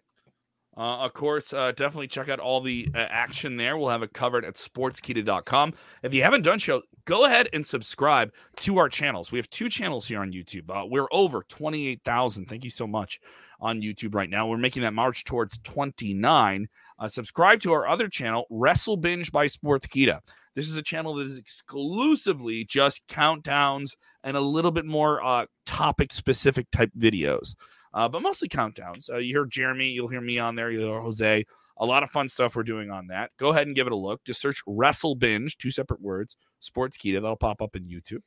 Uh, 0.79 0.99
of 0.99 1.13
course, 1.13 1.53
uh, 1.53 1.73
definitely 1.73 2.07
check 2.07 2.29
out 2.29 2.39
all 2.39 2.61
the 2.61 2.89
uh, 2.95 2.99
action 2.99 3.57
there. 3.57 3.77
We'll 3.77 3.89
have 3.89 4.05
it 4.05 4.13
covered 4.13 4.45
at 4.45 4.55
sportskeeda.com. 4.55 5.75
If 6.05 6.15
you 6.15 6.23
haven't 6.23 6.43
done 6.43 6.61
so, 6.61 6.83
go 7.05 7.25
ahead 7.25 7.49
and 7.53 7.67
subscribe 7.67 8.33
to 8.59 8.79
our 8.79 8.89
channels. 8.89 9.33
We 9.33 9.41
have 9.41 9.51
two 9.51 9.69
channels 9.69 10.07
here 10.07 10.21
on 10.21 10.31
YouTube. 10.31 10.71
Uh, 10.71 10.87
we're 10.87 11.09
over 11.11 11.43
28,000. 11.49 12.47
Thank 12.47 12.63
you 12.63 12.71
so 12.71 12.87
much 12.87 13.19
on 13.61 13.83
YouTube 13.83 14.15
right 14.15 14.31
now. 14.31 14.47
We're 14.47 14.57
making 14.57 14.83
that 14.83 14.95
march 14.95 15.25
towards 15.25 15.59
29. 15.65 16.69
Uh, 16.97 17.09
subscribe 17.09 17.61
to 17.63 17.73
our 17.73 17.89
other 17.89 18.09
channel, 18.09 18.47
Wrestle 18.49 18.97
Binge 18.97 19.33
by 19.33 19.47
Sportskeeda. 19.47 20.21
This 20.55 20.69
is 20.69 20.77
a 20.77 20.83
channel 20.83 21.15
that 21.15 21.27
is 21.27 21.39
exclusively 21.39 22.65
just 22.65 23.07
countdowns 23.09 23.97
and 24.23 24.37
a 24.37 24.41
little 24.41 24.71
bit 24.71 24.85
more 24.85 25.25
uh, 25.25 25.47
topic 25.67 26.13
specific 26.13 26.71
type 26.71 26.91
videos, 26.97 27.55
uh, 27.95 28.09
but 28.09 28.23
mostly 28.23 28.49
countdowns. 28.49 29.11
Uh, 29.11 29.17
you 29.17 29.35
hear 29.35 29.45
Jeremy, 29.45 29.89
you'll 29.89 30.09
hear 30.09 30.21
me 30.21 30.39
on 30.39 30.55
there, 30.55 30.71
you'll 30.71 30.93
hear 30.93 31.01
Jose. 31.01 31.45
A 31.81 31.87
lot 31.87 32.03
of 32.03 32.11
fun 32.11 32.29
stuff 32.29 32.57
we're 32.57 32.65
doing 32.65 32.91
on 32.91 33.07
that. 33.07 33.31
Go 33.39 33.51
ahead 33.51 33.69
and 33.69 33.77
give 33.77 33.87
it 33.87 33.93
a 33.93 33.97
look. 33.97 34.25
Just 34.25 34.41
search 34.41 34.63
Wrestle 34.67 35.15
Binge, 35.15 35.57
two 35.59 35.71
separate 35.71 36.01
words, 36.01 36.37
Sportskeeda. 36.61 37.15
That'll 37.15 37.37
pop 37.37 37.63
up 37.63 37.77
in 37.77 37.85
YouTube 37.85 38.23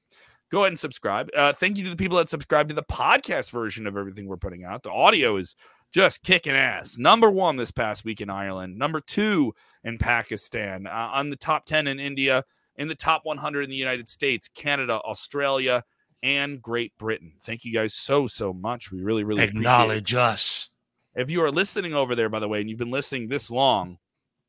go 0.52 0.60
ahead 0.60 0.74
and 0.74 0.80
subscribe. 0.80 1.30
Uh, 1.36 1.54
thank 1.54 1.78
you 1.78 1.84
to 1.86 1.89
the 1.89 1.95
people 1.95 2.17
that 2.17 2.30
subscribe 2.30 2.67
to 2.67 2.76
the 2.76 2.84
podcast 2.84 3.52
version 3.52 3.88
of 3.88 3.97
everything 3.97 4.28
we're 4.28 4.38
putting 4.38 4.65
out. 4.65 4.84
The 4.84 4.91
audio 4.91 5.38
is 5.38 5.56
just 5.93 6.24
kicking 6.24 6.54
ass. 6.54 6.97
Number 6.97 7.30
one 7.30 7.56
this 7.56 7.71
past 7.71 8.06
week 8.06 8.21
in 8.21 8.30
Ireland, 8.30 8.78
number 8.78 9.02
two 9.02 9.54
in 9.84 9.97
Pakistan, 9.97 10.88
uh, 10.88 11.10
on 11.13 11.30
the 11.30 11.36
top 11.36 11.65
10 11.65 11.88
in 11.88 12.00
India, 12.00 12.43
in 12.76 12.88
the 12.88 12.95
top 12.95 13.21
100 13.24 13.63
in 13.63 13.69
the 13.69 13.76
United 13.76 14.08
States, 14.08 14.50
Canada, 14.54 15.00
Australia, 15.06 15.84
and 16.23 16.62
Great 16.62 16.97
Britain. 16.97 17.34
Thank 17.43 17.65
you 17.65 17.73
guys 17.73 17.93
so, 17.93 18.27
so 18.27 18.53
much. 18.53 18.91
We 18.91 19.01
really, 19.01 19.23
really 19.23 19.43
acknowledge 19.43 20.13
us. 20.13 20.69
If 21.15 21.29
you 21.29 21.43
are 21.43 21.51
listening 21.51 21.93
over 21.93 22.15
there, 22.15 22.29
by 22.29 22.39
the 22.39 22.47
way, 22.47 22.62
and 22.62 22.69
you've 22.69 22.79
been 22.79 22.91
listening 22.91 23.27
this 23.27 23.51
long, 23.51 23.97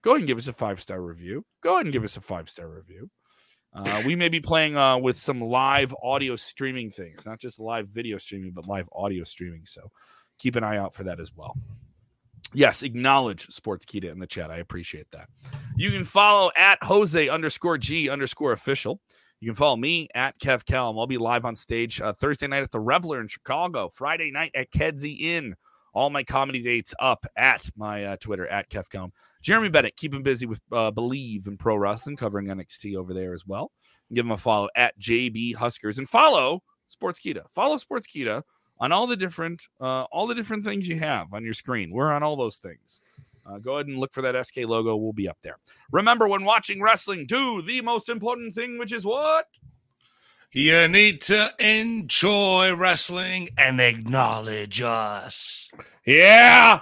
go 0.02 0.10
ahead 0.10 0.20
and 0.20 0.26
give 0.26 0.38
us 0.38 0.48
a 0.48 0.52
five 0.52 0.80
star 0.80 1.00
review. 1.00 1.44
Go 1.62 1.74
ahead 1.74 1.86
and 1.86 1.92
give 1.92 2.04
us 2.04 2.16
a 2.16 2.20
five 2.20 2.48
star 2.48 2.68
review. 2.68 3.10
Uh, 3.74 4.02
we 4.04 4.14
may 4.14 4.28
be 4.28 4.40
playing 4.40 4.76
uh, 4.76 4.98
with 4.98 5.18
some 5.18 5.40
live 5.40 5.94
audio 6.02 6.36
streaming 6.36 6.90
things, 6.90 7.24
not 7.24 7.40
just 7.40 7.58
live 7.58 7.88
video 7.88 8.18
streaming, 8.18 8.52
but 8.52 8.66
live 8.66 8.88
audio 8.92 9.24
streaming. 9.24 9.62
So 9.64 9.90
keep 10.38 10.56
an 10.56 10.64
eye 10.64 10.76
out 10.76 10.94
for 10.94 11.04
that 11.04 11.18
as 11.18 11.34
well. 11.34 11.56
Yes, 12.52 12.82
acknowledge 12.82 13.48
Sportskeeda 13.48 14.12
in 14.12 14.18
the 14.18 14.26
chat. 14.26 14.50
I 14.50 14.58
appreciate 14.58 15.10
that. 15.12 15.28
You 15.74 15.90
can 15.90 16.04
follow 16.04 16.50
at 16.54 16.82
Jose 16.82 17.28
underscore 17.28 17.78
G 17.78 18.10
underscore 18.10 18.52
official. 18.52 19.00
You 19.42 19.48
can 19.48 19.56
follow 19.56 19.76
me 19.76 20.06
at 20.14 20.38
Kev 20.38 20.62
Kellam. 20.62 20.96
I'll 20.96 21.08
be 21.08 21.18
live 21.18 21.44
on 21.44 21.56
stage 21.56 22.00
uh, 22.00 22.12
Thursday 22.12 22.46
night 22.46 22.62
at 22.62 22.70
the 22.70 22.78
Reveler 22.78 23.20
in 23.20 23.26
Chicago, 23.26 23.90
Friday 23.92 24.30
night 24.30 24.52
at 24.54 24.70
Kedzie 24.70 25.18
Inn. 25.20 25.56
All 25.92 26.10
my 26.10 26.22
comedy 26.22 26.62
dates 26.62 26.94
up 27.00 27.26
at 27.36 27.68
my 27.74 28.04
uh, 28.04 28.16
Twitter 28.20 28.46
at 28.46 28.70
Kev 28.70 28.84
Kellam. 28.88 29.10
Jeremy 29.42 29.68
Bennett, 29.68 29.96
keep 29.96 30.14
him 30.14 30.22
busy 30.22 30.46
with 30.46 30.60
uh, 30.70 30.92
Bleav 30.92 31.48
in 31.48 31.56
Pro 31.56 31.74
Wrestling, 31.74 32.14
covering 32.14 32.46
NXT 32.46 32.94
over 32.94 33.12
there 33.12 33.34
as 33.34 33.44
well. 33.44 33.72
Give 34.14 34.24
him 34.24 34.30
a 34.30 34.36
follow 34.36 34.68
at 34.76 34.96
JB 35.00 35.56
Huskers 35.56 35.98
and 35.98 36.08
follow 36.08 36.62
Sportskeeda. 36.96 37.42
Follow 37.52 37.78
Sportskeeda 37.78 38.44
on 38.78 38.92
all 38.92 39.08
the 39.08 39.16
different 39.16 39.62
uh, 39.80 40.04
all 40.12 40.28
the 40.28 40.36
different 40.36 40.64
things 40.64 40.86
you 40.86 41.00
have 41.00 41.34
on 41.34 41.44
your 41.44 41.54
screen. 41.54 41.90
We're 41.90 42.12
on 42.12 42.22
all 42.22 42.36
those 42.36 42.58
things. 42.58 43.00
Uh, 43.44 43.58
go 43.58 43.74
ahead 43.74 43.88
and 43.88 43.98
look 43.98 44.12
for 44.12 44.22
that 44.22 44.46
SK 44.46 44.58
logo. 44.58 44.96
We'll 44.96 45.12
be 45.12 45.28
up 45.28 45.38
there. 45.42 45.58
Remember, 45.90 46.28
when 46.28 46.44
watching 46.44 46.80
wrestling, 46.80 47.26
do 47.26 47.60
the 47.62 47.80
most 47.80 48.08
important 48.08 48.54
thing, 48.54 48.78
which 48.78 48.92
is 48.92 49.04
what? 49.04 49.46
You 50.52 50.86
need 50.86 51.22
to 51.22 51.52
enjoy 51.58 52.74
wrestling 52.74 53.48
and 53.56 53.80
acknowledge 53.80 54.82
us. 54.82 55.70
Yeah. 56.04 56.80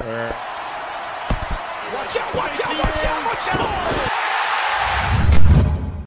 Watch 0.00 0.32
out, 2.16 2.34
watch 2.34 2.60
out, 2.60 2.78
watch 2.78 3.04
out, 3.04 3.26
watch 3.26 3.54
out. 3.60 3.73